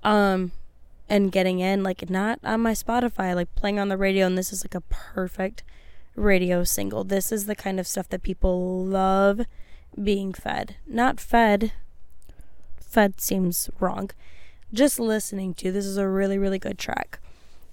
Um 0.04 0.52
and 1.10 1.32
getting 1.32 1.60
in 1.60 1.84
like 1.84 2.10
not 2.10 2.40
on 2.44 2.62
my 2.62 2.74
Spotify, 2.74 3.34
like 3.36 3.54
playing 3.56 3.80
on 3.80 3.90
the 3.90 3.98
radio 3.98 4.26
and 4.26 4.38
this 4.38 4.54
is 4.54 4.64
like 4.64 4.76
a 4.76 4.82
perfect 4.82 5.64
radio 6.16 6.64
single. 6.64 7.04
This 7.04 7.32
is 7.32 7.46
the 7.46 7.56
kind 7.56 7.80
of 7.80 7.88
stuff 7.88 8.10
that 8.10 8.24
people 8.24 8.84
love 8.86 9.42
being 10.02 10.34
fed. 10.34 10.76
Not 10.86 11.20
fed. 11.20 11.72
Fed 12.80 13.20
seems 13.22 13.70
wrong. 13.80 14.12
Just 14.74 15.00
listening 15.00 15.54
to. 15.56 15.72
This 15.72 15.86
is 15.86 15.98
a 15.98 16.08
really 16.08 16.38
really 16.38 16.60
good 16.60 16.78
track. 16.78 17.20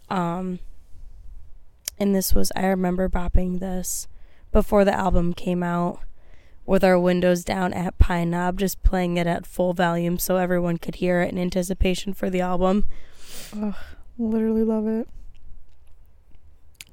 Um 0.09 0.59
and 1.99 2.15
this 2.15 2.35
was 2.35 2.53
I 2.57 2.67
remember 2.67 3.09
bopping 3.09 3.61
this 3.61 4.09
before 4.53 4.85
the 4.85 4.95
album 4.95 5.33
came 5.35 5.63
out 5.63 6.01
with 6.67 6.83
our 6.83 6.99
windows 6.99 7.45
down 7.45 7.73
at 7.75 7.99
Pine 7.99 8.31
Knob, 8.31 8.59
just 8.59 8.83
playing 8.83 9.17
it 9.17 9.27
at 9.27 9.47
full 9.47 9.75
volume 9.75 10.19
so 10.19 10.37
everyone 10.37 10.79
could 10.79 10.97
hear 10.97 11.21
it 11.21 11.31
in 11.33 11.39
anticipation 11.39 12.15
for 12.15 12.31
the 12.31 12.41
album. 12.41 12.87
Ugh, 13.61 13.75
literally 14.19 14.65
love 14.65 14.87
it. 14.87 15.09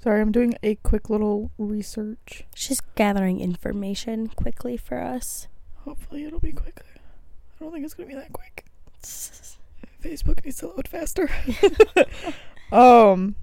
Sorry, 0.02 0.20
I'm 0.20 0.32
doing 0.32 0.56
a 0.64 0.76
quick 0.76 1.10
little 1.10 1.52
research. 1.58 2.44
She's 2.56 2.82
gathering 2.96 3.40
information 3.40 4.28
quickly 4.30 4.76
for 4.76 4.98
us. 5.00 5.48
Hopefully, 5.86 6.26
it'll 6.26 6.40
be 6.40 6.52
quick. 6.52 6.82
I 7.56 7.64
don't 7.64 7.72
think 7.72 7.86
it's 7.86 7.94
gonna 7.94 8.10
be 8.10 8.16
that 8.16 8.34
quick. 8.34 8.66
Facebook 10.02 10.44
needs 10.44 10.58
to 10.58 10.68
load 10.68 10.88
faster. 10.88 11.30
um, 12.72 13.36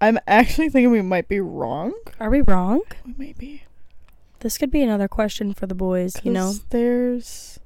I'm 0.00 0.18
actually 0.26 0.68
thinking 0.68 0.90
we 0.90 1.02
might 1.02 1.28
be 1.28 1.40
wrong. 1.40 1.94
Are 2.20 2.30
we 2.30 2.40
wrong? 2.40 2.82
We 3.16 3.32
be. 3.32 3.64
This 4.40 4.56
could 4.56 4.70
be 4.70 4.82
another 4.82 5.08
question 5.08 5.52
for 5.52 5.66
the 5.66 5.74
boys, 5.74 6.16
you 6.22 6.30
know? 6.30 6.54
there's. 6.70 7.58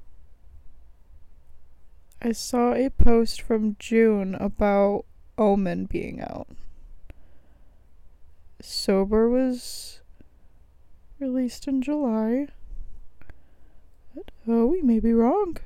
I 2.21 2.31
saw 2.31 2.73
a 2.73 2.89
post 2.89 3.41
from 3.41 3.75
June 3.77 4.33
about 4.35 5.05
Omen 5.37 5.85
being 5.85 6.21
out. 6.21 6.47
Sober 8.61 9.29
was 9.29 9.99
released 11.19 11.67
in 11.67 11.81
July. 11.81 12.47
But, 14.15 14.31
oh, 14.47 14.67
we 14.67 14.81
may 14.81 14.99
be 14.99 15.13
wrong. 15.13 15.57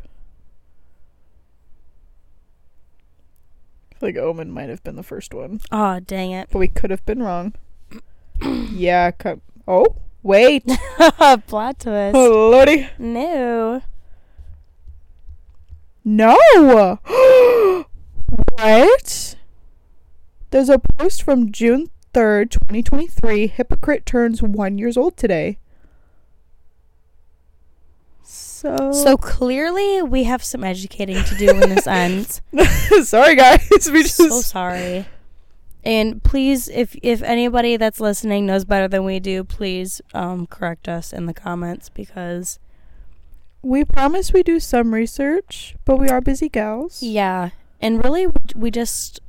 Feel 4.00 4.10
like 4.10 4.18
Omen 4.18 4.52
might 4.52 4.70
have 4.70 4.84
been 4.84 4.96
the 4.96 5.04
first 5.04 5.34
one, 5.34 5.60
Oh, 5.72 6.00
dang 6.00 6.32
it. 6.32 6.50
but 6.52 6.60
we 6.60 6.68
could 6.68 6.90
have 6.92 7.06
been 7.06 7.22
wrong. 7.22 7.54
yeah. 8.72 9.12
Co- 9.12 9.42
oh, 9.68 9.96
wait. 10.24 10.64
Plot 11.48 11.80
twist. 11.80 12.16
Oh, 12.16 12.50
lordy. 12.52 12.90
No. 13.00 13.82
No. 16.06 17.00
what? 18.58 19.36
There's 20.52 20.70
a 20.70 20.80
post 20.80 21.24
from 21.24 21.52
June 21.52 21.90
3rd, 22.14 22.52
2023. 22.52 23.48
Hypocrite 23.48 24.06
turns 24.06 24.42
1 24.42 24.78
years 24.78 24.96
old 24.98 25.18
today. 25.18 25.58
So 28.58 28.92
So 28.92 29.18
clearly 29.18 30.02
we 30.02 30.24
have 30.24 30.44
some 30.44 30.64
educating 30.64 31.24
to 31.24 31.36
do 31.36 31.48
when 31.48 31.70
this 31.70 31.86
ends. 32.04 32.42
sorry 33.04 33.36
guys. 33.36 33.90
We 33.92 34.02
just 34.02 34.16
so 34.16 34.42
sorry. 34.42 35.06
And 35.84 36.24
please, 36.24 36.68
if 36.68 36.96
if 37.04 37.22
anybody 37.22 37.78
that's 37.78 38.00
listening 38.00 38.48
knows 38.48 38.66
better 38.66 38.88
than 38.88 39.06
we 39.06 39.20
do, 39.20 39.44
please 39.44 40.02
um, 40.14 40.48
correct 40.48 40.90
us 40.90 41.14
in 41.14 41.28
the 41.28 41.34
comments 41.36 41.90
because 41.90 42.58
we 43.62 43.86
promise 43.86 44.34
we 44.34 44.42
do 44.42 44.60
some 44.60 44.94
research, 44.94 45.76
but 45.86 45.98
we 45.98 46.10
are 46.10 46.20
busy 46.20 46.50
gals. 46.50 47.04
yeah, 47.04 47.52
and 47.80 48.04
really 48.04 48.26
we 48.56 48.72
just 48.72 49.20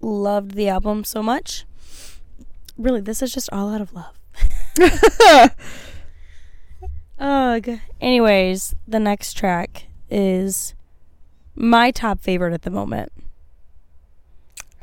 loved 0.00 0.52
the 0.52 0.68
album 0.68 1.02
so 1.02 1.22
much. 1.24 1.66
Really, 2.78 3.00
this 3.00 3.20
is 3.20 3.34
just 3.34 3.50
all 3.52 3.68
out 3.74 3.80
of 3.80 3.92
love. 3.92 4.14
Ugh. 7.26 7.80
Anyways, 8.00 8.74
the 8.86 9.00
next 9.00 9.34
track 9.34 9.86
is 10.08 10.74
my 11.56 11.90
top 11.90 12.20
favorite 12.20 12.54
at 12.54 12.62
the 12.62 12.70
moment. 12.70 13.10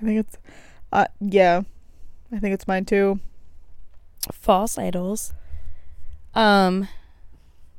I 0.01 0.05
think 0.05 0.19
it's, 0.19 0.37
uh, 0.91 1.05
yeah, 1.21 1.61
I 2.33 2.39
think 2.39 2.53
it's 2.53 2.67
mine 2.67 2.83
too. 2.83 3.19
False 4.31 4.77
idols. 4.77 5.33
Um, 6.35 6.89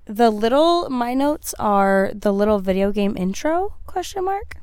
the 0.07 0.31
little 0.31 0.89
my 0.89 1.13
notes 1.13 1.55
are 1.59 2.11
the 2.15 2.33
little 2.33 2.59
video 2.59 2.91
game 2.93 3.17
intro 3.19 3.75
question 3.87 4.25
mark 4.25 4.57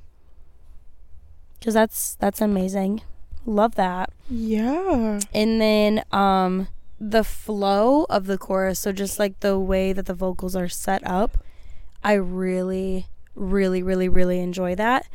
because 1.59 1.73
that's 1.73 2.15
that's 2.15 2.39
amazing 2.41 3.01
love 3.45 3.73
that 3.75 4.11
Yeah. 4.29 5.19
and 5.33 5.59
then 5.59 6.03
um 6.11 6.67
the 7.03 7.23
flow 7.23 8.05
of 8.11 8.27
the 8.27 8.37
chorus 8.37 8.79
so 8.79 8.91
just 8.91 9.17
like 9.17 9.39
the 9.39 9.57
way 9.57 9.91
that 9.91 10.05
the 10.05 10.13
vocals 10.13 10.55
are 10.55 10.69
set 10.69 11.01
up 11.05 11.43
i 12.03 12.13
really 12.13 13.07
really 13.33 13.81
really 13.81 14.07
really 14.07 14.39
enjoy 14.39 14.75
that 14.75 15.07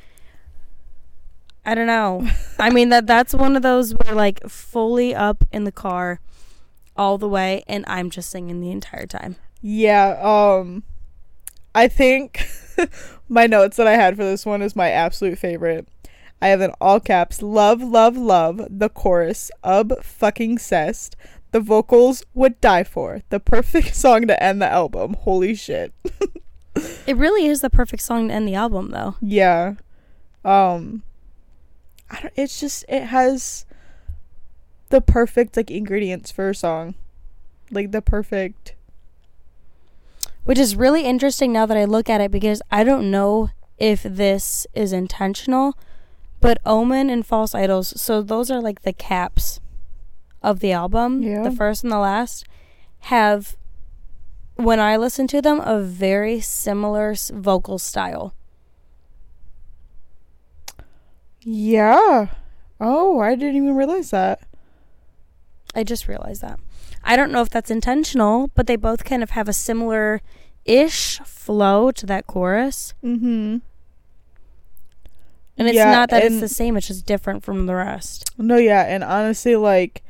i 1.64 1.76
don't 1.76 1.86
know 1.86 2.28
i 2.58 2.68
mean 2.70 2.88
that 2.88 3.06
that's 3.06 3.32
one 3.32 3.54
of 3.54 3.62
those 3.62 3.92
where 3.92 4.16
like 4.16 4.42
fully 4.48 5.14
up 5.14 5.44
in 5.52 5.62
the 5.62 5.70
car 5.70 6.18
all 6.96 7.18
the 7.18 7.28
way 7.28 7.62
and 7.68 7.84
i'm 7.86 8.10
just 8.10 8.30
singing 8.30 8.60
the 8.60 8.72
entire 8.72 9.06
time 9.06 9.36
Yeah, 9.62 10.18
um 10.20 10.82
I 11.74 11.88
think 11.88 12.46
my 13.28 13.46
notes 13.46 13.76
that 13.76 13.86
I 13.86 13.96
had 13.96 14.16
for 14.16 14.24
this 14.24 14.46
one 14.46 14.62
is 14.62 14.74
my 14.74 14.90
absolute 14.90 15.38
favorite. 15.38 15.86
I 16.40 16.48
have 16.48 16.62
in 16.62 16.70
all 16.80 17.00
caps 17.00 17.42
love 17.42 17.82
love 17.82 18.16
love 18.16 18.66
the 18.70 18.88
chorus 18.88 19.50
of 19.62 19.92
fucking 20.02 20.56
cessed. 20.58 21.16
The 21.56 21.60
vocals 21.60 22.22
would 22.34 22.60
die 22.60 22.84
for. 22.84 23.22
The 23.30 23.40
perfect 23.40 23.94
song 24.04 24.26
to 24.26 24.42
end 24.42 24.60
the 24.60 24.68
album. 24.68 25.14
Holy 25.14 25.54
shit. 25.54 25.94
It 27.06 27.16
really 27.16 27.46
is 27.46 27.62
the 27.62 27.70
perfect 27.70 28.02
song 28.02 28.28
to 28.28 28.34
end 28.34 28.46
the 28.46 28.54
album, 28.54 28.90
though. 28.90 29.14
Yeah. 29.22 29.76
Um 30.44 31.02
I 32.10 32.20
don't 32.20 32.34
it's 32.36 32.60
just 32.60 32.84
it 32.90 33.04
has 33.04 33.64
the 34.90 35.00
perfect 35.00 35.56
like 35.56 35.70
ingredients 35.70 36.30
for 36.30 36.50
a 36.50 36.54
song. 36.54 36.94
Like 37.70 37.90
the 37.90 38.02
perfect 38.02 38.74
Which 40.44 40.58
is 40.58 40.76
really 40.76 41.06
interesting 41.06 41.54
now 41.54 41.64
that 41.64 41.78
I 41.78 41.86
look 41.86 42.10
at 42.10 42.20
it 42.20 42.30
because 42.30 42.60
I 42.70 42.84
don't 42.84 43.10
know 43.10 43.48
if 43.78 44.02
this 44.02 44.66
is 44.74 44.92
intentional, 44.92 45.78
but 46.42 46.58
Omen 46.66 47.08
and 47.08 47.24
False 47.24 47.54
Idols, 47.54 47.98
so 47.98 48.20
those 48.20 48.50
are 48.50 48.60
like 48.60 48.82
the 48.82 48.92
caps 48.92 49.58
of 50.46 50.60
the 50.60 50.70
album, 50.72 51.22
Yeah. 51.22 51.42
the 51.42 51.50
first 51.50 51.82
and 51.82 51.92
the 51.92 51.98
last, 51.98 52.46
have, 53.00 53.56
when 54.54 54.78
I 54.80 54.96
listen 54.96 55.26
to 55.28 55.42
them, 55.42 55.60
a 55.60 55.80
very 55.80 56.40
similar 56.40 57.14
vocal 57.32 57.78
style. 57.78 58.32
Yeah. 61.42 62.28
Oh, 62.80 63.20
I 63.20 63.34
didn't 63.34 63.56
even 63.56 63.74
realize 63.76 64.10
that. 64.10 64.40
I 65.74 65.84
just 65.84 66.08
realized 66.08 66.42
that. 66.42 66.58
I 67.04 67.16
don't 67.16 67.30
know 67.32 67.42
if 67.42 67.50
that's 67.50 67.70
intentional, 67.70 68.50
but 68.54 68.66
they 68.66 68.76
both 68.76 69.04
kind 69.04 69.22
of 69.22 69.30
have 69.30 69.48
a 69.48 69.52
similar 69.52 70.20
ish 70.64 71.18
flow 71.20 71.90
to 71.92 72.06
that 72.06 72.26
chorus. 72.26 72.94
Mm-hmm. 73.04 73.58
And 75.58 75.68
it's 75.68 75.76
Yeah, 75.76 75.90
not 75.92 76.10
that 76.10 76.24
it's 76.24 76.40
the 76.40 76.48
same, 76.48 76.76
it's 76.76 76.88
just 76.88 77.06
different 77.06 77.42
from 77.44 77.66
the 77.66 77.74
rest. 77.74 78.30
No, 78.36 78.56
yeah, 78.56 78.82
and 78.82 79.02
honestly, 79.02 79.56
like, 79.56 80.02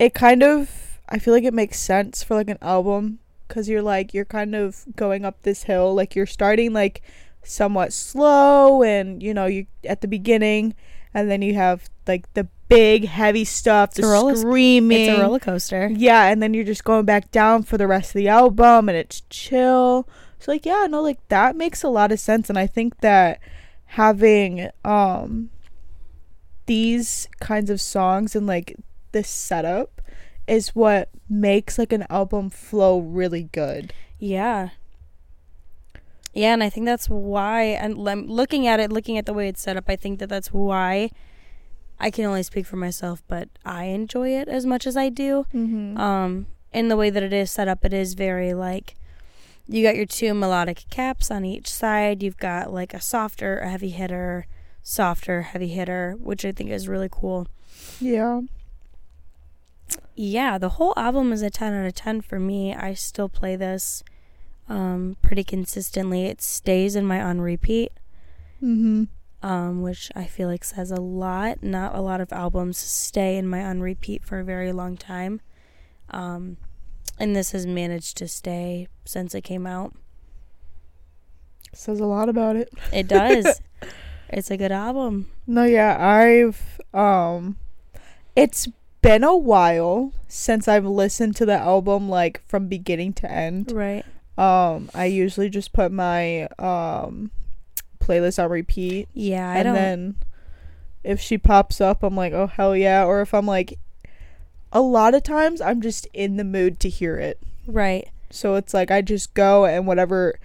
it 0.00 0.14
kind 0.14 0.42
of, 0.42 0.98
I 1.08 1.18
feel 1.18 1.34
like 1.34 1.44
it 1.44 1.54
makes 1.54 1.78
sense 1.78 2.22
for 2.22 2.34
like 2.34 2.48
an 2.48 2.58
album 2.62 3.18
because 3.46 3.68
you're 3.68 3.82
like, 3.82 4.14
you're 4.14 4.24
kind 4.24 4.54
of 4.54 4.86
going 4.96 5.24
up 5.26 5.42
this 5.42 5.64
hill. 5.64 5.94
Like, 5.94 6.16
you're 6.16 6.26
starting 6.26 6.72
like 6.72 7.02
somewhat 7.42 7.92
slow, 7.92 8.82
and 8.82 9.22
you 9.22 9.34
know, 9.34 9.46
you 9.46 9.66
at 9.84 10.00
the 10.00 10.08
beginning, 10.08 10.74
and 11.12 11.30
then 11.30 11.42
you 11.42 11.54
have 11.54 11.90
like 12.08 12.32
the 12.32 12.48
big, 12.68 13.04
heavy 13.04 13.44
stuff, 13.44 13.94
the 13.94 14.06
roller- 14.06 14.36
screaming. 14.36 15.10
It's 15.10 15.18
a 15.18 15.22
roller 15.22 15.38
coaster. 15.38 15.90
Yeah, 15.92 16.24
and 16.24 16.42
then 16.42 16.54
you're 16.54 16.64
just 16.64 16.84
going 16.84 17.04
back 17.04 17.30
down 17.30 17.64
for 17.64 17.76
the 17.76 17.86
rest 17.86 18.10
of 18.10 18.14
the 18.14 18.28
album, 18.28 18.88
and 18.88 18.96
it's 18.96 19.22
chill. 19.28 20.08
So, 20.38 20.52
like, 20.52 20.64
yeah, 20.64 20.86
no, 20.88 21.02
like, 21.02 21.18
that 21.28 21.56
makes 21.56 21.82
a 21.82 21.90
lot 21.90 22.10
of 22.10 22.18
sense, 22.18 22.48
and 22.48 22.58
I 22.58 22.66
think 22.66 23.00
that 23.00 23.38
having, 23.84 24.70
um, 24.82 25.50
these 26.64 27.28
kinds 27.40 27.68
of 27.68 27.80
songs 27.80 28.36
and 28.36 28.46
like 28.46 28.76
this 29.12 29.28
setup 29.28 30.00
is 30.46 30.70
what 30.70 31.10
makes 31.28 31.78
like 31.78 31.92
an 31.92 32.04
album 32.10 32.50
flow 32.50 32.98
really 32.98 33.44
good. 33.44 33.92
Yeah. 34.18 34.70
Yeah, 36.32 36.52
and 36.52 36.62
I 36.62 36.70
think 36.70 36.86
that's 36.86 37.08
why, 37.08 37.62
and 37.62 37.98
looking 37.98 38.66
at 38.66 38.78
it, 38.78 38.92
looking 38.92 39.18
at 39.18 39.26
the 39.26 39.32
way 39.32 39.48
it's 39.48 39.62
set 39.62 39.76
up, 39.76 39.84
I 39.88 39.96
think 39.96 40.20
that 40.20 40.28
that's 40.28 40.52
why 40.52 41.10
I 41.98 42.10
can 42.10 42.24
only 42.24 42.44
speak 42.44 42.66
for 42.66 42.76
myself, 42.76 43.22
but 43.26 43.48
I 43.64 43.84
enjoy 43.84 44.30
it 44.30 44.48
as 44.48 44.64
much 44.64 44.86
as 44.86 44.96
I 44.96 45.08
do. 45.08 45.46
Mm-hmm. 45.52 45.98
Um, 45.98 46.46
in 46.72 46.88
the 46.88 46.96
way 46.96 47.10
that 47.10 47.22
it 47.22 47.32
is 47.32 47.50
set 47.50 47.68
up, 47.68 47.84
it 47.84 47.92
is 47.92 48.14
very 48.14 48.54
like 48.54 48.94
you 49.66 49.82
got 49.84 49.96
your 49.96 50.06
two 50.06 50.34
melodic 50.34 50.84
caps 50.90 51.30
on 51.30 51.44
each 51.44 51.68
side. 51.68 52.22
You've 52.22 52.38
got 52.38 52.72
like 52.72 52.94
a 52.94 53.00
softer, 53.00 53.58
a 53.58 53.68
heavy 53.68 53.90
hitter, 53.90 54.46
softer, 54.82 55.42
heavy 55.42 55.68
hitter, 55.68 56.16
which 56.18 56.44
I 56.44 56.52
think 56.52 56.70
is 56.70 56.88
really 56.88 57.08
cool. 57.10 57.48
yeah. 58.00 58.40
Yeah, 60.14 60.58
the 60.58 60.70
whole 60.70 60.92
album 60.96 61.32
is 61.32 61.42
a 61.42 61.50
10 61.50 61.72
out 61.72 61.86
of 61.86 61.94
10 61.94 62.20
for 62.20 62.38
me. 62.38 62.74
I 62.74 62.94
still 62.94 63.28
play 63.28 63.56
this 63.56 64.02
um, 64.68 65.16
pretty 65.22 65.44
consistently. 65.44 66.26
It 66.26 66.42
stays 66.42 66.94
in 66.96 67.06
my 67.06 67.20
on 67.22 67.40
repeat, 67.40 67.92
Mm-hmm. 68.62 69.04
um, 69.46 69.80
which 69.82 70.10
I 70.14 70.24
feel 70.26 70.48
like 70.48 70.64
says 70.64 70.90
a 70.90 71.00
lot. 71.00 71.62
Not 71.62 71.94
a 71.94 72.00
lot 72.02 72.20
of 72.20 72.32
albums 72.32 72.76
stay 72.76 73.36
in 73.38 73.48
my 73.48 73.64
on 73.64 73.80
repeat 73.80 74.22
for 74.24 74.38
a 74.40 74.44
very 74.44 74.72
long 74.72 74.96
time. 74.98 75.40
Um, 76.10 76.58
and 77.18 77.34
this 77.34 77.52
has 77.52 77.66
managed 77.66 78.16
to 78.18 78.28
stay 78.28 78.88
since 79.04 79.34
it 79.34 79.42
came 79.42 79.66
out. 79.66 79.94
Says 81.72 82.00
a 82.00 82.06
lot 82.06 82.28
about 82.28 82.56
it. 82.56 82.68
It 82.92 83.06
does. 83.08 83.60
it's 84.28 84.50
a 84.50 84.56
good 84.56 84.72
album. 84.72 85.30
No, 85.46 85.64
yeah, 85.64 85.96
I've 85.98 86.80
um 86.92 87.56
it's 88.34 88.66
been 89.02 89.24
a 89.24 89.36
while 89.36 90.12
since 90.28 90.68
I've 90.68 90.84
listened 90.86 91.36
to 91.36 91.46
the 91.46 91.56
album 91.56 92.08
like 92.08 92.42
from 92.46 92.68
beginning 92.68 93.12
to 93.14 93.30
end. 93.30 93.72
Right. 93.72 94.04
Um 94.38 94.90
I 94.94 95.06
usually 95.06 95.48
just 95.50 95.72
put 95.72 95.90
my 95.92 96.44
um 96.58 97.30
playlist 98.00 98.42
on 98.42 98.50
repeat 98.50 99.08
Yeah, 99.14 99.48
I 99.50 99.56
and 99.56 99.64
don't. 99.64 99.74
then 99.74 100.16
if 101.02 101.20
she 101.20 101.38
pops 101.38 101.80
up 101.80 102.02
I'm 102.02 102.14
like, 102.16 102.32
"Oh 102.32 102.46
hell 102.46 102.76
yeah," 102.76 103.04
or 103.04 103.20
if 103.22 103.32
I'm 103.34 103.46
like 103.46 103.78
a 104.72 104.80
lot 104.80 105.14
of 105.14 105.22
times 105.22 105.60
I'm 105.60 105.80
just 105.80 106.06
in 106.12 106.36
the 106.36 106.44
mood 106.44 106.78
to 106.80 106.88
hear 106.88 107.16
it. 107.16 107.38
right. 107.66 108.08
So 108.30 108.54
it's 108.54 108.72
like 108.72 108.90
I 108.92 109.02
just 109.02 109.34
go 109.34 109.66
and 109.66 109.86
whatever 109.86 110.38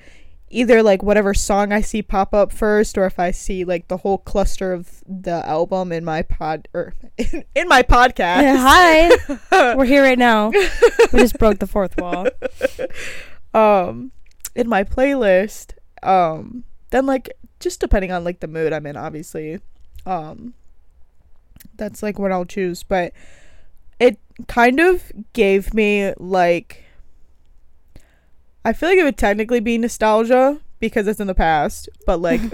either 0.56 0.82
like 0.82 1.04
whatever 1.04 1.34
song 1.34 1.74
I 1.74 1.82
see 1.82 2.02
pop 2.02 2.34
up 2.34 2.52
first 2.52 2.98
or 2.98 3.06
if 3.06 3.20
I 3.20 3.32
see 3.32 3.66
like 3.66 3.90
the 3.90 3.98
whole 3.98 4.18
cluster 4.18 4.72
of 4.72 5.04
the 5.06 5.46
album 5.46 5.92
in 5.92 6.06
my 6.06 6.22
pod 6.22 6.70
or 6.74 6.94
in, 7.18 7.44
in 7.54 7.68
my 7.68 7.84
podcast. 7.84 8.58
Hi. 8.58 9.76
We're 9.76 9.86
here 9.86 10.02
right 10.02 10.18
now. 10.18 10.52
We 11.12 11.20
just 11.20 11.38
broke 11.38 11.60
the 11.60 11.68
fourth 11.68 11.98
wall. 11.98 12.28
um 13.54 14.12
in 14.56 14.68
my 14.68 14.84
playlist 14.84 15.74
um 16.04 16.64
then 16.90 17.06
like 17.06 17.30
just 17.60 17.80
depending 17.80 18.12
on 18.12 18.24
like 18.24 18.40
the 18.40 18.48
mood 18.48 18.72
I'm 18.74 18.86
in 18.86 18.96
obviously 18.96 19.60
um 20.06 20.54
that's 21.76 22.02
like 22.02 22.18
what 22.18 22.32
I'll 22.32 22.46
choose 22.46 22.84
but 22.84 23.12
it 24.00 24.20
kind 24.48 24.80
of 24.80 25.12
gave 25.34 25.74
me 25.74 26.14
like 26.18 26.85
I 28.66 28.74
feel 28.74 28.90
like 28.90 28.98
it 28.98 29.04
would 29.06 29.18
technically 29.18 29.62
be 29.62 29.78
nostalgia 29.78 30.60
because 30.80 31.08
it's 31.08 31.20
in 31.22 31.28
the 31.28 31.34
past 31.36 31.88
but 32.06 32.20
like 32.20 32.42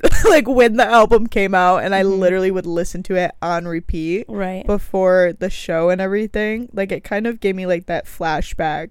like 0.28 0.46
when 0.46 0.76
the 0.76 0.86
album 0.86 1.26
came 1.26 1.54
out 1.54 1.78
and 1.82 1.92
I 1.94 2.02
Mhm. 2.04 2.18
literally 2.20 2.50
would 2.52 2.66
listen 2.66 3.02
to 3.04 3.16
it 3.16 3.32
on 3.42 3.66
repeat 3.66 4.26
Right. 4.28 4.64
before 4.64 5.32
the 5.38 5.50
show 5.50 5.90
and 5.90 6.00
everything. 6.00 6.68
Like 6.72 6.92
it 6.92 7.02
kind 7.02 7.26
of 7.26 7.40
gave 7.40 7.56
me 7.56 7.66
like 7.66 7.86
that 7.86 8.04
flashback. 8.06 8.90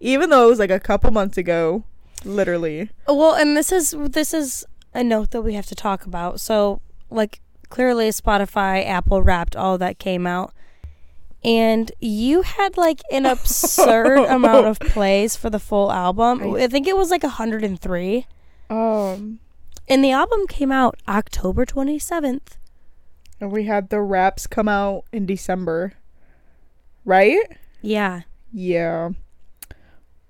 Even 0.00 0.28
though 0.30 0.46
it 0.46 0.50
was 0.50 0.58
like 0.58 0.70
a 0.72 0.80
couple 0.80 1.10
months 1.12 1.38
ago, 1.38 1.84
literally. 2.24 2.90
Well, 3.06 3.34
and 3.34 3.56
this 3.56 3.70
is 3.70 3.94
this 3.96 4.34
is 4.34 4.66
a 4.92 5.04
note 5.04 5.30
that 5.30 5.42
we 5.42 5.54
have 5.54 5.66
to 5.66 5.74
talk 5.76 6.04
about. 6.04 6.40
So, 6.40 6.80
like 7.10 7.40
clearly 7.68 8.08
Spotify, 8.08 8.84
Apple 8.84 9.22
Wrapped, 9.22 9.54
all 9.54 9.78
that 9.78 10.00
came 10.00 10.26
out. 10.26 10.52
And 11.42 11.90
you 12.00 12.42
had 12.42 12.76
like 12.76 13.00
an 13.10 13.24
absurd 13.26 14.18
amount 14.28 14.66
of 14.66 14.78
plays 14.78 15.36
for 15.36 15.48
the 15.50 15.58
full 15.58 15.90
album. 15.90 16.54
I- 16.56 16.66
think 16.68 16.86
it 16.86 16.96
was 16.96 17.10
like 17.10 17.22
103. 17.22 18.26
Um 18.68 19.38
And 19.88 20.04
the 20.04 20.10
album 20.12 20.46
came 20.46 20.70
out 20.70 20.98
October 21.08 21.64
27th. 21.64 22.56
and 23.40 23.50
we 23.50 23.64
had 23.64 23.88
the 23.88 24.00
Wraps 24.02 24.46
come 24.46 24.68
out 24.68 25.04
in 25.12 25.24
December. 25.26 25.94
Right? 27.06 27.40
Yeah. 27.80 28.22
Yeah. 28.52 29.10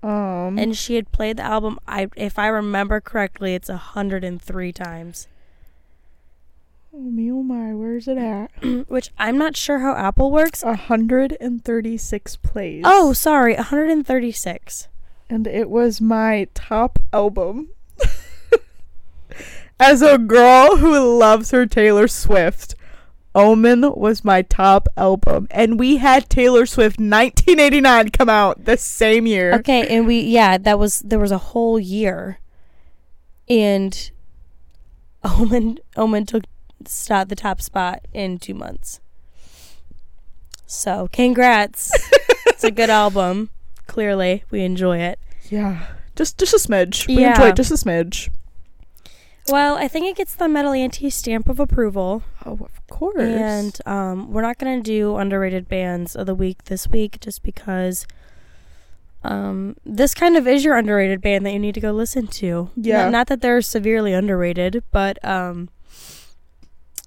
Um, 0.03 0.57
and 0.57 0.75
she 0.75 0.95
had 0.95 1.11
played 1.11 1.37
the 1.37 1.43
album. 1.43 1.77
I, 1.87 2.07
if 2.15 2.39
I 2.39 2.47
remember 2.47 2.99
correctly, 3.01 3.53
it's 3.53 3.69
a 3.69 3.77
hundred 3.77 4.23
and 4.23 4.41
three 4.41 4.71
times. 4.71 5.27
Oh 6.93 6.99
me 6.99 7.31
oh 7.31 7.43
my, 7.43 7.73
where's 7.73 8.07
it 8.07 8.17
at? 8.17 8.51
Which 8.87 9.11
I'm 9.17 9.37
not 9.37 9.55
sure 9.57 9.79
how 9.79 9.95
Apple 9.95 10.31
works. 10.31 10.63
A 10.63 10.75
hundred 10.75 11.37
and 11.39 11.63
thirty-six 11.63 12.35
plays. 12.37 12.83
Oh, 12.85 13.13
sorry, 13.13 13.55
136. 13.55 14.87
and 15.29 15.47
it 15.47 15.69
was 15.69 16.01
my 16.01 16.47
top 16.53 16.99
album. 17.13 17.69
As 19.79 20.01
a 20.01 20.17
girl 20.17 20.77
who 20.77 21.17
loves 21.17 21.51
her 21.51 21.65
Taylor 21.65 22.07
Swift, 22.07 22.75
Omen 23.33 23.93
was 23.95 24.23
my 24.23 24.41
top 24.43 24.87
album, 24.95 25.47
and 25.49 25.79
we 25.79 25.97
had 25.97 26.29
Taylor 26.29 26.65
Swift 26.65 26.99
1989 26.99 28.09
come 28.09 28.29
out 28.29 28.65
the 28.65 28.77
same 28.77 29.25
year. 29.25 29.53
Okay, 29.55 29.87
and 29.87 30.05
we 30.05 30.19
yeah, 30.19 30.57
that 30.57 30.77
was 30.77 30.99
there 30.99 31.17
was 31.19 31.31
a 31.31 31.37
whole 31.39 31.79
year, 31.79 32.39
and 33.49 34.11
Omen 35.23 35.79
Omen 35.95 36.25
took 36.27 36.43
stop 36.87 37.27
the 37.29 37.35
top 37.35 37.61
spot 37.61 38.05
in 38.13 38.37
two 38.39 38.53
months. 38.53 38.99
So 40.65 41.09
congrats! 41.11 41.91
it's 42.47 42.63
a 42.63 42.71
good 42.71 42.89
album. 42.89 43.49
Clearly, 43.87 44.43
we 44.51 44.61
enjoy 44.63 44.99
it. 44.99 45.19
Yeah, 45.49 45.85
just 46.15 46.37
just 46.37 46.53
a 46.53 46.57
smidge. 46.57 47.07
We 47.07 47.19
Yeah. 47.21 47.43
it, 47.47 47.55
just 47.55 47.71
a 47.71 47.75
smidge. 47.75 48.29
Well, 49.49 49.75
I 49.75 49.87
think 49.87 50.05
it 50.07 50.15
gets 50.15 50.35
the 50.35 50.47
Metal 50.47 50.71
Anti 50.71 51.09
stamp 51.09 51.49
of 51.49 51.59
approval, 51.59 52.23
Oh, 52.45 52.53
of 52.61 52.87
course. 52.87 53.17
and 53.21 53.77
um, 53.85 54.31
we're 54.31 54.43
not 54.43 54.59
gonna 54.59 54.81
do 54.81 55.17
underrated 55.17 55.67
bands 55.67 56.15
of 56.15 56.25
the 56.27 56.35
week 56.35 56.65
this 56.65 56.87
week, 56.87 57.19
just 57.19 57.43
because. 57.43 58.05
Um, 59.23 59.75
this 59.85 60.15
kind 60.15 60.35
of 60.35 60.47
is 60.47 60.65
your 60.65 60.75
underrated 60.75 61.21
band 61.21 61.45
that 61.45 61.51
you 61.51 61.59
need 61.59 61.75
to 61.75 61.79
go 61.79 61.91
listen 61.91 62.25
to. 62.27 62.71
Yeah. 62.75 63.03
Not, 63.03 63.11
not 63.11 63.27
that 63.27 63.41
they're 63.41 63.61
severely 63.61 64.13
underrated, 64.13 64.83
but 64.89 65.23
um, 65.23 65.69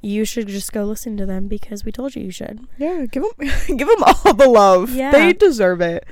you 0.04 0.24
should 0.24 0.48
just 0.48 0.72
go 0.72 0.84
listen 0.84 1.16
to 1.16 1.26
them 1.26 1.48
because 1.48 1.84
we 1.84 1.92
told 1.92 2.14
you 2.14 2.22
you 2.22 2.30
should. 2.30 2.66
Yeah, 2.78 3.06
give 3.06 3.22
them 3.22 3.48
give 3.76 3.88
them 3.88 4.02
all 4.02 4.34
the 4.34 4.48
love. 4.48 4.94
Yeah. 4.94 5.10
They 5.10 5.32
deserve 5.32 5.80
it. 5.80 6.06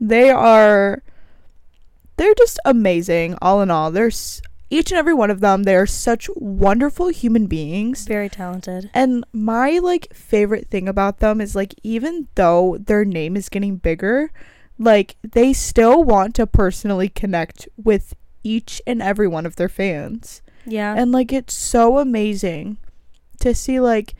They 0.00 0.30
are 0.30 1.02
they're 2.16 2.34
just 2.34 2.58
amazing 2.64 3.36
all 3.40 3.62
in 3.62 3.70
all. 3.70 3.90
There's 3.90 4.42
each 4.68 4.90
and 4.90 4.98
every 4.98 5.14
one 5.14 5.30
of 5.30 5.40
them, 5.40 5.62
they 5.62 5.76
are 5.76 5.86
such 5.86 6.28
wonderful 6.34 7.08
human 7.08 7.46
beings. 7.46 8.04
Very 8.06 8.28
talented. 8.28 8.90
And 8.92 9.24
my 9.32 9.78
like 9.78 10.12
favorite 10.12 10.68
thing 10.68 10.88
about 10.88 11.20
them 11.20 11.40
is 11.40 11.54
like 11.54 11.74
even 11.84 12.28
though 12.34 12.76
their 12.80 13.04
name 13.04 13.36
is 13.36 13.48
getting 13.48 13.76
bigger, 13.76 14.32
like 14.78 15.16
they 15.22 15.52
still 15.52 16.02
want 16.02 16.34
to 16.34 16.46
personally 16.46 17.08
connect 17.08 17.68
with 17.76 18.14
each 18.42 18.82
and 18.86 19.00
every 19.00 19.28
one 19.28 19.46
of 19.46 19.56
their 19.56 19.68
fans. 19.68 20.42
Yeah. 20.64 20.94
And 20.96 21.12
like 21.12 21.32
it's 21.32 21.54
so 21.54 21.98
amazing 21.98 22.78
to 23.46 23.54
see 23.54 23.80
like 23.80 24.14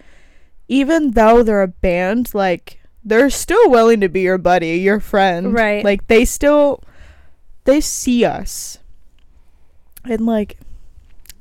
even 0.68 1.12
though 1.12 1.42
they're 1.42 1.62
a 1.62 1.68
band, 1.68 2.34
like 2.34 2.80
they're 3.04 3.30
still 3.30 3.70
willing 3.70 4.00
to 4.00 4.08
be 4.08 4.22
your 4.22 4.38
buddy, 4.38 4.78
your 4.78 5.00
friend. 5.00 5.52
Right. 5.52 5.84
Like 5.84 6.06
they 6.08 6.24
still 6.24 6.82
they 7.64 7.80
see 7.80 8.24
us. 8.24 8.78
And 10.04 10.26
like 10.26 10.58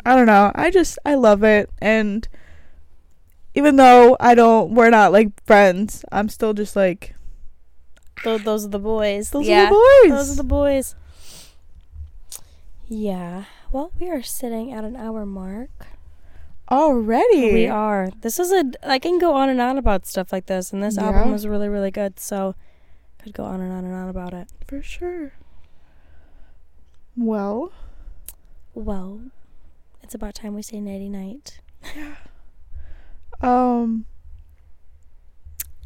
I 0.05 0.15
don't 0.15 0.27
know, 0.27 0.51
I 0.53 0.69
just 0.69 0.99
I 1.05 1.15
love 1.15 1.43
it 1.43 1.69
and 1.79 2.27
even 3.55 3.77
though 3.77 4.17
I 4.19 4.35
don't 4.35 4.75
we're 4.75 4.89
not 4.89 5.11
like 5.11 5.29
friends, 5.45 6.03
I'm 6.11 6.29
still 6.29 6.53
just 6.53 6.75
like 6.75 7.15
Tho- 8.23 8.37
those 8.37 8.65
are 8.65 8.69
the 8.69 8.79
boys. 8.79 9.31
those 9.31 9.47
yeah. 9.47 9.65
are 9.65 9.69
the 9.69 10.09
boys. 10.09 10.17
Those 10.17 10.31
are 10.31 10.35
the 10.35 10.43
boys. 10.43 10.95
Yeah. 12.87 13.45
Well, 13.71 13.91
we 13.99 14.09
are 14.09 14.21
sitting 14.21 14.71
at 14.71 14.83
an 14.83 14.95
hour 14.95 15.25
mark. 15.25 15.69
Already. 16.71 17.53
We 17.53 17.67
are. 17.67 18.09
This 18.21 18.39
is 18.39 18.51
a. 18.51 18.63
I 18.83 18.97
can 18.99 19.19
go 19.19 19.33
on 19.35 19.49
and 19.49 19.61
on 19.61 19.77
about 19.77 20.05
stuff 20.05 20.31
like 20.31 20.47
this, 20.47 20.73
and 20.73 20.81
this 20.83 20.97
album 20.97 21.31
was 21.31 21.45
really, 21.47 21.69
really 21.69 21.91
good. 21.91 22.19
So, 22.19 22.55
could 23.21 23.33
go 23.33 23.43
on 23.43 23.61
and 23.61 23.71
on 23.71 23.85
and 23.85 23.93
on 23.93 24.09
about 24.09 24.33
it. 24.33 24.47
For 24.67 24.81
sure. 24.81 25.33
Well, 27.17 27.71
Well, 28.73 29.21
it's 30.03 30.13
about 30.15 30.35
time 30.35 30.53
we 30.55 30.61
say 30.61 30.79
nighty 30.79 31.07
night. 31.07 31.59
Yeah. 31.95 32.15
Um, 33.41 34.05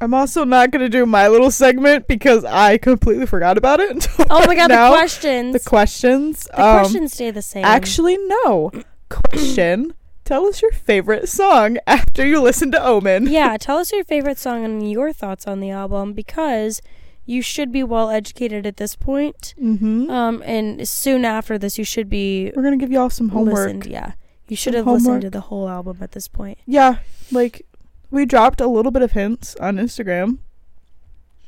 I'm 0.02 0.14
also 0.14 0.44
not 0.46 0.72
gonna 0.72 0.90
do 0.90 1.06
my 1.06 1.28
little 1.28 1.52
segment 1.52 2.08
because 2.08 2.46
I 2.46 2.78
completely 2.78 3.26
forgot 3.26 3.58
about 3.58 3.80
it. 3.80 3.92
until 3.92 4.26
Oh 4.30 4.46
my 4.48 4.56
god, 4.56 4.70
now. 4.70 4.92
the 4.92 4.96
questions. 4.98 5.54
The 5.54 5.70
questions. 5.70 6.44
The 6.46 6.66
um, 6.66 6.80
questions 6.80 7.14
stay 7.14 7.32
the 7.32 7.42
same. 7.42 7.66
Actually, 7.66 8.18
no. 8.18 8.72
Question. 9.10 9.94
Tell 10.30 10.46
us 10.46 10.62
your 10.62 10.72
favorite 10.72 11.28
song 11.28 11.80
after 11.88 12.24
you 12.24 12.40
listen 12.40 12.70
to 12.74 12.86
Omen. 12.86 13.26
yeah. 13.26 13.58
Tell 13.58 13.80
us 13.80 13.92
your 13.92 14.04
favorite 14.04 14.38
song 14.38 14.64
and 14.64 14.92
your 14.92 15.12
thoughts 15.12 15.48
on 15.48 15.60
the 15.60 15.72
album 15.72 16.14
because 16.14 16.84
you 17.26 17.42
should 17.42 17.72
be 17.72 17.82
well 17.82 18.12
educated 18.12 18.68
at 18.68 18.78
this 18.78 18.96
point. 18.96 19.56
Mm-hmm. 19.60 20.08
Um, 20.12 20.44
and 20.46 20.88
soon 20.88 21.26
after 21.26 21.58
this, 21.58 21.80
you 21.80 21.84
should 21.84 22.10
be 22.12 22.52
We're 22.56 22.62
gonna 22.62 22.78
give 22.78 22.92
y'all 22.92 23.10
some 23.10 23.30
homework. 23.30 23.56
listened. 23.56 23.86
Yeah, 23.88 24.12
you 24.48 24.56
should 24.56 24.76
have 24.76 24.86
listened 24.86 25.22
to 25.24 25.32
the 25.32 25.42
whole 25.42 25.68
album 25.68 25.98
at 26.00 26.12
this 26.12 26.28
point. 26.28 26.60
Yeah, 26.68 27.00
like 27.32 27.66
we 28.12 28.28
dropped 28.28 28.62
a 28.62 28.68
little 28.68 28.92
bit 28.92 29.02
of 29.02 29.14
hints 29.14 29.56
on 29.56 29.78
Instagram, 29.78 30.38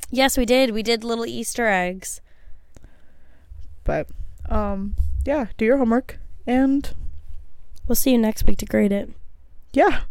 Yes, 0.10 0.40
we 0.40 0.46
did. 0.48 0.72
We 0.72 0.82
did 0.82 1.04
little 1.04 1.28
Easter 1.28 1.68
eggs. 1.68 2.20
but 3.84 4.08
um, 4.50 4.96
yeah, 5.24 5.50
do 5.60 5.66
your 5.66 5.78
homework 5.78 6.18
and 6.48 6.96
We'll 7.88 7.96
see 7.96 8.12
you 8.12 8.18
next 8.18 8.46
week 8.46 8.58
to 8.60 8.66
grade 8.66 8.92
it. 8.92 9.10
yeah. 9.74 10.02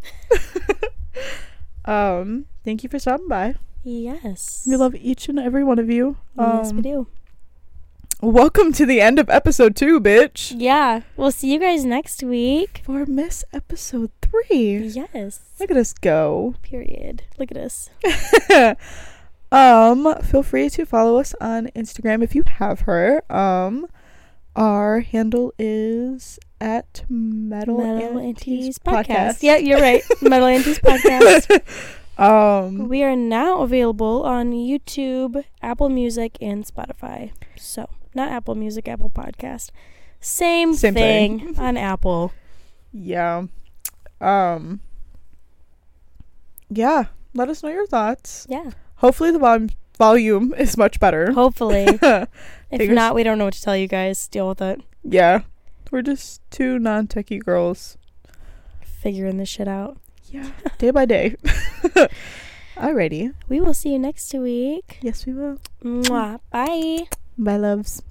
um, 1.85 2.47
thank 2.65 2.83
you 2.83 2.89
for 2.89 2.99
stopping 2.99 3.29
by. 3.29 3.55
Yes. 3.83 4.65
We 4.69 4.77
love 4.77 4.95
each 4.95 5.29
and 5.29 5.39
every 5.39 5.65
one 5.65 5.79
of 5.79 5.89
you. 5.89 6.17
Yes, 6.39 6.73
we 6.73 6.79
Um, 6.79 6.83
do. 6.83 7.07
Welcome 8.23 8.73
to 8.75 8.85
the 8.85 9.01
end 9.01 9.19
of 9.19 9.31
episode 9.31 9.75
two, 9.77 9.99
bitch. 9.99 10.53
Yeah. 10.55 11.01
We'll 11.17 11.31
see 11.33 11.51
you 11.55 11.59
guys 11.59 11.87
next 11.87 12.23
week. 12.23 12.83
For 12.85 13.07
Miss 13.07 13.45
Episode 13.53 14.11
three. 14.21 14.89
Yes. 14.89 15.41
Look 15.59 15.71
at 15.71 15.77
us 15.79 15.95
go. 15.95 16.55
Period. 16.61 17.23
Look 17.39 17.51
at 17.51 17.57
us. 17.57 17.89
um, 19.53 20.15
feel 20.23 20.43
free 20.43 20.69
to 20.69 20.85
follow 20.85 21.19
us 21.19 21.35
on 21.41 21.69
Instagram 21.69 22.23
if 22.23 22.35
you 22.35 22.43
have 22.59 22.81
her. 22.81 23.23
Um, 23.33 23.87
our 24.57 25.01
handle 25.01 25.53
is 25.59 26.39
at 26.61 27.05
Metal, 27.09 27.79
Metal 27.79 28.19
Anties 28.19 28.77
Antis 28.77 28.79
Podcast. 28.79 29.07
Podcast. 29.07 29.43
Yeah, 29.43 29.57
you're 29.57 29.81
right. 29.81 30.03
Metal 30.21 30.47
Antis 30.57 30.79
Podcast. 30.81 31.61
um, 32.19 32.89
We 32.89 33.03
are 33.03 33.17
now 33.17 33.63
available 33.63 34.23
on 34.25 34.53
YouTube, 34.53 35.45
Apple 35.63 35.89
Music, 35.89 36.37
and 36.41 36.65
Spotify. 36.67 37.33
So, 37.57 37.89
not 38.15 38.31
Apple 38.31 38.55
Music, 38.55 38.89
Apple 38.89 39.11
Podcast. 39.11 39.71
Same, 40.21 40.75
Same 40.75 40.95
thing, 40.95 41.39
thing. 41.55 41.59
on 41.59 41.77
Apple. 41.77 42.33
yeah. 42.93 43.45
Um, 44.21 44.81
yeah. 46.69 47.05
Let 47.33 47.49
us 47.49 47.63
know 47.63 47.71
your 47.71 47.87
thoughts. 47.87 48.47
Yeah. 48.51 48.73
Hopefully, 48.97 49.31
the 49.31 49.39
vol- 49.39 49.69
volume 50.01 50.55
is 50.57 50.77
much 50.81 50.99
better. 50.99 51.31
Hopefully. 51.33 51.85
if 52.73 52.91
not, 52.91 53.15
we 53.15 53.23
don't 53.23 53.37
know 53.37 53.45
what 53.45 53.55
to 53.55 53.63
tell 53.63 53.77
you 53.77 53.87
guys. 53.87 54.27
Deal 54.27 54.49
with 54.49 54.63
it. 54.63 54.81
yeah. 55.05 55.43
We're 55.93 56.03
just 56.03 56.41
two 56.51 56.79
non 56.79 57.07
techie 57.09 57.43
girls. 57.43 57.99
Figuring 59.03 59.39
this 59.39 59.49
shit 59.49 59.67
out. 59.69 59.99
Yeah. 60.31 60.49
Day 60.79 60.91
by 60.93 61.05
day. 61.05 61.35
Alrighty. 62.77 63.35
We 63.49 63.61
will 63.61 63.75
see 63.75 63.91
you 63.93 63.99
next 63.99 64.33
week. 64.33 64.99
Yes, 65.03 65.27
we 65.27 65.33
will. 65.35 65.59
Mwah. 65.83 66.39
Bye. 66.51 67.09
Bye, 67.37 67.57
loves. 67.57 68.03